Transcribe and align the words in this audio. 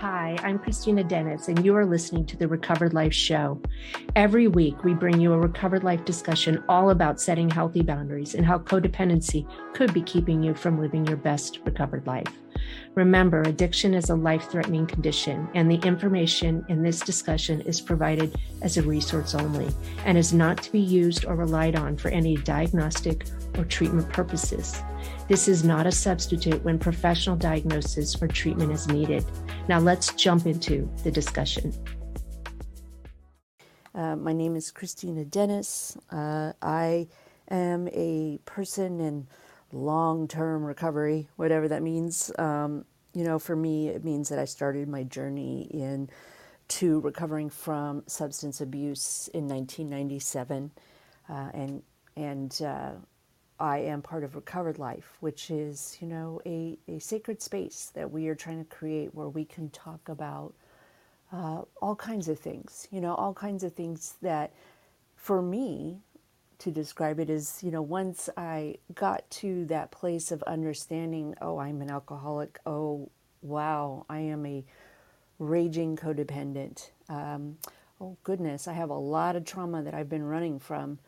Hi, 0.00 0.36
I'm 0.44 0.60
Kristina 0.60 1.06
Dennis, 1.06 1.48
and 1.48 1.64
you 1.64 1.74
are 1.74 1.84
listening 1.84 2.24
to 2.26 2.36
the 2.36 2.46
Recovered 2.46 2.94
Life 2.94 3.12
Show. 3.12 3.60
Every 4.14 4.46
week, 4.46 4.84
we 4.84 4.94
bring 4.94 5.20
you 5.20 5.32
a 5.32 5.38
Recovered 5.40 5.82
Life 5.82 6.04
discussion 6.04 6.62
all 6.68 6.90
about 6.90 7.20
setting 7.20 7.50
healthy 7.50 7.82
boundaries 7.82 8.36
and 8.36 8.46
how 8.46 8.60
codependency 8.60 9.44
could 9.74 9.92
be 9.92 10.02
keeping 10.02 10.40
you 10.40 10.54
from 10.54 10.80
living 10.80 11.04
your 11.04 11.16
best 11.16 11.58
recovered 11.64 12.06
life. 12.06 12.32
Remember, 12.94 13.42
addiction 13.42 13.94
is 13.94 14.10
a 14.10 14.14
life 14.14 14.50
threatening 14.50 14.86
condition, 14.86 15.48
and 15.54 15.70
the 15.70 15.86
information 15.86 16.64
in 16.68 16.82
this 16.82 17.00
discussion 17.00 17.60
is 17.62 17.80
provided 17.80 18.34
as 18.62 18.76
a 18.76 18.82
resource 18.82 19.34
only 19.34 19.68
and 20.04 20.18
is 20.18 20.32
not 20.32 20.62
to 20.62 20.72
be 20.72 20.80
used 20.80 21.24
or 21.24 21.36
relied 21.36 21.76
on 21.76 21.96
for 21.96 22.08
any 22.08 22.36
diagnostic 22.36 23.26
or 23.56 23.64
treatment 23.64 24.08
purposes. 24.10 24.82
This 25.28 25.48
is 25.48 25.64
not 25.64 25.86
a 25.86 25.92
substitute 25.92 26.64
when 26.64 26.78
professional 26.78 27.36
diagnosis 27.36 28.20
or 28.20 28.28
treatment 28.28 28.72
is 28.72 28.88
needed. 28.88 29.24
Now, 29.68 29.78
let's 29.78 30.12
jump 30.14 30.46
into 30.46 30.90
the 31.04 31.10
discussion. 31.10 31.72
Uh, 33.94 34.16
my 34.16 34.32
name 34.32 34.56
is 34.56 34.70
Kristina 34.70 35.28
Dennis. 35.28 35.96
Uh, 36.10 36.52
I 36.62 37.08
am 37.50 37.88
a 37.88 38.38
person 38.44 39.00
in 39.00 39.26
long 39.72 40.28
term 40.28 40.64
recovery, 40.64 41.28
whatever 41.36 41.68
that 41.68 41.82
means. 41.82 42.30
Um, 42.38 42.84
you 43.14 43.24
know, 43.24 43.38
for 43.38 43.56
me, 43.56 43.88
it 43.88 44.04
means 44.04 44.28
that 44.28 44.38
I 44.38 44.44
started 44.44 44.88
my 44.88 45.02
journey 45.02 45.68
in 45.72 46.08
to 46.68 47.00
recovering 47.00 47.50
from 47.50 48.02
substance 48.06 48.60
abuse 48.60 49.28
in 49.32 49.48
1997, 49.48 50.70
uh, 51.28 51.32
and 51.54 51.82
and 52.16 52.60
uh, 52.62 52.92
I 53.60 53.78
am 53.78 54.02
part 54.02 54.22
of 54.24 54.36
Recovered 54.36 54.78
Life, 54.78 55.16
which 55.20 55.50
is, 55.50 55.96
you 56.00 56.06
know, 56.06 56.40
a, 56.46 56.78
a 56.86 56.98
sacred 57.00 57.42
space 57.42 57.90
that 57.94 58.10
we 58.10 58.28
are 58.28 58.34
trying 58.34 58.58
to 58.58 58.70
create 58.70 59.14
where 59.14 59.28
we 59.28 59.44
can 59.44 59.70
talk 59.70 60.08
about 60.08 60.54
uh, 61.32 61.62
all 61.82 61.96
kinds 61.96 62.28
of 62.28 62.38
things, 62.38 62.86
you 62.90 63.00
know, 63.00 63.14
all 63.14 63.34
kinds 63.34 63.64
of 63.64 63.72
things 63.72 64.14
that 64.22 64.52
for 65.16 65.42
me, 65.42 66.00
to 66.58 66.70
describe 66.70 67.20
it 67.20 67.30
is, 67.30 67.60
you 67.62 67.70
know, 67.70 67.82
once 67.82 68.28
I 68.36 68.76
got 68.94 69.28
to 69.30 69.64
that 69.66 69.90
place 69.90 70.32
of 70.32 70.42
understanding, 70.42 71.34
oh, 71.40 71.58
I'm 71.58 71.80
an 71.80 71.90
alcoholic, 71.90 72.58
oh, 72.66 73.10
wow, 73.42 74.04
I 74.08 74.18
am 74.20 74.44
a 74.44 74.64
raging 75.38 75.96
codependent. 75.96 76.90
Um, 77.08 77.58
oh, 78.00 78.16
goodness, 78.24 78.66
I 78.66 78.72
have 78.72 78.90
a 78.90 78.98
lot 78.98 79.36
of 79.36 79.44
trauma 79.44 79.82
that 79.82 79.94
I've 79.94 80.08
been 80.08 80.24
running 80.24 80.58
from. 80.58 80.98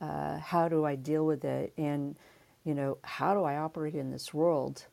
Uh, 0.00 0.38
how 0.38 0.68
do 0.68 0.84
I 0.84 0.94
deal 0.94 1.26
with 1.26 1.44
it, 1.44 1.72
and 1.76 2.16
you 2.64 2.74
know, 2.74 2.98
how 3.02 3.34
do 3.34 3.42
I 3.44 3.56
operate 3.56 3.94
in 3.94 4.10
this 4.10 4.32
world? 4.32 4.86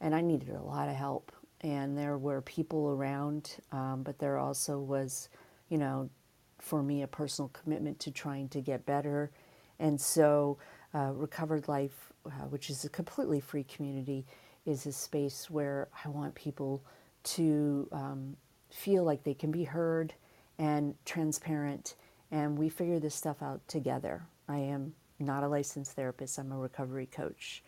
And 0.00 0.14
I 0.14 0.20
needed 0.20 0.50
a 0.50 0.62
lot 0.62 0.88
of 0.88 0.94
help, 0.94 1.32
and 1.62 1.96
there 1.96 2.18
were 2.18 2.40
people 2.42 2.90
around, 2.90 3.56
um, 3.72 4.02
but 4.02 4.18
there 4.18 4.36
also 4.36 4.78
was, 4.78 5.28
you 5.68 5.78
know, 5.78 6.10
for 6.58 6.82
me 6.82 7.02
a 7.02 7.08
personal 7.08 7.48
commitment 7.48 7.98
to 8.00 8.10
trying 8.10 8.48
to 8.50 8.60
get 8.60 8.86
better, 8.86 9.30
and 9.78 10.00
so 10.00 10.58
uh, 10.94 11.12
Recovered 11.14 11.68
Life, 11.68 12.12
uh, 12.26 12.46
which 12.50 12.70
is 12.70 12.84
a 12.84 12.88
completely 12.88 13.40
free 13.40 13.64
community, 13.64 14.24
is 14.66 14.86
a 14.86 14.92
space 14.92 15.50
where 15.50 15.88
I 16.04 16.08
want 16.08 16.34
people 16.34 16.82
to 17.24 17.88
um, 17.92 18.36
feel 18.70 19.04
like 19.04 19.24
they 19.24 19.34
can 19.34 19.50
be 19.50 19.64
heard 19.64 20.14
and 20.58 20.94
transparent, 21.04 21.94
and 22.30 22.58
we 22.58 22.68
figure 22.68 23.00
this 23.00 23.14
stuff 23.14 23.42
out 23.42 23.66
together. 23.68 24.22
I 24.48 24.58
am 24.58 24.94
not 25.18 25.42
a 25.42 25.48
licensed 25.48 25.92
therapist, 25.92 26.38
I'm 26.38 26.52
a 26.52 26.56
recovery 26.56 27.06
coach. 27.06 27.62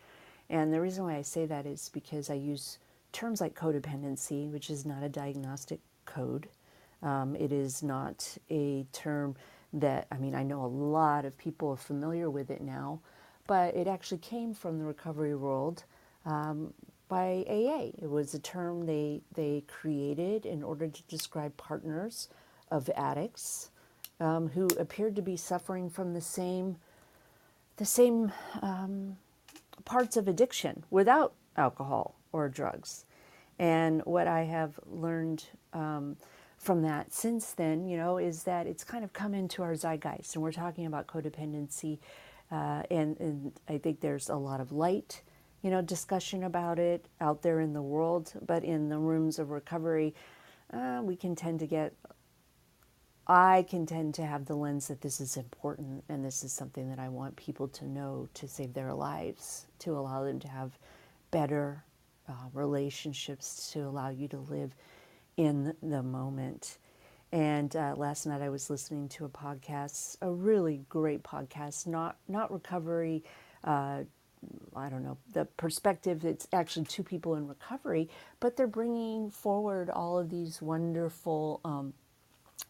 And 0.49 0.73
the 0.73 0.81
reason 0.81 1.03
why 1.05 1.15
I 1.15 1.21
say 1.21 1.45
that 1.47 1.65
is 1.65 1.89
because 1.93 2.29
I 2.29 2.35
use 2.35 2.77
terms 3.11 3.41
like 3.41 3.55
codependency, 3.55 4.51
which 4.51 4.69
is 4.69 4.85
not 4.85 5.03
a 5.03 5.09
diagnostic 5.09 5.79
code. 6.05 6.47
Um, 7.01 7.35
it 7.35 7.51
is 7.51 7.81
not 7.81 8.37
a 8.49 8.85
term 8.91 9.35
that, 9.75 10.07
I 10.11 10.17
mean, 10.17 10.35
I 10.35 10.43
know 10.43 10.63
a 10.63 10.67
lot 10.67 11.25
of 11.25 11.37
people 11.37 11.69
are 11.69 11.77
familiar 11.77 12.29
with 12.29 12.49
it 12.49 12.61
now, 12.61 13.01
but 13.47 13.75
it 13.75 13.87
actually 13.87 14.17
came 14.19 14.53
from 14.53 14.79
the 14.79 14.85
recovery 14.85 15.35
world 15.35 15.83
um, 16.25 16.73
by 17.07 17.43
AA. 17.47 17.91
It 18.01 18.09
was 18.09 18.33
a 18.33 18.39
term 18.39 18.85
they, 18.85 19.21
they 19.33 19.63
created 19.67 20.45
in 20.45 20.63
order 20.63 20.87
to 20.87 21.03
describe 21.03 21.55
partners 21.57 22.29
of 22.71 22.89
addicts 22.95 23.69
um, 24.19 24.47
who 24.49 24.67
appeared 24.79 25.15
to 25.17 25.21
be 25.21 25.37
suffering 25.37 25.89
from 25.89 26.13
the 26.13 26.21
same 26.21 26.77
the 27.77 27.85
same 27.85 28.31
um, 28.61 29.17
parts 29.83 30.15
of 30.15 30.29
addiction 30.29 30.85
without 30.89 31.33
alcohol 31.57 32.15
or 32.31 32.47
drugs. 32.47 33.03
And 33.59 34.01
what 34.05 34.27
I 34.27 34.43
have 34.43 34.79
learned 34.89 35.43
um, 35.73 36.15
from 36.65 36.81
that 36.81 37.13
since 37.13 37.51
then, 37.51 37.85
you 37.85 37.95
know, 37.95 38.17
is 38.17 38.43
that 38.43 38.65
it's 38.65 38.83
kind 38.83 39.03
of 39.03 39.13
come 39.13 39.35
into 39.35 39.61
our 39.61 39.73
zeitgeist, 39.73 40.33
and 40.33 40.41
we're 40.41 40.51
talking 40.51 40.87
about 40.87 41.05
codependency, 41.05 41.99
uh, 42.51 42.81
and, 42.89 43.19
and 43.19 43.53
I 43.69 43.77
think 43.77 43.99
there's 43.99 44.29
a 44.29 44.35
lot 44.35 44.59
of 44.59 44.71
light, 44.71 45.21
you 45.61 45.69
know, 45.69 45.83
discussion 45.83 46.43
about 46.43 46.79
it 46.79 47.05
out 47.21 47.43
there 47.43 47.59
in 47.59 47.73
the 47.73 47.83
world, 47.83 48.33
but 48.45 48.63
in 48.63 48.89
the 48.89 48.97
rooms 48.97 49.37
of 49.37 49.51
recovery, 49.51 50.15
uh, 50.73 51.01
we 51.03 51.15
can 51.15 51.35
tend 51.35 51.59
to 51.59 51.67
get 51.67 51.93
I 53.27 53.65
can 53.67 53.87
tend 53.87 54.13
to 54.15 54.25
have 54.25 54.45
the 54.45 54.55
lens 54.55 54.87
that 54.87 55.01
this 55.01 55.19
is 55.19 55.35
important 55.35 56.03
and 56.09 56.23
this 56.23 56.43
is 56.43 56.53
something 56.53 56.89
that 56.89 56.99
I 56.99 57.09
want 57.09 57.35
people 57.35 57.67
to 57.69 57.87
know 57.87 58.27
to 58.35 58.47
save 58.47 58.73
their 58.73 58.93
lives, 58.93 59.65
to 59.79 59.97
allow 59.97 60.23
them 60.23 60.39
to 60.41 60.47
have 60.47 60.77
better 61.31 61.83
uh, 62.29 62.33
relationships, 62.53 63.71
to 63.73 63.79
allow 63.79 64.09
you 64.09 64.27
to 64.27 64.37
live 64.37 64.75
in 65.37 65.75
the 65.81 66.03
moment. 66.03 66.77
And 67.31 67.75
uh, 67.75 67.95
last 67.97 68.25
night 68.25 68.41
I 68.41 68.49
was 68.49 68.69
listening 68.69 69.09
to 69.09 69.25
a 69.25 69.29
podcast, 69.29 70.17
a 70.21 70.31
really 70.31 70.85
great 70.89 71.23
podcast, 71.23 71.87
not 71.87 72.17
not 72.27 72.51
recovery. 72.51 73.23
Uh, 73.63 74.03
I 74.75 74.89
don't 74.89 75.03
know 75.03 75.17
the 75.33 75.45
perspective. 75.45 76.23
It's 76.23 76.47
actually 76.53 76.85
two 76.85 77.03
people 77.03 77.35
in 77.35 77.47
recovery, 77.47 78.09
but 78.39 78.55
they're 78.55 78.67
bringing 78.67 79.31
forward 79.31 79.89
all 79.89 80.17
of 80.19 80.29
these 80.29 80.61
wonderful. 80.61 81.61
Um, 81.65 81.93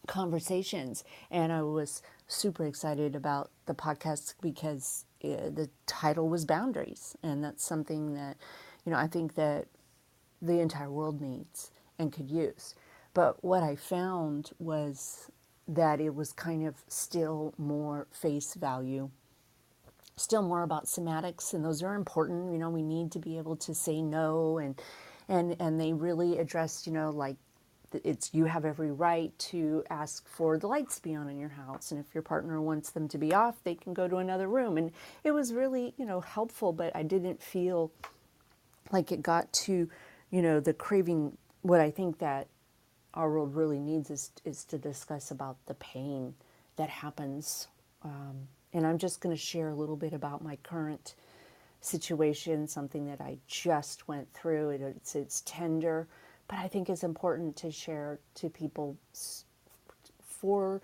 conversations. 0.06 1.04
And 1.30 1.52
I 1.52 1.62
was 1.62 2.02
super 2.28 2.66
excited 2.66 3.14
about 3.14 3.50
the 3.66 3.74
podcast 3.74 4.34
because 4.40 5.04
uh, 5.24 5.50
the 5.50 5.68
title 5.86 6.28
was 6.28 6.44
Boundaries. 6.44 7.16
And 7.22 7.42
that's 7.42 7.64
something 7.64 8.14
that, 8.14 8.36
you 8.84 8.92
know, 8.92 8.98
I 8.98 9.06
think 9.06 9.34
that 9.34 9.66
the 10.40 10.60
entire 10.60 10.90
world 10.90 11.20
needs 11.20 11.70
and 11.98 12.12
could 12.12 12.30
use. 12.30 12.74
But 13.14 13.42
what 13.42 13.62
I 13.62 13.76
found 13.76 14.50
was 14.58 15.30
that 15.68 16.00
it 16.00 16.14
was 16.14 16.32
kind 16.32 16.66
of 16.66 16.76
still 16.88 17.54
more 17.58 18.06
face 18.12 18.54
value, 18.54 19.10
still 20.16 20.42
more 20.42 20.62
about 20.62 20.86
somatics, 20.86 21.54
and 21.54 21.64
those 21.64 21.82
are 21.82 21.94
important. 21.94 22.52
You 22.52 22.58
know, 22.58 22.70
we 22.70 22.82
need 22.82 23.10
to 23.12 23.18
be 23.18 23.38
able 23.38 23.56
to 23.56 23.74
say 23.74 24.02
no, 24.02 24.58
and 24.58 24.80
and 25.28 25.56
and 25.60 25.80
they 25.80 25.92
really 25.92 26.38
addressed, 26.38 26.86
you 26.86 26.92
know, 26.92 27.10
like 27.10 27.36
it's 28.04 28.34
you 28.34 28.44
have 28.44 28.64
every 28.64 28.90
right 28.90 29.36
to 29.38 29.84
ask 29.90 30.28
for 30.28 30.58
the 30.58 30.66
lights 30.66 30.96
to 30.96 31.02
be 31.02 31.14
on 31.14 31.28
in 31.28 31.38
your 31.38 31.48
house 31.50 31.92
and 31.92 32.04
if 32.04 32.14
your 32.14 32.22
partner 32.22 32.60
wants 32.60 32.90
them 32.90 33.08
to 33.08 33.18
be 33.18 33.32
off 33.32 33.62
they 33.64 33.74
can 33.74 33.94
go 33.94 34.08
to 34.08 34.16
another 34.16 34.48
room 34.48 34.76
and 34.76 34.90
it 35.24 35.30
was 35.30 35.52
really 35.52 35.94
you 35.96 36.04
know 36.04 36.20
helpful 36.20 36.72
but 36.72 36.94
i 36.96 37.02
didn't 37.02 37.40
feel 37.40 37.90
like 38.92 39.12
it 39.12 39.22
got 39.22 39.50
to 39.52 39.88
you 40.30 40.42
know 40.42 40.60
the 40.60 40.72
craving 40.72 41.36
what 41.66 41.80
i 41.80 41.90
think 41.90 42.18
that 42.18 42.46
our 43.14 43.30
world 43.30 43.54
really 43.54 43.78
needs 43.80 44.10
is 44.10 44.30
is 44.44 44.64
to 44.64 44.78
discuss 44.78 45.30
about 45.30 45.56
the 45.66 45.74
pain 45.74 46.34
that 46.76 46.88
happens 46.88 47.68
um, 48.02 48.48
and 48.72 48.86
i'm 48.86 48.98
just 48.98 49.20
going 49.20 49.34
to 49.34 49.40
share 49.40 49.70
a 49.70 49.74
little 49.74 49.96
bit 49.96 50.12
about 50.12 50.42
my 50.42 50.56
current 50.62 51.14
situation 51.80 52.66
something 52.68 53.06
that 53.06 53.20
i 53.20 53.38
just 53.46 54.08
went 54.08 54.32
through. 54.32 54.70
It, 54.70 54.80
it's 54.80 55.14
it's 55.14 55.42
tender 55.42 56.08
but 56.48 56.58
I 56.58 56.68
think 56.68 56.88
it's 56.88 57.02
important 57.04 57.56
to 57.56 57.70
share 57.70 58.20
to 58.36 58.48
people 58.48 58.96
for 60.22 60.80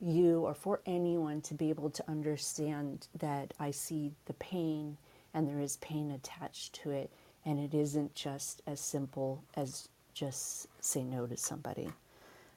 you 0.00 0.40
or 0.40 0.54
for 0.54 0.80
anyone 0.86 1.40
to 1.42 1.54
be 1.54 1.70
able 1.70 1.90
to 1.90 2.10
understand 2.10 3.08
that 3.18 3.54
I 3.60 3.70
see 3.70 4.12
the 4.26 4.34
pain 4.34 4.96
and 5.34 5.48
there 5.48 5.60
is 5.60 5.76
pain 5.78 6.12
attached 6.12 6.74
to 6.74 6.90
it, 6.90 7.10
and 7.44 7.58
it 7.58 7.74
isn't 7.74 8.14
just 8.14 8.62
as 8.66 8.80
simple 8.80 9.42
as 9.56 9.88
just 10.14 10.68
say 10.80 11.04
no 11.04 11.26
to 11.26 11.36
somebody. 11.36 11.90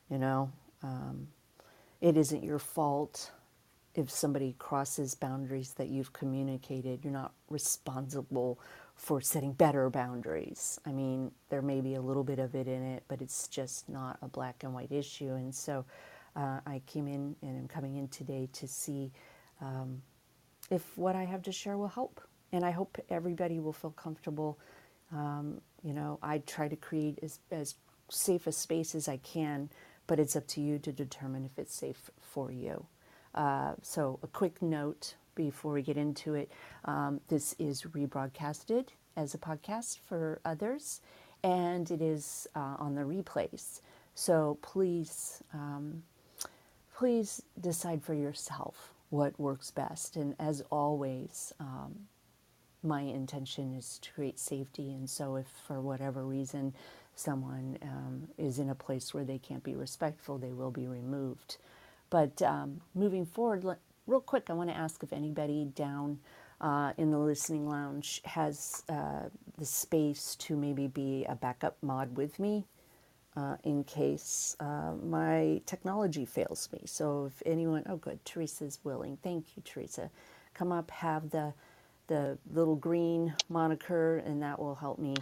You 0.09 0.19
know, 0.19 0.51
um, 0.83 1.27
it 2.01 2.15
isn't 2.17 2.43
your 2.43 2.59
fault 2.59 3.31
if 3.95 4.11
somebody 4.11 4.55
crosses 4.59 5.15
boundaries 5.15 5.73
that 5.73 5.87
you've 5.89 6.13
communicated. 6.13 6.99
You're 7.03 7.11
not 7.13 7.33
responsible 7.49 8.59
for 8.95 9.21
setting 9.21 9.53
better 9.53 9.89
boundaries. 9.89 10.79
I 10.85 10.91
mean, 10.91 11.31
there 11.49 11.61
may 11.61 11.81
be 11.81 11.95
a 11.95 12.01
little 12.01 12.23
bit 12.23 12.39
of 12.39 12.55
it 12.55 12.67
in 12.67 12.83
it, 12.83 13.03
but 13.07 13.21
it's 13.21 13.47
just 13.47 13.89
not 13.89 14.17
a 14.21 14.27
black 14.27 14.63
and 14.63 14.73
white 14.73 14.91
issue. 14.91 15.33
And 15.33 15.53
so 15.53 15.83
uh, 16.35 16.59
I 16.65 16.81
came 16.85 17.07
in 17.07 17.35
and 17.41 17.57
I'm 17.57 17.67
coming 17.67 17.95
in 17.95 18.07
today 18.09 18.49
to 18.53 18.67
see 18.67 19.11
um, 19.61 20.01
if 20.69 20.97
what 20.97 21.15
I 21.15 21.25
have 21.25 21.41
to 21.43 21.51
share 21.51 21.77
will 21.77 21.87
help. 21.87 22.21
And 22.51 22.63
I 22.63 22.71
hope 22.71 22.97
everybody 23.09 23.59
will 23.59 23.73
feel 23.73 23.91
comfortable. 23.91 24.59
Um, 25.11 25.61
you 25.83 25.93
know, 25.93 26.19
I 26.21 26.39
try 26.39 26.67
to 26.67 26.75
create 26.75 27.19
as, 27.21 27.39
as 27.51 27.75
safe 28.09 28.47
a 28.47 28.51
space 28.51 28.95
as 28.95 29.07
I 29.07 29.17
can, 29.17 29.69
but 30.05 30.19
it's 30.19 30.35
up 30.35 30.47
to 30.47 30.61
you 30.61 30.79
to 30.79 30.91
determine 30.91 31.45
if 31.45 31.57
it's 31.57 31.75
safe 31.75 32.09
for 32.21 32.51
you. 32.51 32.85
Uh, 33.35 33.73
so, 33.81 34.19
a 34.23 34.27
quick 34.27 34.61
note 34.61 35.15
before 35.35 35.73
we 35.73 35.83
get 35.83 35.97
into 35.97 36.33
it 36.33 36.51
um, 36.85 37.21
this 37.27 37.55
is 37.59 37.83
rebroadcasted 37.83 38.87
as 39.15 39.33
a 39.33 39.37
podcast 39.37 39.99
for 40.07 40.41
others, 40.43 41.01
and 41.43 41.91
it 41.91 42.01
is 42.01 42.47
uh, 42.55 42.75
on 42.79 42.95
the 42.95 43.01
replays. 43.01 43.81
So, 44.15 44.57
please, 44.61 45.43
um, 45.53 46.03
please 46.95 47.41
decide 47.61 48.01
for 48.01 48.15
yourself 48.15 48.93
what 49.09 49.39
works 49.39 49.71
best. 49.71 50.15
And 50.15 50.35
as 50.39 50.61
always, 50.71 51.53
um, 51.59 52.07
my 52.83 53.01
intention 53.01 53.73
is 53.75 53.99
to 54.03 54.11
create 54.13 54.39
safety. 54.39 54.91
And 54.93 55.09
so, 55.09 55.35
if 55.37 55.47
for 55.67 55.81
whatever 55.81 56.25
reason 56.25 56.73
someone 57.15 57.77
um, 57.83 58.29
is 58.37 58.59
in 58.59 58.69
a 58.69 58.75
place 58.75 59.13
where 59.13 59.25
they 59.25 59.39
can't 59.39 59.63
be 59.63 59.75
respectful, 59.75 60.37
they 60.37 60.53
will 60.53 60.71
be 60.71 60.87
removed. 60.87 61.57
But 62.09 62.41
um, 62.41 62.81
moving 62.95 63.25
forward, 63.25 63.65
real 64.07 64.21
quick, 64.21 64.49
I 64.49 64.53
want 64.53 64.69
to 64.69 64.77
ask 64.77 65.03
if 65.03 65.13
anybody 65.13 65.65
down 65.75 66.19
uh, 66.61 66.93
in 66.97 67.11
the 67.11 67.19
listening 67.19 67.67
lounge 67.69 68.21
has 68.25 68.83
uh, 68.89 69.29
the 69.57 69.65
space 69.65 70.35
to 70.37 70.55
maybe 70.55 70.87
be 70.87 71.25
a 71.29 71.35
backup 71.35 71.77
mod 71.81 72.17
with 72.17 72.39
me 72.39 72.65
uh, 73.37 73.57
in 73.63 73.83
case 73.83 74.55
uh, 74.59 74.93
my 75.03 75.61
technology 75.65 76.25
fails 76.25 76.69
me. 76.73 76.81
So 76.85 77.25
if 77.27 77.43
anyone, 77.45 77.83
oh 77.89 77.97
good, 77.97 78.23
Teresa's 78.25 78.79
willing. 78.83 79.17
Thank 79.23 79.55
you, 79.55 79.63
Teresa. 79.65 80.09
Come 80.53 80.71
up, 80.71 80.91
have 80.91 81.31
the 81.31 81.53
the 82.07 82.37
little 82.51 82.75
green 82.75 83.33
moniker, 83.49 84.17
and 84.19 84.41
that 84.41 84.59
will 84.59 84.75
help 84.75 84.99
me 84.99 85.15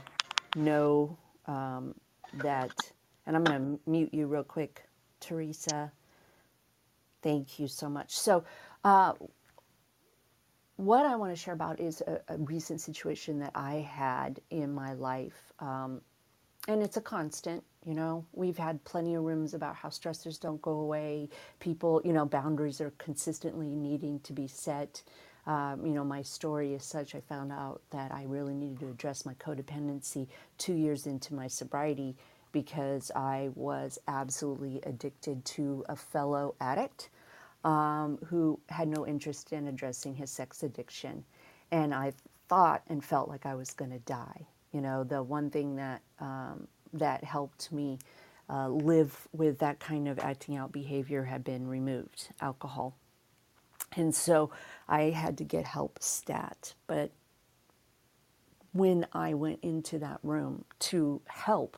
know 0.55 1.17
um, 1.47 1.95
that. 2.35 2.73
And 3.25 3.35
I'm 3.35 3.43
going 3.43 3.59
to 3.59 3.89
mute 3.89 4.13
you 4.13 4.27
real 4.27 4.43
quick, 4.43 4.83
Teresa. 5.19 5.91
Thank 7.21 7.59
you 7.59 7.67
so 7.67 7.89
much. 7.89 8.15
So, 8.15 8.43
uh, 8.83 9.13
what 10.77 11.05
I 11.05 11.15
want 11.15 11.31
to 11.31 11.35
share 11.35 11.53
about 11.53 11.79
is 11.79 12.01
a, 12.01 12.19
a, 12.27 12.37
recent 12.37 12.81
situation 12.81 13.39
that 13.39 13.51
I 13.55 13.75
had 13.75 14.41
in 14.49 14.73
my 14.73 14.93
life. 14.93 15.53
Um, 15.59 16.01
and 16.67 16.83
it's 16.83 16.97
a 16.97 17.01
constant, 17.01 17.63
you 17.85 17.93
know. 17.93 18.25
We've 18.33 18.57
had 18.57 18.83
plenty 18.83 19.15
of 19.15 19.23
rooms 19.23 19.53
about 19.53 19.75
how 19.75 19.89
stressors 19.89 20.39
don't 20.39 20.61
go 20.61 20.71
away. 20.71 21.29
People, 21.59 22.01
you 22.03 22.11
know, 22.11 22.25
boundaries 22.25 22.81
are 22.81 22.91
consistently 22.97 23.69
needing 23.69 24.19
to 24.21 24.33
be 24.33 24.47
set. 24.47 25.01
Um, 25.47 25.86
you 25.86 25.94
know, 25.94 26.03
my 26.03 26.21
story 26.21 26.74
is 26.74 26.83
such 26.83 27.13
I 27.13 27.19
found 27.21 27.51
out 27.51 27.81
that 27.92 28.12
I 28.12 28.24
really 28.24 28.53
needed 28.53 28.80
to 28.80 28.88
address 28.88 29.25
my 29.25 29.33
codependency 29.36 30.27
two 30.57 30.74
years 30.74 31.06
into 31.06 31.36
my 31.36 31.47
sobriety 31.47 32.15
because 32.51 33.12
I 33.15 33.50
was 33.53 34.00
absolutely 34.07 34.80
addicted 34.83 35.44
to 35.45 35.83
a 35.89 35.95
fellow 35.95 36.56
addict 36.62 37.09
um, 37.63 38.18
who 38.25 38.59
had 38.69 38.88
no 38.88 39.06
interest 39.06 39.51
in 39.51 39.68
addressing 39.68 40.15
his 40.15 40.31
sex 40.31 40.63
addiction. 40.63 41.25
And 41.71 41.94
I 41.94 42.13
thought 42.48 42.83
and 42.88 43.03
felt 43.03 43.27
like 43.27 43.45
I 43.45 43.56
was 43.56 43.71
going 43.71 43.91
to 43.91 44.00
die. 44.00 44.48
You 44.71 44.81
know, 44.81 45.03
the 45.03 45.21
one 45.21 45.50
thing 45.50 45.75
that, 45.75 46.01
um, 46.19 46.68
that 46.94 47.24
helped 47.24 47.71
me 47.71 48.00
uh, 48.50 48.69
live 48.69 49.27
with 49.33 49.59
that 49.59 49.80
kind 49.80 50.07
of 50.07 50.19
acting 50.19 50.56
out 50.56 50.71
behavior 50.71 51.24
had 51.24 51.44
been 51.44 51.68
removed 51.68 52.30
alcohol. 52.41 52.95
And 53.95 54.13
so 54.13 54.51
I 54.87 55.03
had 55.03 55.37
to 55.37 55.43
get 55.43 55.65
help 55.65 55.99
stat. 56.01 56.73
But 56.87 57.11
when 58.73 59.07
I 59.13 59.33
went 59.33 59.59
into 59.61 59.99
that 59.99 60.19
room 60.21 60.65
to 60.79 61.21
help 61.27 61.77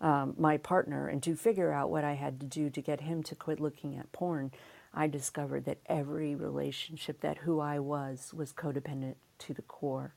um, 0.00 0.34
my 0.38 0.56
partner 0.56 1.08
and 1.08 1.22
to 1.22 1.36
figure 1.36 1.72
out 1.72 1.90
what 1.90 2.04
I 2.04 2.14
had 2.14 2.40
to 2.40 2.46
do 2.46 2.70
to 2.70 2.80
get 2.80 3.02
him 3.02 3.22
to 3.24 3.34
quit 3.34 3.60
looking 3.60 3.96
at 3.98 4.10
porn, 4.12 4.50
I 4.94 5.06
discovered 5.06 5.66
that 5.66 5.78
every 5.86 6.34
relationship, 6.34 7.20
that 7.20 7.38
who 7.38 7.60
I 7.60 7.78
was, 7.78 8.32
was 8.34 8.52
codependent 8.52 9.16
to 9.40 9.54
the 9.54 9.62
core. 9.62 10.14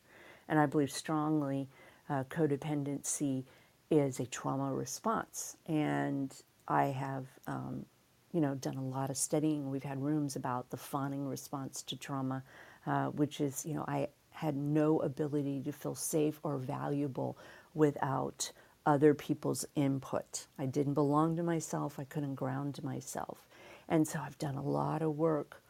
And 0.48 0.60
I 0.60 0.66
believe 0.66 0.92
strongly 0.92 1.68
uh, 2.10 2.24
codependency 2.26 3.44
is 3.92 4.20
a 4.20 4.26
trauma 4.26 4.74
response. 4.74 5.58
And 5.68 6.34
I 6.68 6.86
have, 6.86 7.26
um, 7.48 7.86
you 8.34 8.42
know, 8.42 8.56
done 8.56 8.78
a 8.78 8.84
lot 8.84 9.10
of 9.10 9.18
studying. 9.18 9.70
We've 9.70 9.84
had 9.84 10.02
rooms 10.02 10.36
about 10.36 10.70
the 10.72 10.78
fawning 10.78 11.28
response 11.28 11.84
to 11.84 11.96
trauma, 11.98 12.44
uh, 12.88 13.08
which 13.08 13.40
is, 13.42 13.66
you 13.66 13.76
know, 13.76 13.86
I 13.88 14.10
had 14.32 14.56
no 14.58 15.00
ability 15.00 15.62
to 15.62 15.72
feel 15.72 15.96
safe 15.96 16.40
or 16.44 16.58
valuable 16.58 17.38
without 17.76 18.52
other 18.86 19.14
people's 19.14 19.66
input. 19.76 20.48
I 20.60 20.66
didn't 20.66 20.96
belong 20.96 21.38
to 21.38 21.44
myself. 21.44 22.00
I 22.00 22.06
couldn't 22.06 22.36
ground 22.36 22.84
myself. 22.84 23.48
And 23.88 24.08
so 24.08 24.20
I've 24.20 24.38
done 24.40 24.56
a 24.56 24.64
lot 24.64 25.02
of 25.02 25.18
work 25.18 25.62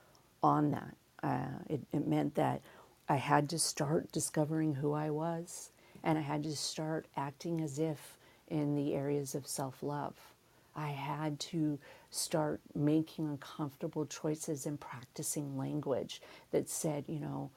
on 0.42 0.72
that. 0.72 0.96
Uh, 1.22 1.60
it, 1.70 1.82
it 1.94 2.08
meant 2.08 2.36
that 2.36 2.62
I 3.10 3.18
had 3.18 3.50
to 3.50 3.60
start 3.60 4.12
discovering 4.12 4.76
who 4.76 4.94
I 4.94 5.10
was, 5.10 5.72
and 6.04 6.18
I 6.18 6.22
had 6.22 6.44
to 6.44 6.56
start 6.56 7.08
acting 7.18 7.62
as 7.62 7.80
if 7.80 8.18
in 8.48 8.76
the 8.76 8.94
areas 8.96 9.36
of 9.36 9.48
self 9.48 9.84
love. 9.84 10.33
I 10.76 10.90
had 10.90 11.40
to 11.42 11.80
start 12.10 12.62
making 12.76 13.28
uncomfortable 13.28 14.06
choices 14.06 14.66
and 14.66 14.80
practicing 14.80 15.58
language 15.58 16.22
that 16.52 16.70
said, 16.70 17.06
you 17.08 17.20
know, 17.20 17.52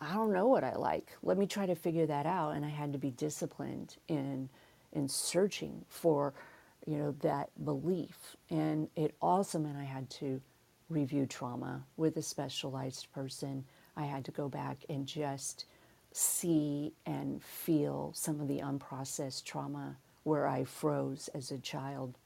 I 0.00 0.14
don't 0.14 0.32
know 0.32 0.48
what 0.48 0.64
I 0.64 0.74
like. 0.74 1.12
Let 1.22 1.38
me 1.38 1.46
try 1.46 1.66
to 1.66 1.74
figure 1.74 2.06
that 2.06 2.26
out. 2.26 2.52
And 2.52 2.64
I 2.64 2.68
had 2.70 2.92
to 2.92 2.98
be 2.98 3.10
disciplined 3.10 3.96
in 4.08 4.48
in 4.92 5.08
searching 5.08 5.84
for 5.88 6.34
you 6.86 6.98
know, 6.98 7.14
that 7.20 7.50
belief. 7.64 8.36
And 8.50 8.88
it 8.96 9.14
also 9.20 9.58
meant 9.58 9.78
I 9.78 9.84
had 9.84 10.10
to 10.10 10.40
review 10.88 11.26
trauma 11.26 11.84
with 11.96 12.16
a 12.16 12.22
specialized 12.22 13.12
person. 13.12 13.64
I 13.96 14.04
had 14.04 14.24
to 14.26 14.30
go 14.30 14.48
back 14.48 14.78
and 14.88 15.06
just 15.06 15.66
see 16.12 16.92
and 17.06 17.42
feel 17.42 18.12
some 18.14 18.40
of 18.40 18.48
the 18.48 18.58
unprocessed 18.60 19.44
trauma 19.44 19.96
where 20.24 20.46
I 20.46 20.64
froze 20.64 21.28
as 21.34 21.50
a 21.50 21.58
child 21.58 22.16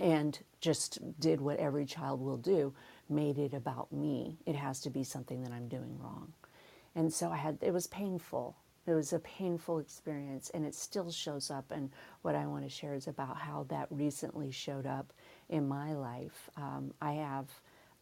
and 0.00 0.38
just 0.60 0.98
did 1.20 1.40
what 1.40 1.58
every 1.58 1.84
child 1.84 2.20
will 2.20 2.36
do, 2.36 2.72
made 3.08 3.38
it 3.38 3.54
about 3.54 3.92
me. 3.92 4.38
It 4.46 4.56
has 4.56 4.80
to 4.80 4.90
be 4.90 5.04
something 5.04 5.42
that 5.42 5.52
I'm 5.52 5.68
doing 5.68 5.98
wrong. 6.00 6.32
And 6.94 7.12
so 7.12 7.30
I 7.30 7.36
had, 7.36 7.58
it 7.60 7.72
was 7.72 7.86
painful. 7.86 8.56
It 8.86 8.92
was 8.92 9.12
a 9.12 9.18
painful 9.20 9.78
experience, 9.78 10.50
and 10.52 10.64
it 10.64 10.74
still 10.74 11.10
shows 11.10 11.50
up. 11.50 11.70
And 11.70 11.90
what 12.22 12.34
I 12.34 12.46
want 12.46 12.64
to 12.64 12.68
share 12.70 12.94
is 12.94 13.08
about 13.08 13.36
how 13.36 13.64
that 13.70 13.86
recently 13.90 14.50
showed 14.50 14.86
up 14.86 15.12
in 15.48 15.66
my 15.66 15.94
life. 15.94 16.50
Um, 16.56 16.92
I 17.00 17.12
have 17.12 17.48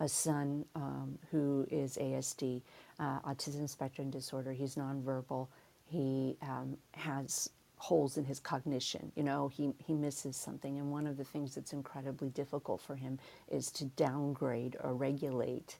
a 0.00 0.08
son 0.08 0.64
um, 0.74 1.18
who 1.30 1.66
is 1.70 1.96
ASD, 1.96 2.62
uh, 2.98 3.20
autism 3.20 3.68
spectrum 3.68 4.10
disorder. 4.10 4.52
He's 4.52 4.74
nonverbal. 4.74 5.46
He 5.86 6.36
um, 6.42 6.76
has 6.92 7.48
holes 7.82 8.16
in 8.16 8.24
his 8.24 8.38
cognition. 8.38 9.10
You 9.16 9.24
know, 9.24 9.48
he, 9.48 9.72
he 9.84 9.92
misses 9.92 10.36
something. 10.36 10.78
And 10.78 10.92
one 10.92 11.04
of 11.04 11.16
the 11.16 11.24
things 11.24 11.56
that's 11.56 11.72
incredibly 11.72 12.28
difficult 12.28 12.80
for 12.80 12.94
him 12.94 13.18
is 13.50 13.72
to 13.72 13.86
downgrade 13.86 14.76
or 14.84 14.94
regulate 14.94 15.78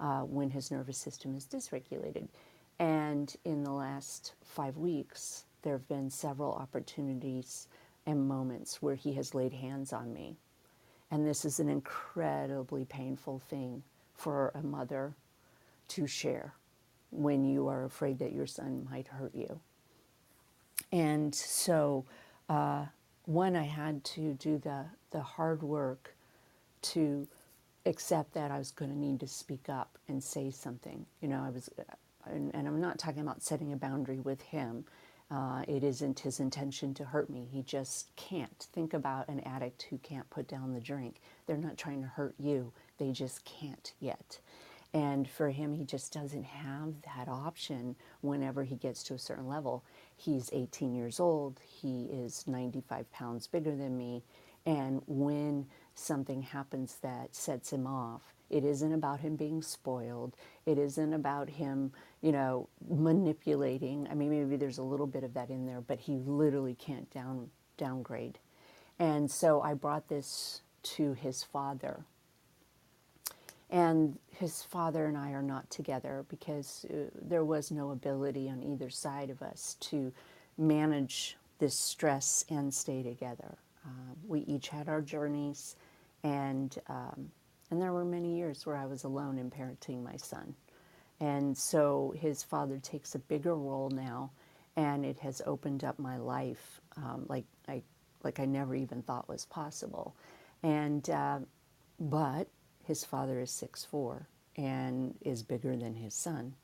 uh, 0.00 0.22
when 0.22 0.50
his 0.50 0.72
nervous 0.72 0.98
system 0.98 1.32
is 1.36 1.46
dysregulated. 1.46 2.26
And 2.80 3.32
in 3.44 3.62
the 3.62 3.70
last 3.70 4.34
five 4.42 4.76
weeks, 4.76 5.44
there 5.62 5.74
have 5.74 5.86
been 5.86 6.10
several 6.10 6.54
opportunities 6.54 7.68
and 8.04 8.26
moments 8.26 8.82
where 8.82 8.96
he 8.96 9.12
has 9.12 9.32
laid 9.32 9.52
hands 9.52 9.92
on 9.92 10.12
me. 10.12 10.36
And 11.12 11.24
this 11.24 11.44
is 11.44 11.60
an 11.60 11.68
incredibly 11.68 12.84
painful 12.84 13.38
thing 13.38 13.84
for 14.16 14.50
a 14.56 14.62
mother 14.62 15.14
to 15.90 16.08
share 16.08 16.52
when 17.12 17.44
you 17.44 17.68
are 17.68 17.84
afraid 17.84 18.18
that 18.18 18.32
your 18.32 18.48
son 18.48 18.88
might 18.90 19.06
hurt 19.06 19.36
you. 19.36 19.60
And 20.92 21.34
so, 21.34 22.04
uh, 22.48 22.86
one, 23.26 23.56
I 23.56 23.64
had 23.64 24.04
to 24.04 24.34
do 24.34 24.58
the, 24.58 24.84
the 25.10 25.20
hard 25.20 25.62
work 25.62 26.14
to 26.82 27.26
accept 27.86 28.34
that 28.34 28.50
I 28.50 28.58
was 28.58 28.70
going 28.70 28.90
to 28.90 28.98
need 28.98 29.20
to 29.20 29.26
speak 29.26 29.68
up 29.68 29.98
and 30.08 30.22
say 30.22 30.50
something. 30.50 31.06
You 31.20 31.28
know, 31.28 31.42
I 31.44 31.50
was 31.50 31.68
and, 32.26 32.54
and 32.54 32.66
I'm 32.66 32.80
not 32.80 32.98
talking 32.98 33.20
about 33.20 33.42
setting 33.42 33.72
a 33.72 33.76
boundary 33.76 34.20
with 34.20 34.42
him. 34.42 34.84
Uh, 35.30 35.62
it 35.66 35.82
isn't 35.82 36.20
his 36.20 36.40
intention 36.40 36.94
to 36.94 37.04
hurt 37.04 37.30
me. 37.30 37.48
He 37.50 37.62
just 37.62 38.14
can't. 38.16 38.68
Think 38.72 38.94
about 38.94 39.28
an 39.28 39.40
addict 39.40 39.86
who 39.90 39.98
can't 39.98 40.28
put 40.30 40.46
down 40.48 40.72
the 40.72 40.80
drink. 40.80 41.20
They're 41.46 41.56
not 41.56 41.76
trying 41.76 42.02
to 42.02 42.08
hurt 42.08 42.34
you, 42.38 42.72
they 42.98 43.10
just 43.10 43.44
can't 43.44 43.92
yet. 44.00 44.38
And 44.94 45.28
for 45.28 45.50
him, 45.50 45.74
he 45.74 45.84
just 45.84 46.12
doesn't 46.12 46.44
have 46.44 46.94
that 47.02 47.28
option 47.28 47.96
whenever 48.20 48.62
he 48.62 48.76
gets 48.76 49.02
to 49.04 49.14
a 49.14 49.18
certain 49.18 49.48
level. 49.48 49.84
He's 50.16 50.48
18 50.52 50.94
years 50.94 51.18
old, 51.18 51.60
he 51.66 52.04
is 52.04 52.46
95 52.46 53.10
pounds 53.12 53.48
bigger 53.48 53.74
than 53.74 53.98
me, 53.98 54.22
and 54.64 55.02
when 55.06 55.66
something 55.94 56.42
happens 56.42 56.98
that 57.02 57.34
sets 57.34 57.72
him 57.72 57.86
off, 57.86 58.22
it 58.50 58.64
isn't 58.64 58.92
about 58.92 59.20
him 59.20 59.36
being 59.36 59.62
spoiled. 59.62 60.36
It 60.64 60.78
isn't 60.78 61.12
about 61.12 61.50
him, 61.50 61.92
you 62.22 62.30
know, 62.30 62.68
manipulating. 62.88 64.06
I 64.10 64.14
mean, 64.14 64.30
maybe 64.30 64.56
there's 64.56 64.78
a 64.78 64.82
little 64.82 65.06
bit 65.06 65.24
of 65.24 65.34
that 65.34 65.50
in 65.50 65.66
there, 65.66 65.80
but 65.80 65.98
he 65.98 66.18
literally 66.18 66.74
can't 66.74 67.10
down 67.10 67.50
downgrade. 67.76 68.38
And 68.98 69.30
so 69.30 69.60
I 69.60 69.74
brought 69.74 70.08
this 70.08 70.62
to 70.84 71.14
his 71.14 71.42
father. 71.42 72.04
And 73.70 74.18
his 74.30 74.62
father 74.62 75.06
and 75.06 75.16
I 75.16 75.30
are 75.30 75.42
not 75.42 75.70
together 75.70 76.24
because 76.28 76.86
uh, 76.90 77.10
there 77.20 77.44
was 77.44 77.70
no 77.70 77.90
ability 77.90 78.48
on 78.48 78.62
either 78.62 78.90
side 78.90 79.30
of 79.30 79.42
us 79.42 79.76
to 79.80 80.12
manage 80.58 81.36
this 81.58 81.74
stress 81.74 82.44
and 82.50 82.72
stay 82.72 83.02
together. 83.02 83.56
Um, 83.84 84.16
we 84.26 84.40
each 84.40 84.68
had 84.68 84.88
our 84.88 85.00
journeys, 85.00 85.76
and 86.22 86.76
um, 86.88 87.30
and 87.70 87.80
there 87.80 87.92
were 87.92 88.04
many 88.04 88.36
years 88.36 88.64
where 88.64 88.76
I 88.76 88.86
was 88.86 89.04
alone 89.04 89.38
in 89.38 89.50
parenting 89.50 90.02
my 90.02 90.16
son. 90.16 90.54
And 91.20 91.56
so 91.56 92.14
his 92.16 92.42
father 92.42 92.78
takes 92.78 93.14
a 93.14 93.18
bigger 93.18 93.54
role 93.54 93.90
now, 93.90 94.30
and 94.76 95.04
it 95.04 95.18
has 95.20 95.42
opened 95.46 95.84
up 95.84 95.98
my 95.98 96.16
life 96.16 96.80
um, 96.96 97.26
like 97.28 97.44
I 97.68 97.82
like 98.22 98.40
I 98.40 98.44
never 98.46 98.74
even 98.74 99.02
thought 99.02 99.28
was 99.28 99.44
possible. 99.46 100.14
And 100.62 101.08
uh, 101.10 101.40
but 102.00 102.48
his 102.86 103.04
father 103.04 103.40
is 103.40 103.50
six 103.50 103.84
four 103.84 104.28
and 104.56 105.14
is 105.20 105.42
bigger 105.42 105.76
than 105.76 105.94
his 105.94 106.14
son, 106.14 106.54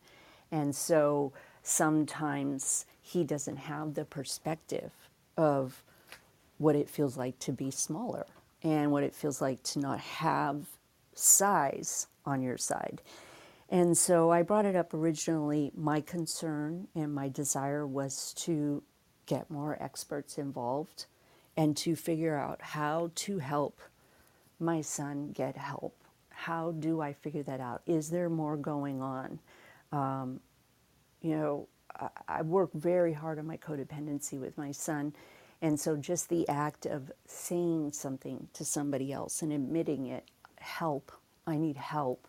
and 0.51 0.75
so 0.75 1.33
sometimes 1.63 2.87
he 3.03 3.25
doesn't 3.25 3.57
have 3.57 3.95
the 3.95 4.05
perspective 4.05 4.93
of 5.37 5.83
what 6.59 6.77
it 6.77 6.89
feels 6.91 7.17
like 7.17 7.39
to 7.39 7.53
be 7.53 7.71
smaller 7.71 8.27
and 8.63 8.93
what 8.93 9.03
it 9.03 9.15
feels 9.15 9.41
like 9.41 9.63
to 9.63 9.79
not 9.79 9.99
have 9.99 10.67
size 11.15 12.07
on 12.27 12.43
your 12.43 12.59
side. 12.59 13.01
And 13.69 13.97
so 13.97 14.31
I 14.31 14.43
brought 14.43 14.67
it 14.67 14.77
up 14.77 14.93
originally. 14.93 15.71
My 15.77 16.01
concern 16.01 16.89
and 16.95 17.15
my 17.15 17.29
desire 17.29 17.87
was 17.87 18.35
to 18.39 18.83
get 19.27 19.51
more 19.51 19.81
experts 19.81 20.39
involved 20.39 21.07
and 21.57 21.77
to 21.79 21.95
figure 21.95 22.37
out 22.37 22.61
how 22.61 23.11
to 23.15 23.39
help 23.39 23.81
my 24.59 24.81
son 24.81 25.33
get 25.33 25.57
help. 25.57 26.00
How 26.41 26.71
do 26.71 27.03
I 27.03 27.13
figure 27.13 27.43
that 27.43 27.61
out? 27.61 27.83
Is 27.87 28.09
there 28.09 28.31
more 28.31 28.57
going 28.57 29.03
on? 29.03 29.39
Um, 29.93 30.41
you 31.21 31.37
know, 31.37 31.69
I, 32.27 32.41
work 32.41 32.71
very 32.73 33.13
hard 33.13 33.39
on 33.39 33.47
my 33.47 33.59
codependency 33.59 34.41
with 34.41 34.57
my 34.57 34.73
son. 34.73 35.13
And 35.61 35.79
so 35.79 35.99
just 35.99 36.31
the 36.31 36.49
act 36.49 36.87
of 36.87 37.13
saying 37.27 37.93
something 37.93 38.49
to 38.55 38.65
somebody 38.65 39.13
else 39.13 39.43
and 39.43 39.53
admitting 39.53 40.07
it, 40.07 40.25
help, 40.57 41.13
I 41.47 41.59
need 41.59 41.77
help, 41.77 42.27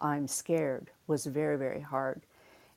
I'm 0.00 0.28
scared, 0.28 0.92
was 1.08 1.26
very, 1.26 1.58
very 1.58 1.80
hard. 1.80 2.22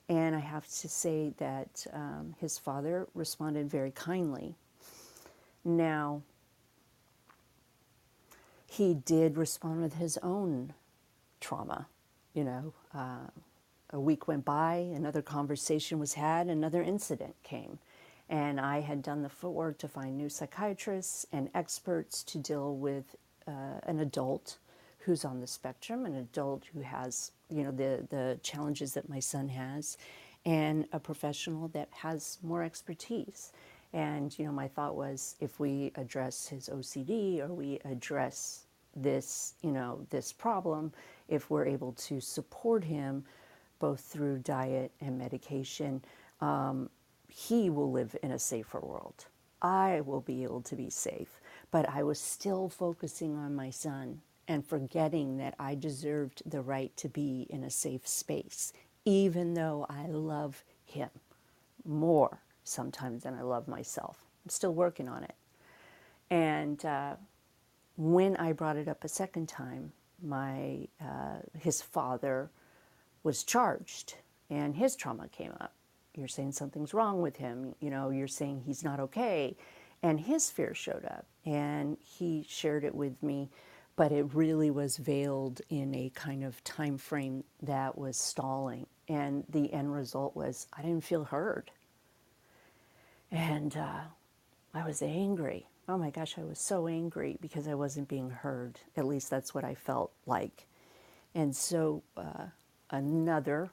And 0.08 0.34
I 0.34 0.40
have 0.40 0.66
to 0.66 0.88
say 0.88 1.32
that 1.36 1.86
um, 1.92 2.34
his 2.40 2.58
father 2.58 3.06
responded 3.14 3.70
very 3.70 3.92
kindly. 3.92 4.56
Now, 5.64 6.22
he 8.72 8.94
did 8.94 9.36
respond 9.36 9.82
with 9.82 9.94
his 9.94 10.18
own 10.22 10.72
trauma. 11.40 11.86
You 12.32 12.44
know, 12.44 12.72
uh, 12.94 13.28
a 13.90 14.00
week 14.00 14.26
went 14.26 14.46
by, 14.46 14.76
another 14.94 15.20
conversation 15.20 15.98
was 15.98 16.14
had, 16.14 16.46
another 16.46 16.82
incident 16.82 17.34
came. 17.42 17.78
And 18.30 18.58
I 18.58 18.80
had 18.80 19.02
done 19.02 19.20
the 19.20 19.28
footwork 19.28 19.76
to 19.78 19.88
find 19.88 20.16
new 20.16 20.30
psychiatrists 20.30 21.26
and 21.32 21.50
experts 21.54 22.22
to 22.24 22.38
deal 22.38 22.74
with 22.76 23.14
uh, 23.46 23.80
an 23.82 24.00
adult 24.00 24.56
who's 25.00 25.24
on 25.26 25.40
the 25.40 25.46
spectrum, 25.46 26.06
an 26.06 26.14
adult 26.14 26.62
who 26.72 26.80
has, 26.80 27.32
you 27.50 27.64
know, 27.64 27.72
the, 27.72 28.06
the 28.08 28.38
challenges 28.42 28.94
that 28.94 29.06
my 29.06 29.20
son 29.20 29.48
has, 29.48 29.98
and 30.46 30.86
a 30.92 30.98
professional 30.98 31.68
that 31.68 31.88
has 31.90 32.38
more 32.42 32.62
expertise. 32.62 33.52
And, 33.92 34.36
you 34.38 34.46
know, 34.46 34.52
my 34.52 34.68
thought 34.68 34.96
was 34.96 35.36
if 35.40 35.60
we 35.60 35.92
address 35.96 36.48
his 36.48 36.68
OCD 36.68 37.40
or 37.40 37.48
we 37.48 37.78
address 37.84 38.64
this, 38.96 39.54
you 39.62 39.70
know, 39.70 40.06
this 40.10 40.32
problem, 40.32 40.92
if 41.28 41.50
we're 41.50 41.66
able 41.66 41.92
to 41.92 42.20
support 42.20 42.84
him 42.84 43.24
both 43.78 44.00
through 44.00 44.38
diet 44.38 44.92
and 45.00 45.18
medication, 45.18 46.02
um, 46.40 46.88
he 47.28 47.70
will 47.70 47.90
live 47.90 48.16
in 48.22 48.32
a 48.32 48.38
safer 48.38 48.80
world. 48.80 49.26
I 49.60 50.00
will 50.02 50.20
be 50.20 50.42
able 50.42 50.62
to 50.62 50.76
be 50.76 50.90
safe. 50.90 51.40
But 51.70 51.88
I 51.88 52.02
was 52.02 52.20
still 52.20 52.68
focusing 52.68 53.36
on 53.36 53.54
my 53.54 53.70
son 53.70 54.20
and 54.48 54.66
forgetting 54.66 55.38
that 55.38 55.54
I 55.58 55.74
deserved 55.74 56.42
the 56.44 56.60
right 56.60 56.94
to 56.96 57.08
be 57.08 57.46
in 57.48 57.64
a 57.64 57.70
safe 57.70 58.06
space, 58.06 58.72
even 59.04 59.54
though 59.54 59.86
I 59.88 60.06
love 60.06 60.64
him 60.84 61.10
more 61.84 62.40
sometimes 62.64 63.24
than 63.24 63.34
I 63.34 63.42
love 63.42 63.68
myself. 63.68 64.18
I'm 64.44 64.50
still 64.50 64.74
working 64.74 65.08
on 65.08 65.24
it. 65.24 65.34
And 66.30 66.84
uh, 66.84 67.16
when 67.96 68.36
I 68.36 68.52
brought 68.52 68.76
it 68.76 68.88
up 68.88 69.04
a 69.04 69.08
second 69.08 69.48
time, 69.48 69.92
my 70.22 70.88
uh, 71.00 71.40
his 71.58 71.82
father 71.82 72.50
was 73.22 73.44
charged, 73.44 74.14
and 74.50 74.74
his 74.74 74.96
trauma 74.96 75.28
came 75.28 75.52
up. 75.60 75.74
You're 76.14 76.28
saying 76.28 76.52
something's 76.52 76.94
wrong 76.94 77.20
with 77.22 77.36
him. 77.36 77.74
You 77.80 77.90
know, 77.90 78.10
you're 78.10 78.28
saying 78.28 78.62
he's 78.64 78.84
not 78.84 79.00
okay, 79.00 79.56
and 80.02 80.20
his 80.20 80.50
fear 80.50 80.74
showed 80.74 81.04
up, 81.04 81.26
and 81.44 81.96
he 82.02 82.44
shared 82.48 82.84
it 82.84 82.94
with 82.94 83.22
me. 83.22 83.50
But 83.94 84.10
it 84.10 84.34
really 84.34 84.70
was 84.70 84.96
veiled 84.96 85.60
in 85.68 85.94
a 85.94 86.10
kind 86.14 86.44
of 86.44 86.64
time 86.64 86.96
frame 86.96 87.44
that 87.60 87.98
was 87.98 88.16
stalling, 88.16 88.86
and 89.08 89.44
the 89.50 89.72
end 89.72 89.92
result 89.92 90.34
was 90.34 90.66
I 90.72 90.82
didn't 90.82 91.04
feel 91.04 91.24
heard. 91.24 91.70
And 93.32 93.74
uh, 93.78 94.00
I 94.74 94.84
was 94.84 95.00
angry. 95.00 95.66
Oh 95.88 95.96
my 95.96 96.10
gosh, 96.10 96.36
I 96.38 96.44
was 96.44 96.58
so 96.58 96.86
angry 96.86 97.38
because 97.40 97.66
I 97.66 97.74
wasn't 97.74 98.06
being 98.06 98.30
heard. 98.30 98.78
At 98.94 99.06
least 99.06 99.30
that's 99.30 99.54
what 99.54 99.64
I 99.64 99.74
felt 99.74 100.12
like. 100.26 100.66
And 101.34 101.56
so 101.56 102.02
uh, 102.14 102.46
another 102.90 103.70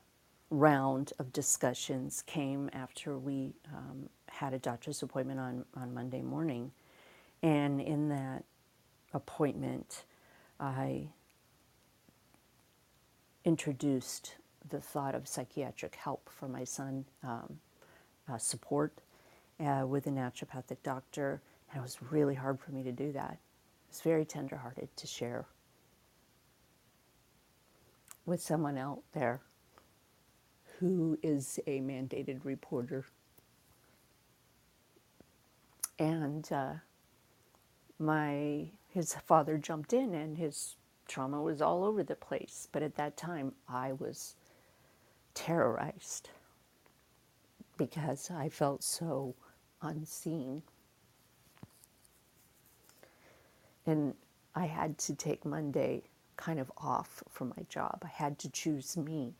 round 0.49 1.11
of 1.19 1.33
discussions 1.33 2.23
came 2.25 2.69
after 2.71 3.17
we 3.19 3.53
um, 3.75 4.09
had 4.29 4.53
a 4.53 4.59
doctor's 4.59 5.03
appointment 5.03 5.41
on, 5.41 5.65
on 5.75 5.93
Monday 5.93 6.21
morning. 6.21 6.71
And 7.43 7.81
in 7.81 8.07
that 8.09 8.45
appointment, 9.13 10.05
I 10.57 11.09
introduced 13.43 14.35
the 14.69 14.79
thought 14.79 15.15
of 15.15 15.27
psychiatric 15.27 15.95
help 15.95 16.29
for 16.29 16.47
my 16.47 16.63
son, 16.63 17.05
um, 17.23 17.59
uh, 18.31 18.37
support 18.37 19.01
uh, 19.59 19.85
with 19.85 20.07
a 20.07 20.11
naturopathic 20.11 20.77
doctor. 20.83 21.41
And 21.71 21.79
it 21.79 21.81
was 21.81 21.97
really 22.11 22.35
hard 22.35 22.59
for 22.59 22.71
me 22.71 22.83
to 22.83 22.91
do 22.91 23.11
that. 23.13 23.33
It 23.33 23.89
was 23.89 24.01
very 24.01 24.25
tenderhearted 24.25 24.89
to 24.95 25.07
share 25.07 25.45
with 28.25 28.41
someone 28.41 28.77
out 28.77 29.01
there 29.13 29.41
who 30.79 31.17
is 31.21 31.59
a 31.67 31.81
mandated 31.81 32.45
reporter. 32.45 33.05
And 35.97 36.49
uh, 36.51 36.73
my 37.97 38.69
his 38.87 39.13
father 39.13 39.57
jumped 39.57 39.93
in, 39.93 40.15
and 40.15 40.37
his 40.37 40.75
trauma 41.07 41.41
was 41.41 41.61
all 41.61 41.83
over 41.83 42.03
the 42.03 42.15
place. 42.15 42.67
But 42.71 42.81
at 42.81 42.95
that 42.95 43.17
time, 43.17 43.53
I 43.67 43.93
was 43.93 44.35
terrorized 45.33 46.29
because 47.77 48.31
I 48.31 48.49
felt 48.49 48.83
so 48.83 49.35
unseen. 49.81 50.61
And 53.85 54.13
I 54.55 54.65
had 54.65 54.97
to 54.99 55.15
take 55.15 55.45
Monday 55.45 56.03
kind 56.37 56.59
of 56.59 56.71
off 56.77 57.23
from 57.29 57.53
my 57.57 57.63
job. 57.69 57.99
I 58.03 58.07
had 58.07 58.39
to 58.39 58.49
choose 58.49 58.95
me. 58.97 59.33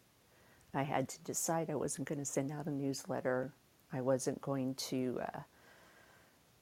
I 0.74 0.84
had 0.84 1.08
to 1.10 1.20
decide 1.22 1.70
I 1.70 1.76
wasn't 1.76 2.08
going 2.08 2.20
to 2.20 2.26
send 2.26 2.52
out 2.52 2.68
a 2.68 2.72
newsletter. 2.72 3.54
I 3.92 4.02
wasn't 4.02 4.42
going 4.42 4.76
to 4.76 5.22
uh, 5.22 5.40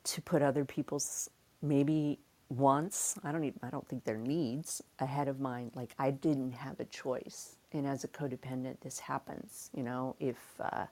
to 0.04 0.22
put 0.22 0.42
other 0.42 0.64
people's 0.64 1.30
maybe 1.62 2.20
wants. 2.50 3.16
I 3.24 3.32
don't 3.32 3.44
even. 3.44 3.60
I 3.64 3.70
don't 3.70 3.88
think 3.88 4.06
their 4.06 4.18
needs 4.18 4.82
ahead 5.00 5.28
of 5.28 5.40
mine. 5.40 5.72
Like 5.76 5.94
I 6.00 6.12
didn't 6.12 6.54
have 6.54 6.80
a 6.80 6.86
choice. 6.86 7.56
And 7.74 7.86
as 7.86 8.04
a 8.04 8.08
codependent, 8.08 8.80
this 8.82 9.00
happens. 9.00 9.70
You 9.76 9.84
know, 9.84 10.16
if 10.20 10.38
uh, 10.60 10.86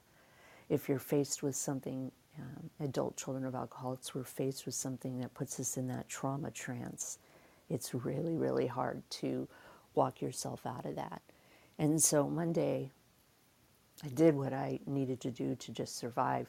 if 0.68 0.89
you're 0.89 1.00
faced 1.00 1.44
with 1.44 1.56
something 1.56 2.12
um, 2.39 2.70
adult 2.80 3.18
children 3.18 3.46
of 3.46 3.56
alcoholics 3.56 4.13
were 4.13 4.24
faced 4.24 4.65
with 4.65 4.75
something 4.75 5.20
that 5.20 5.34
puts 5.34 5.60
us 5.60 5.77
in 5.77 5.88
that 5.88 6.08
trauma 6.10 6.51
trance, 6.51 7.20
it's 7.70 7.94
really, 7.94 8.36
really 8.36 8.68
hard 8.68 9.01
to 9.10 9.48
walk 9.94 10.22
yourself 10.22 10.65
out 10.65 10.86
of 10.86 10.96
that. 10.96 11.22
And 11.77 12.01
so 12.01 12.27
Monday, 12.27 12.92
I 14.04 14.10
did 14.10 14.36
what 14.36 14.54
I 14.54 14.80
needed 14.86 15.22
to 15.22 15.32
do 15.32 15.56
to 15.56 15.72
just 15.72 15.98
survive. 15.98 16.48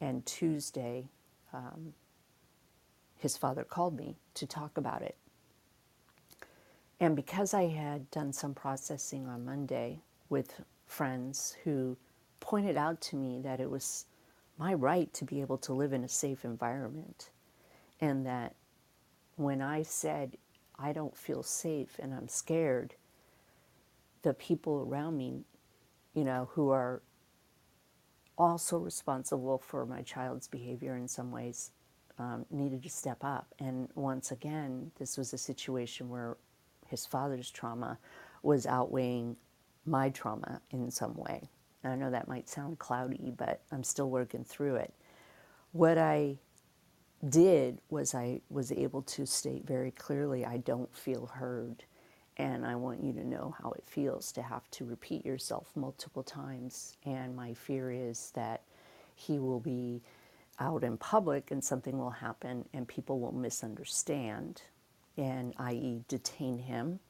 And 0.00 0.24
Tuesday, 0.26 1.08
um, 1.52 1.94
his 3.16 3.36
father 3.36 3.64
called 3.64 3.96
me 3.96 4.16
to 4.34 4.46
talk 4.46 4.76
about 4.76 5.02
it. 5.02 5.16
And 7.00 7.14
because 7.14 7.52
I 7.52 7.66
had 7.66 8.10
done 8.10 8.32
some 8.32 8.54
processing 8.54 9.26
on 9.26 9.44
Monday 9.44 10.00
with 10.28 10.60
friends 10.86 11.56
who 11.64 11.96
pointed 12.40 12.76
out 12.76 13.00
to 13.02 13.16
me 13.16 13.40
that 13.42 13.60
it 13.60 13.70
was 13.70 14.06
my 14.58 14.72
right 14.74 15.12
to 15.14 15.24
be 15.24 15.40
able 15.40 15.58
to 15.58 15.72
live 15.72 15.92
in 15.92 16.04
a 16.04 16.08
safe 16.08 16.44
environment 16.44 17.30
and 18.00 18.26
that 18.26 18.54
when 19.36 19.60
I 19.60 19.82
said, 19.82 20.36
I 20.78 20.92
don't 20.92 21.16
feel 21.16 21.42
safe 21.42 21.98
and 21.98 22.14
I'm 22.14 22.28
scared, 22.28 22.94
the 24.22 24.34
people 24.34 24.86
around 24.88 25.16
me, 25.16 25.44
you 26.14 26.24
know, 26.24 26.48
who 26.52 26.70
are 26.70 27.02
also 28.38 28.78
responsible 28.78 29.58
for 29.58 29.86
my 29.86 30.02
child's 30.02 30.48
behavior 30.48 30.96
in 30.96 31.08
some 31.08 31.30
ways, 31.30 31.70
um, 32.18 32.44
needed 32.50 32.82
to 32.82 32.90
step 32.90 33.18
up. 33.22 33.54
And 33.58 33.88
once 33.94 34.30
again, 34.30 34.90
this 34.98 35.16
was 35.16 35.32
a 35.32 35.38
situation 35.38 36.08
where 36.08 36.36
his 36.86 37.06
father's 37.06 37.50
trauma 37.50 37.98
was 38.42 38.66
outweighing 38.66 39.36
my 39.84 40.10
trauma 40.10 40.60
in 40.70 40.90
some 40.90 41.14
way. 41.14 41.48
I 41.86 41.96
know 41.96 42.10
that 42.10 42.28
might 42.28 42.48
sound 42.48 42.78
cloudy, 42.78 43.32
but 43.36 43.60
I'm 43.72 43.84
still 43.84 44.10
working 44.10 44.44
through 44.44 44.76
it. 44.76 44.94
What 45.72 45.98
I 45.98 46.38
did 47.28 47.80
was 47.90 48.14
I 48.14 48.40
was 48.50 48.72
able 48.72 49.02
to 49.02 49.26
state 49.26 49.66
very 49.66 49.90
clearly 49.90 50.44
I 50.44 50.58
don't 50.58 50.94
feel 50.94 51.26
heard. 51.26 51.84
And 52.38 52.66
I 52.66 52.76
want 52.76 53.02
you 53.02 53.12
to 53.14 53.26
know 53.26 53.54
how 53.62 53.72
it 53.72 53.84
feels 53.86 54.30
to 54.32 54.42
have 54.42 54.70
to 54.72 54.84
repeat 54.84 55.24
yourself 55.24 55.72
multiple 55.74 56.22
times. 56.22 56.96
And 57.06 57.34
my 57.34 57.54
fear 57.54 57.90
is 57.90 58.30
that 58.34 58.62
he 59.14 59.38
will 59.38 59.60
be 59.60 60.02
out 60.60 60.84
in 60.84 60.98
public 60.98 61.50
and 61.50 61.64
something 61.64 61.98
will 61.98 62.10
happen 62.10 62.66
and 62.74 62.86
people 62.86 63.20
will 63.20 63.32
misunderstand 63.32 64.62
and 65.16 65.54
i.e. 65.58 66.02
detain 66.08 66.58
him 66.58 67.00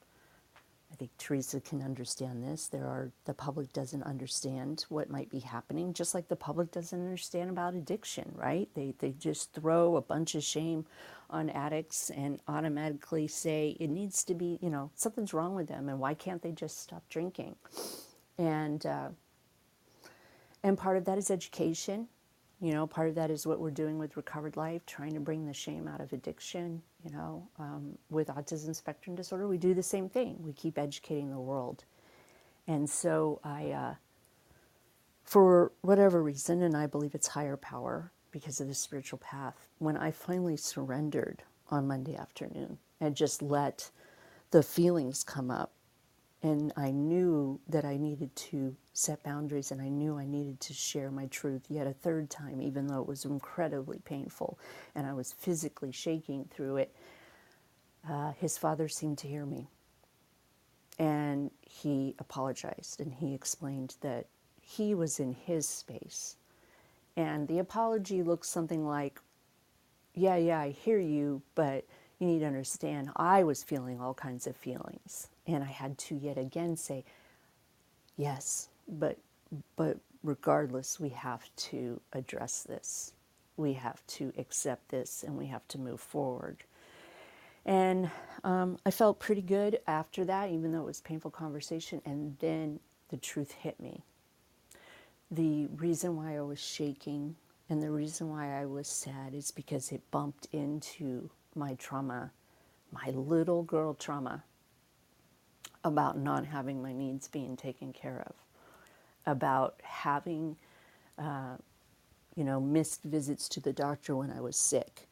I 0.93 0.95
think 0.97 1.11
Teresa 1.19 1.61
can 1.61 1.83
understand 1.83 2.43
this. 2.43 2.69
There 2.69 2.87
are 2.87 3.11
the 3.25 3.35
public 3.35 3.73
doesn't 3.73 4.05
understand 4.05 4.87
what 4.89 5.11
might 5.11 5.29
be 5.29 5.41
happening, 5.41 5.93
just 5.93 6.15
like 6.15 6.29
the 6.29 6.37
public 6.37 6.71
doesn't 6.71 6.99
understand 6.99 7.51
about 7.51 7.75
addiction, 7.75 8.33
right? 8.35 8.69
They 8.75 8.95
they 8.99 9.11
just 9.13 9.53
throw 9.53 9.97
a 9.97 10.03
bunch 10.03 10.35
of 10.35 10.43
shame 10.43 10.87
on 11.29 11.51
addicts 11.51 12.11
and 12.11 12.41
automatically 12.49 13.27
say 13.27 13.77
it 13.81 13.91
needs 13.91 14.25
to 14.25 14.35
be, 14.35 14.59
you 14.63 14.71
know, 14.71 14.91
something's 14.95 15.35
wrong 15.35 15.55
with 15.55 15.69
them, 15.69 15.89
and 15.89 15.99
why 15.99 16.15
can't 16.15 16.41
they 16.43 16.53
just 16.53 16.81
stop 16.81 17.03
drinking? 17.09 17.57
And 18.39 18.85
uh, 18.87 19.09
and 20.63 20.79
part 20.79 20.97
of 20.97 21.05
that 21.07 21.19
is 21.19 21.31
education. 21.31 22.09
You 22.61 22.73
know, 22.73 22.87
part 22.87 23.09
of 23.09 23.15
that 23.17 23.31
is 23.31 23.47
what 23.47 23.61
we're 23.61 23.71
doing 23.71 23.99
with 23.99 24.17
Recovered 24.17 24.57
Life, 24.57 24.87
trying 24.87 25.13
to 25.13 25.21
bring 25.21 25.45
the 25.45 25.53
shame 25.53 25.87
out 25.87 26.01
of 26.01 26.13
addiction. 26.13 26.83
You 27.05 27.11
know, 27.11 27.49
um, 27.59 27.99
with 28.09 28.29
autism 28.29 28.75
spectrum 28.75 29.15
disorder, 29.15 29.47
we 29.47 29.59
do 29.59 29.75
the 29.75 29.83
same 29.83 30.09
thing. 30.09 30.37
We 30.41 30.53
keep 30.53 30.79
educating 30.79 31.31
the 31.31 31.39
world. 31.39 31.85
And 32.67 32.89
so 32.89 33.41
I, 33.45 33.71
uh, 33.71 33.95
for 35.23 35.73
whatever 35.83 36.23
reason, 36.23 36.63
and 36.63 36.77
I 36.77 36.87
believe 36.87 37.15
it's 37.15 37.29
higher 37.29 37.57
power 37.57 38.11
because 38.31 38.61
of 38.61 38.69
the 38.69 38.75
spiritual 38.75 39.19
path, 39.19 39.69
when 39.79 39.97
I 39.97 40.11
finally 40.11 40.57
surrendered 40.57 41.43
on 41.71 41.87
Monday 41.87 42.17
afternoon 42.17 42.79
and 43.01 43.15
just 43.15 43.43
let 43.43 43.91
the 44.51 44.63
feelings 44.63 45.23
come 45.23 45.51
up 45.51 45.73
and 46.43 46.73
I 46.77 46.91
knew 46.91 47.61
that 47.69 47.85
I 47.85 47.97
needed 47.97 48.35
to 48.37 48.77
set 48.97 49.23
boundaries 49.23 49.71
and 49.71 49.81
I 49.81 49.89
knew 49.89 50.17
I 50.19 50.25
needed 50.25 50.61
to 50.61 50.75
share 50.75 51.11
my 51.11 51.27
truth 51.27 51.67
yet 51.69 51.87
a 51.87 51.93
third 51.93 52.31
time, 52.31 52.61
even 52.61 52.87
though 52.87 53.01
it 53.01 53.07
was 53.09 53.25
incredibly 53.25 53.99
painful 53.99 54.59
and 54.95 55.07
I 55.07 55.13
was 55.13 55.33
physically 55.33 55.93
shaking 55.93 56.45
through 56.51 56.79
it. 56.79 56.95
Uh, 58.09 58.33
his 58.33 58.57
father 58.57 58.89
seemed 58.89 59.19
to 59.19 59.29
hear 59.29 59.45
me. 59.45 59.69
And 60.99 61.51
he 61.61 62.15
apologized 62.19 63.01
and 63.01 63.13
he 63.13 63.35
explained 63.35 63.97
that 64.01 64.27
he 64.61 64.95
was 64.95 65.21
in 65.21 65.35
his 65.35 65.69
space. 65.69 66.37
And 67.17 67.49
the 67.49 67.59
apology 67.59 68.23
looks 68.23 68.49
something 68.49 68.87
like, 68.87 69.21
Yeah, 70.15 70.37
yeah, 70.37 70.61
I 70.61 70.71
hear 70.71 70.99
you, 70.99 71.43
but 71.55 71.85
you 72.19 72.27
need 72.27 72.39
to 72.41 72.47
understand 72.47 73.11
I 73.17 73.43
was 73.43 73.63
feeling 73.63 74.01
all 74.01 74.15
kinds 74.15 74.47
of 74.47 74.57
feelings. 74.57 75.29
And 75.47 75.63
I 75.63 75.67
had 75.67 75.99
to 75.99 76.15
yet 76.17 76.39
again 76.39 76.77
say, 76.77 77.05
yes, 78.17 78.69
but, 78.89 79.19
but 79.77 79.99
regardless, 80.23 81.01
we 81.01 81.11
have 81.11 81.49
to 81.57 82.01
address 82.13 82.63
this. 82.63 83.13
We 83.57 83.75
have 83.75 84.07
to 84.09 84.33
accept 84.39 84.89
this 84.89 85.23
and 85.23 85.37
we 85.37 85.47
have 85.47 85.67
to 85.69 85.79
move 85.79 86.01
forward. 86.01 86.65
And 87.65 88.11
um, 88.45 88.79
I 88.87 88.91
felt 88.91 89.19
pretty 89.19 89.43
good 89.43 89.81
after 89.87 90.25
that, 90.25 90.51
even 90.51 90.73
though 90.73 90.83
it 90.83 90.87
was 90.87 91.01
painful 91.01 91.33
conversation. 91.33 92.01
And 92.05 92.37
then 92.39 92.79
the 93.09 93.17
truth 93.17 93.53
hit 93.53 93.81
me. 93.81 94.05
The 95.31 95.67
reason 95.77 96.17
why 96.17 96.37
I 96.37 96.43
was 96.43 96.61
shaking 96.61 97.35
and 97.69 97.83
the 97.83 97.91
reason 97.91 98.31
why 98.31 98.61
I 98.61 98.67
was 98.67 98.87
sad 98.87 99.35
is 99.35 99.51
because 99.51 99.91
it 99.91 100.11
bumped 100.11 100.47
into 100.53 101.31
my 101.55 101.75
trauma, 101.75 102.31
my 102.93 103.11
little 103.11 103.65
girl 103.65 103.95
trauma 103.95 104.45
about 105.83 106.17
not 106.17 106.47
having 106.47 106.81
my 106.81 106.93
needs 106.93 107.27
being 107.27 107.57
taken 107.57 107.93
care 107.93 108.23
of, 108.27 108.35
about 109.27 109.81
having, 109.83 110.57
uh, 111.19 111.57
you 112.35 112.45
know, 112.45 112.61
missed 112.61 113.03
visits 113.03 113.49
to 113.51 113.61
the 113.61 113.73
doctor 113.73 114.17
when 114.17 114.31
I 114.31 114.41
was 114.41 114.57
sick, 114.57 115.09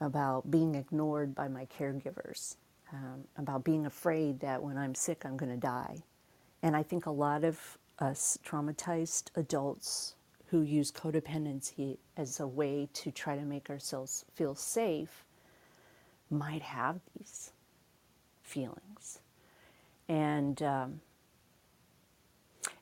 about 0.00 0.50
being 0.50 0.74
ignored 0.74 1.34
by 1.34 1.48
my 1.48 1.66
caregivers, 1.66 2.56
um, 2.92 3.24
about 3.36 3.64
being 3.64 3.86
afraid 3.86 4.40
that 4.40 4.62
when 4.62 4.76
I'm 4.76 4.94
sick 4.94 5.24
I'm 5.24 5.36
going 5.36 5.52
to 5.52 5.56
die. 5.56 6.02
And 6.62 6.76
I 6.76 6.82
think 6.82 7.06
a 7.06 7.10
lot 7.10 7.44
of 7.44 7.78
us 7.98 8.38
traumatized 8.44 9.30
adults 9.36 10.14
who 10.46 10.62
use 10.62 10.92
codependency 10.92 11.98
as 12.16 12.40
a 12.40 12.46
way 12.46 12.88
to 12.92 13.10
try 13.10 13.36
to 13.36 13.42
make 13.42 13.70
ourselves 13.70 14.24
feel 14.34 14.54
safe 14.54 15.24
might 16.30 16.62
have 16.62 17.00
these 17.16 17.52
feelings. 18.42 19.20
And, 20.08 20.62
um, 20.62 21.00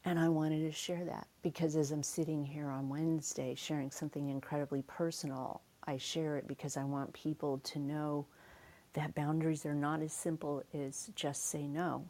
and 0.04 0.18
I 0.18 0.28
wanted 0.28 0.60
to 0.60 0.72
share 0.72 1.04
that 1.06 1.26
because 1.42 1.76
as 1.76 1.90
I'm 1.90 2.02
sitting 2.02 2.44
here 2.44 2.68
on 2.68 2.88
Wednesday 2.88 3.54
sharing 3.54 3.90
something 3.90 4.28
incredibly 4.28 4.82
personal, 4.82 5.62
I 5.86 5.96
share 5.96 6.36
it 6.36 6.46
because 6.46 6.76
I 6.76 6.84
want 6.84 7.12
people 7.12 7.58
to 7.64 7.78
know 7.78 8.26
that 8.92 9.14
boundaries 9.14 9.64
are 9.66 9.74
not 9.74 10.02
as 10.02 10.12
simple 10.12 10.62
as 10.74 11.10
just 11.14 11.48
say 11.48 11.66
no 11.66 12.08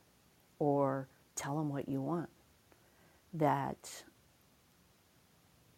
or 0.58 1.08
tell 1.36 1.56
them 1.56 1.68
what 1.68 1.88
you 1.88 2.00
want. 2.00 2.28
That 3.32 4.04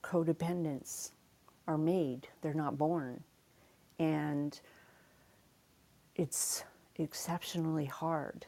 codependents 0.02 1.10
are 1.68 1.78
made, 1.78 2.28
they're 2.40 2.54
not 2.54 2.78
born. 2.78 3.22
And 3.98 4.58
it's 6.14 6.64
exceptionally 6.96 7.84
hard 7.86 8.46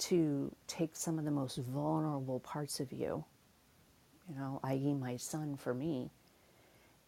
to 0.00 0.54
take 0.66 0.96
some 0.96 1.18
of 1.18 1.24
the 1.24 1.30
most 1.30 1.58
vulnerable 1.58 2.40
parts 2.40 2.80
of 2.80 2.92
you, 2.92 3.24
you 4.28 4.34
know, 4.34 4.60
i.e., 4.64 4.94
my 4.94 5.16
son 5.16 5.56
for 5.56 5.74
me, 5.74 6.10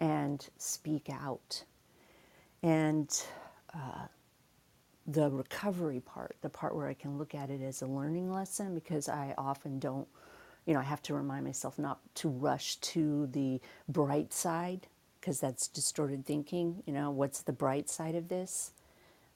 and 0.01 0.49
speak 0.59 1.09
out. 1.11 1.65
And 2.63 3.11
uh, 3.75 4.07
the 5.07 5.31
recovery 5.31 6.01
part, 6.01 6.37
the 6.43 6.49
part 6.49 6.77
where 6.77 6.87
I 6.87 6.95
can 6.95 7.19
look 7.19 7.35
at 7.35 7.51
it 7.51 7.63
as 7.63 7.83
a 7.83 7.87
learning 7.87 8.31
lesson, 8.33 8.75
because 8.75 9.09
I 9.09 9.35
often 9.39 9.79
don't, 9.79 10.07
you 10.67 10.75
know, 10.75 10.81
I 10.81 10.85
have 10.85 11.03
to 11.03 11.15
remind 11.15 11.45
myself 11.45 11.79
not 11.79 12.01
to 12.17 12.29
rush 12.29 12.77
to 12.77 13.27
the 13.27 13.61
bright 13.89 14.33
side, 14.33 14.87
because 15.21 15.41
that's 15.41 15.69
distorted 15.69 16.27
thinking. 16.27 16.83
You 16.87 16.93
know, 16.93 17.11
what's 17.11 17.43
the 17.43 17.53
bright 17.53 17.89
side 17.89 18.15
of 18.17 18.29
this? 18.29 18.73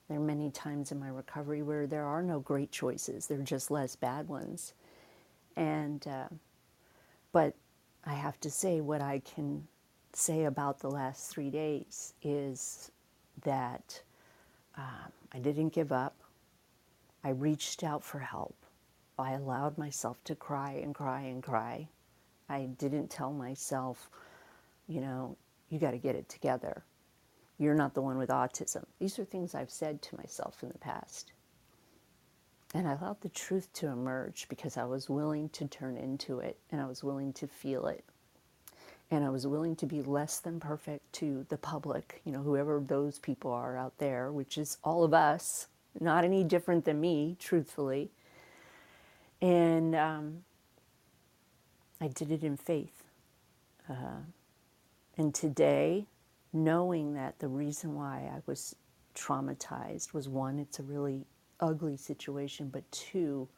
There 0.09 0.19
are 0.19 0.25
many 0.25 0.51
times 0.51 0.93
in 0.93 1.01
my 1.01 1.09
recovery 1.09 1.63
where 1.63 1.87
there 1.87 2.05
are 2.05 2.23
no 2.23 2.41
great 2.41 2.71
choices, 2.71 3.27
there 3.27 3.41
are 3.41 3.43
just 3.43 3.71
less 3.71 3.97
bad 3.97 4.29
ones. 4.29 4.75
And, 5.57 6.07
uh, 6.07 6.29
but 7.33 7.55
I 8.05 8.15
have 8.15 8.39
to 8.41 8.51
say, 8.51 8.81
what 8.81 9.01
I 9.01 9.21
can 9.21 9.67
say 10.13 10.45
about 10.45 10.79
the 10.79 10.91
last 10.91 11.31
three 11.31 11.51
days 11.51 12.15
is 12.23 12.91
that 13.43 14.01
um, 14.77 15.13
I 15.33 15.39
didn't 15.39 15.71
give 15.71 15.93
up. 15.93 16.15
I 17.25 17.31
reached 17.31 17.83
out 17.83 18.05
for 18.05 18.19
help. 18.19 18.55
I 19.19 19.33
allowed 19.33 19.79
myself 19.79 20.23
to 20.25 20.35
cry 20.35 20.73
and 20.83 20.95
cry 20.95 21.23
and 21.23 21.43
cry. 21.43 21.89
I 22.49 22.69
didn't 22.79 23.11
tell 23.11 23.33
myself, 23.33 24.11
you 24.87 25.01
know, 25.01 25.37
you 25.71 25.79
got 25.79 25.93
to 25.93 25.99
get 25.99 26.15
it 26.15 26.29
together. 26.29 26.85
You're 27.59 27.75
not 27.75 27.95
the 27.95 28.03
one 28.03 28.19
with 28.19 28.29
autism. 28.29 28.85
These 28.99 29.19
are 29.19 29.25
things 29.25 29.55
I've 29.55 29.71
said 29.71 30.03
to 30.03 30.17
myself 30.17 30.63
in 30.63 30.69
the 30.69 30.79
past. 30.79 31.33
And 32.75 32.87
I 32.87 32.93
allowed 32.93 33.21
the 33.23 33.29
truth 33.31 33.73
to 33.75 33.87
emerge 33.87 34.47
because 34.49 34.77
I 34.77 34.85
was 34.85 35.09
willing 35.09 35.49
to 35.51 35.67
turn 35.67 35.97
into 35.97 36.41
it 36.41 36.59
and 36.71 36.81
I 36.81 36.87
was 36.87 37.03
willing 37.03 37.33
to 37.35 37.47
feel 37.47 37.87
it. 37.87 38.05
And 39.11 39.25
I 39.25 39.31
was 39.31 39.47
willing 39.47 39.77
to 39.77 39.87
be 39.87 40.03
less 40.03 40.41
than 40.41 40.59
perfect 40.59 41.13
to 41.15 41.47
the 41.49 41.57
public, 41.57 42.21
you 42.25 42.33
know, 42.33 42.43
whoever 42.43 42.81
those 42.81 43.19
people 43.21 43.53
are 43.53 43.77
out 43.77 43.97
there, 43.99 44.33
which 44.33 44.59
is 44.59 44.79
all 44.83 45.05
of 45.05 45.15
us, 45.15 45.69
not 46.01 46.25
any 46.25 46.43
different 46.43 46.85
than 46.85 47.01
me, 47.01 47.37
truthfully. 47.39 48.11
And 49.41 49.95
um, 49.95 50.45
I 52.01 52.09
did 52.09 52.33
it 52.33 52.43
in 52.43 52.57
faith. 52.57 53.05
Uh, 53.89 54.23
and 55.17 55.33
today, 55.33 56.07
knowing 56.65 57.15
that 57.15 57.39
the 57.39 57.49
reason 57.49 57.95
why 57.95 58.31
I 58.35 58.41
was 58.47 58.75
traumatized 59.15 60.13
was 60.13 60.29
one, 60.29 60.59
it's 60.59 60.79
a 60.79 60.83
really 60.83 61.27
ugly 61.61 61.97
situation, 61.97 62.69
but 62.69 62.91
two, 62.91 63.49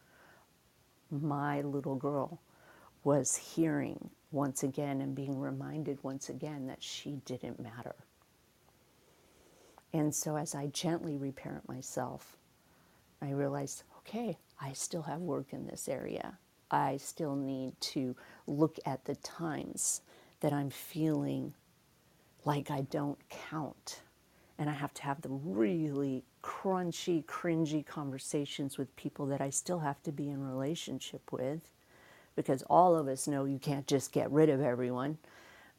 my 1.11 1.62
little 1.62 1.96
girl 1.96 2.40
was 3.04 3.37
hearing 3.37 4.11
once 4.30 4.62
again 4.62 5.00
and 5.00 5.14
being 5.14 5.38
reminded 5.38 5.98
once 6.02 6.28
again 6.28 6.66
that 6.66 6.82
she 6.82 7.20
didn't 7.24 7.61
matter. 7.61 7.94
And 9.92 10.14
so 10.14 10.37
as 10.37 10.54
I 10.54 10.66
gently 10.66 11.16
reparent 11.16 11.66
myself, 11.68 12.37
I 13.22 13.30
realized, 13.30 13.84
okay, 13.98 14.37
I 14.61 14.72
still 14.72 15.02
have 15.02 15.20
work 15.20 15.52
in 15.52 15.66
this 15.66 15.88
area. 15.88 16.38
I 16.70 16.98
still 16.98 17.37
need 17.37 17.80
to 17.80 18.14
look 18.46 18.76
at 18.84 19.04
the 19.06 19.16
times 19.16 20.02
that 20.40 20.52
I'm 20.52 20.70
feeling 20.70 21.54
like 22.44 22.70
I 22.70 22.83
don't 22.83 23.18
count. 23.29 24.01
And 24.59 24.68
I 24.68 24.72
have 24.72 24.92
to 24.94 25.03
have 25.03 25.22
the 25.22 25.29
really 25.29 26.24
crunchy, 26.42 27.24
cringy 27.24 27.87
conversations 27.87 28.77
with 28.77 28.94
people 28.96 29.27
that 29.27 29.40
I 29.40 29.51
still 29.51 29.81
have 29.81 30.03
to 30.03 30.12
be 30.12 30.29
in 30.31 30.46
relationship 30.46 31.33
with 31.33 31.61
because 32.35 32.62
all 32.64 32.96
of 32.96 33.09
us 33.09 33.27
know 33.29 33.44
you 33.44 33.59
can't 33.59 33.87
just 33.87 34.12
get 34.12 34.31
rid 34.31 34.48
of 34.48 34.61
everyone. 34.61 35.18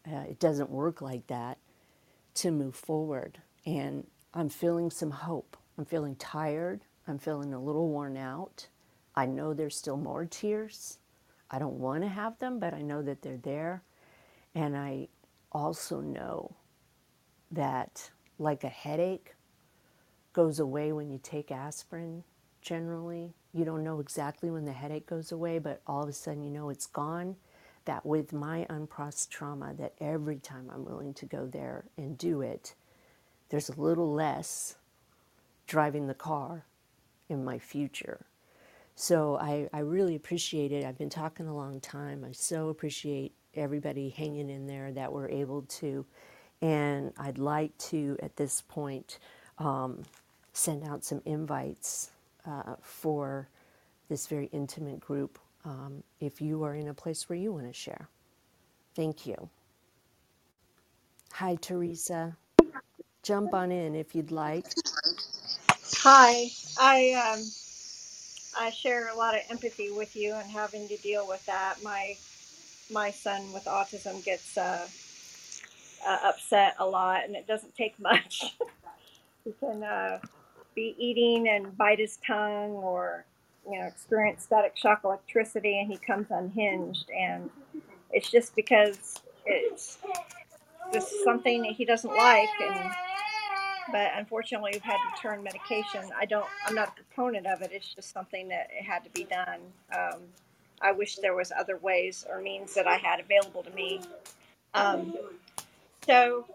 Uh, 0.05 0.23
it 0.29 0.39
doesn't 0.39 0.69
work 0.69 1.01
like 1.01 1.27
that 1.27 1.57
to 2.35 2.51
move 2.51 2.75
forward. 2.75 3.39
And 3.65 4.07
I'm 4.33 4.49
feeling 4.49 4.91
some 4.91 5.11
hope. 5.11 5.57
I'm 5.77 5.85
feeling 5.85 6.15
tired. 6.15 6.81
I'm 7.07 7.17
feeling 7.17 7.53
a 7.53 7.59
little 7.59 7.89
worn 7.89 8.17
out. 8.17 8.67
I 9.15 9.25
know 9.25 9.53
there's 9.53 9.75
still 9.75 9.97
more 9.97 10.25
tears. 10.25 10.99
I 11.51 11.59
don't 11.59 11.79
want 11.79 12.03
to 12.03 12.09
have 12.09 12.37
them, 12.39 12.59
but 12.59 12.73
I 12.73 12.81
know 12.81 13.01
that 13.01 13.21
they're 13.21 13.37
there. 13.37 13.81
And 14.53 14.77
I 14.77 15.07
also 15.51 16.01
know 16.01 16.55
that, 17.51 18.11
like 18.37 18.63
a 18.63 18.69
headache 18.69 19.35
goes 20.33 20.59
away 20.59 20.91
when 20.91 21.09
you 21.09 21.19
take 21.21 21.51
aspirin, 21.51 22.23
generally, 22.61 23.33
you 23.53 23.65
don't 23.65 23.83
know 23.83 23.99
exactly 23.99 24.49
when 24.51 24.65
the 24.65 24.71
headache 24.71 25.07
goes 25.07 25.31
away, 25.31 25.59
but 25.59 25.81
all 25.87 26.03
of 26.03 26.09
a 26.09 26.13
sudden 26.13 26.43
you 26.43 26.49
know 26.49 26.69
it's 26.69 26.85
gone. 26.85 27.35
That 27.85 28.05
with 28.05 28.33
my 28.33 28.67
unprocessed 28.69 29.29
trauma, 29.29 29.73
that 29.79 29.93
every 29.99 30.37
time 30.37 30.69
I'm 30.71 30.85
willing 30.85 31.13
to 31.15 31.25
go 31.25 31.47
there 31.47 31.85
and 31.97 32.17
do 32.17 32.41
it, 32.41 32.75
there's 33.49 33.69
a 33.69 33.81
little 33.81 34.13
less 34.13 34.75
driving 35.65 36.05
the 36.07 36.13
car 36.13 36.65
in 37.29 37.43
my 37.43 37.57
future. 37.57 38.25
So 38.95 39.37
I, 39.37 39.69
I 39.73 39.79
really 39.79 40.15
appreciate 40.15 40.71
it. 40.71 40.85
I've 40.85 40.97
been 40.97 41.09
talking 41.09 41.47
a 41.47 41.55
long 41.55 41.79
time. 41.79 42.23
I 42.23 42.33
so 42.33 42.69
appreciate 42.69 43.33
everybody 43.55 44.09
hanging 44.09 44.49
in 44.49 44.67
there 44.67 44.91
that 44.91 45.11
we're 45.11 45.29
able 45.29 45.63
to. 45.63 46.05
And 46.61 47.13
I'd 47.17 47.37
like 47.37 47.77
to, 47.89 48.17
at 48.21 48.35
this 48.35 48.61
point, 48.61 49.19
um, 49.57 50.03
send 50.53 50.83
out 50.83 51.03
some 51.03 51.21
invites 51.25 52.11
uh, 52.45 52.75
for 52.81 53.47
this 54.09 54.27
very 54.27 54.49
intimate 54.51 54.99
group 54.99 55.39
um, 55.65 56.03
if 56.19 56.41
you 56.41 56.63
are 56.63 56.75
in 56.75 56.87
a 56.87 56.93
place 56.93 57.29
where 57.29 57.37
you 57.37 57.51
want 57.53 57.67
to 57.67 57.73
share. 57.73 58.07
Thank 58.95 59.25
you. 59.25 59.49
Hi, 61.33 61.55
Teresa. 61.61 62.35
Jump 63.23 63.53
on 63.53 63.71
in 63.71 63.95
if 63.95 64.15
you'd 64.15 64.31
like. 64.31 64.65
Hi, 65.97 66.47
I 66.79 67.11
um, 67.13 67.43
I 68.57 68.71
share 68.71 69.09
a 69.09 69.15
lot 69.15 69.35
of 69.35 69.41
empathy 69.49 69.91
with 69.91 70.15
you 70.15 70.33
and 70.33 70.49
having 70.49 70.87
to 70.87 70.97
deal 70.97 71.27
with 71.27 71.45
that. 71.45 71.83
My 71.83 72.15
my 72.91 73.11
son 73.11 73.51
with 73.53 73.65
autism 73.65 74.23
gets 74.23 74.57
uh, 74.57 74.87
uh, 76.07 76.17
upset 76.25 76.75
a 76.79 76.85
lot, 76.85 77.23
and 77.25 77.35
it 77.35 77.47
doesn't 77.47 77.75
take 77.75 77.99
much. 77.99 78.55
he 79.43 79.53
can 79.59 79.83
uh, 79.83 80.19
be 80.75 80.95
eating 80.97 81.49
and 81.49 81.77
bite 81.77 81.99
his 81.99 82.17
tongue 82.25 82.71
or 82.71 83.25
you 83.69 83.79
know 83.79 83.85
experience 83.85 84.43
static 84.43 84.75
shock 84.75 85.01
electricity 85.03 85.79
and 85.79 85.91
he 85.91 85.97
comes 85.97 86.27
unhinged. 86.31 87.09
And 87.09 87.49
it's 88.11 88.29
just 88.29 88.55
because 88.55 89.15
it's 89.45 89.97
just 90.93 91.23
something 91.23 91.61
that 91.63 91.71
he 91.73 91.85
doesn't 91.85 92.15
like 92.15 92.49
and 92.61 92.91
but 93.91 94.11
unfortunately 94.15 94.71
we've 94.73 94.81
had 94.81 94.97
to 94.97 95.21
turn 95.21 95.43
medication. 95.43 96.01
I 96.17 96.25
don't 96.25 96.45
i'm 96.65 96.75
not 96.75 96.89
a 96.89 97.03
proponent 97.03 97.47
of 97.47 97.61
it. 97.61 97.71
It's 97.73 97.93
just 97.93 98.11
something 98.11 98.47
that 98.49 98.69
it 98.71 98.83
had 98.83 99.03
to 99.03 99.09
be 99.11 99.23
done. 99.23 99.59
Um, 99.95 100.21
i 100.81 100.91
wish 100.91 101.17
there 101.17 101.35
was 101.35 101.51
other 101.57 101.77
ways 101.77 102.25
or 102.29 102.41
means 102.41 102.73
that 102.73 102.87
i 102.87 102.97
had 102.97 103.19
available 103.19 103.63
to 103.63 103.71
me 103.71 104.01
um, 104.73 105.13
so 106.05 106.45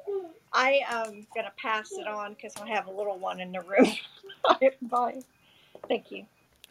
I 0.53 0.81
am 0.89 1.27
going 1.35 1.47
to 1.47 1.53
pass 1.61 1.93
it 1.93 2.07
on 2.07 2.35
because 2.35 2.55
I 2.57 2.69
have 2.69 2.87
a 2.87 2.93
little 2.93 3.19
one 3.19 3.41
in 3.41 3.53
the 3.53 3.61
room. 3.61 3.93
Bye. 4.83 5.21
Thank 5.89 6.11
you. 6.13 6.25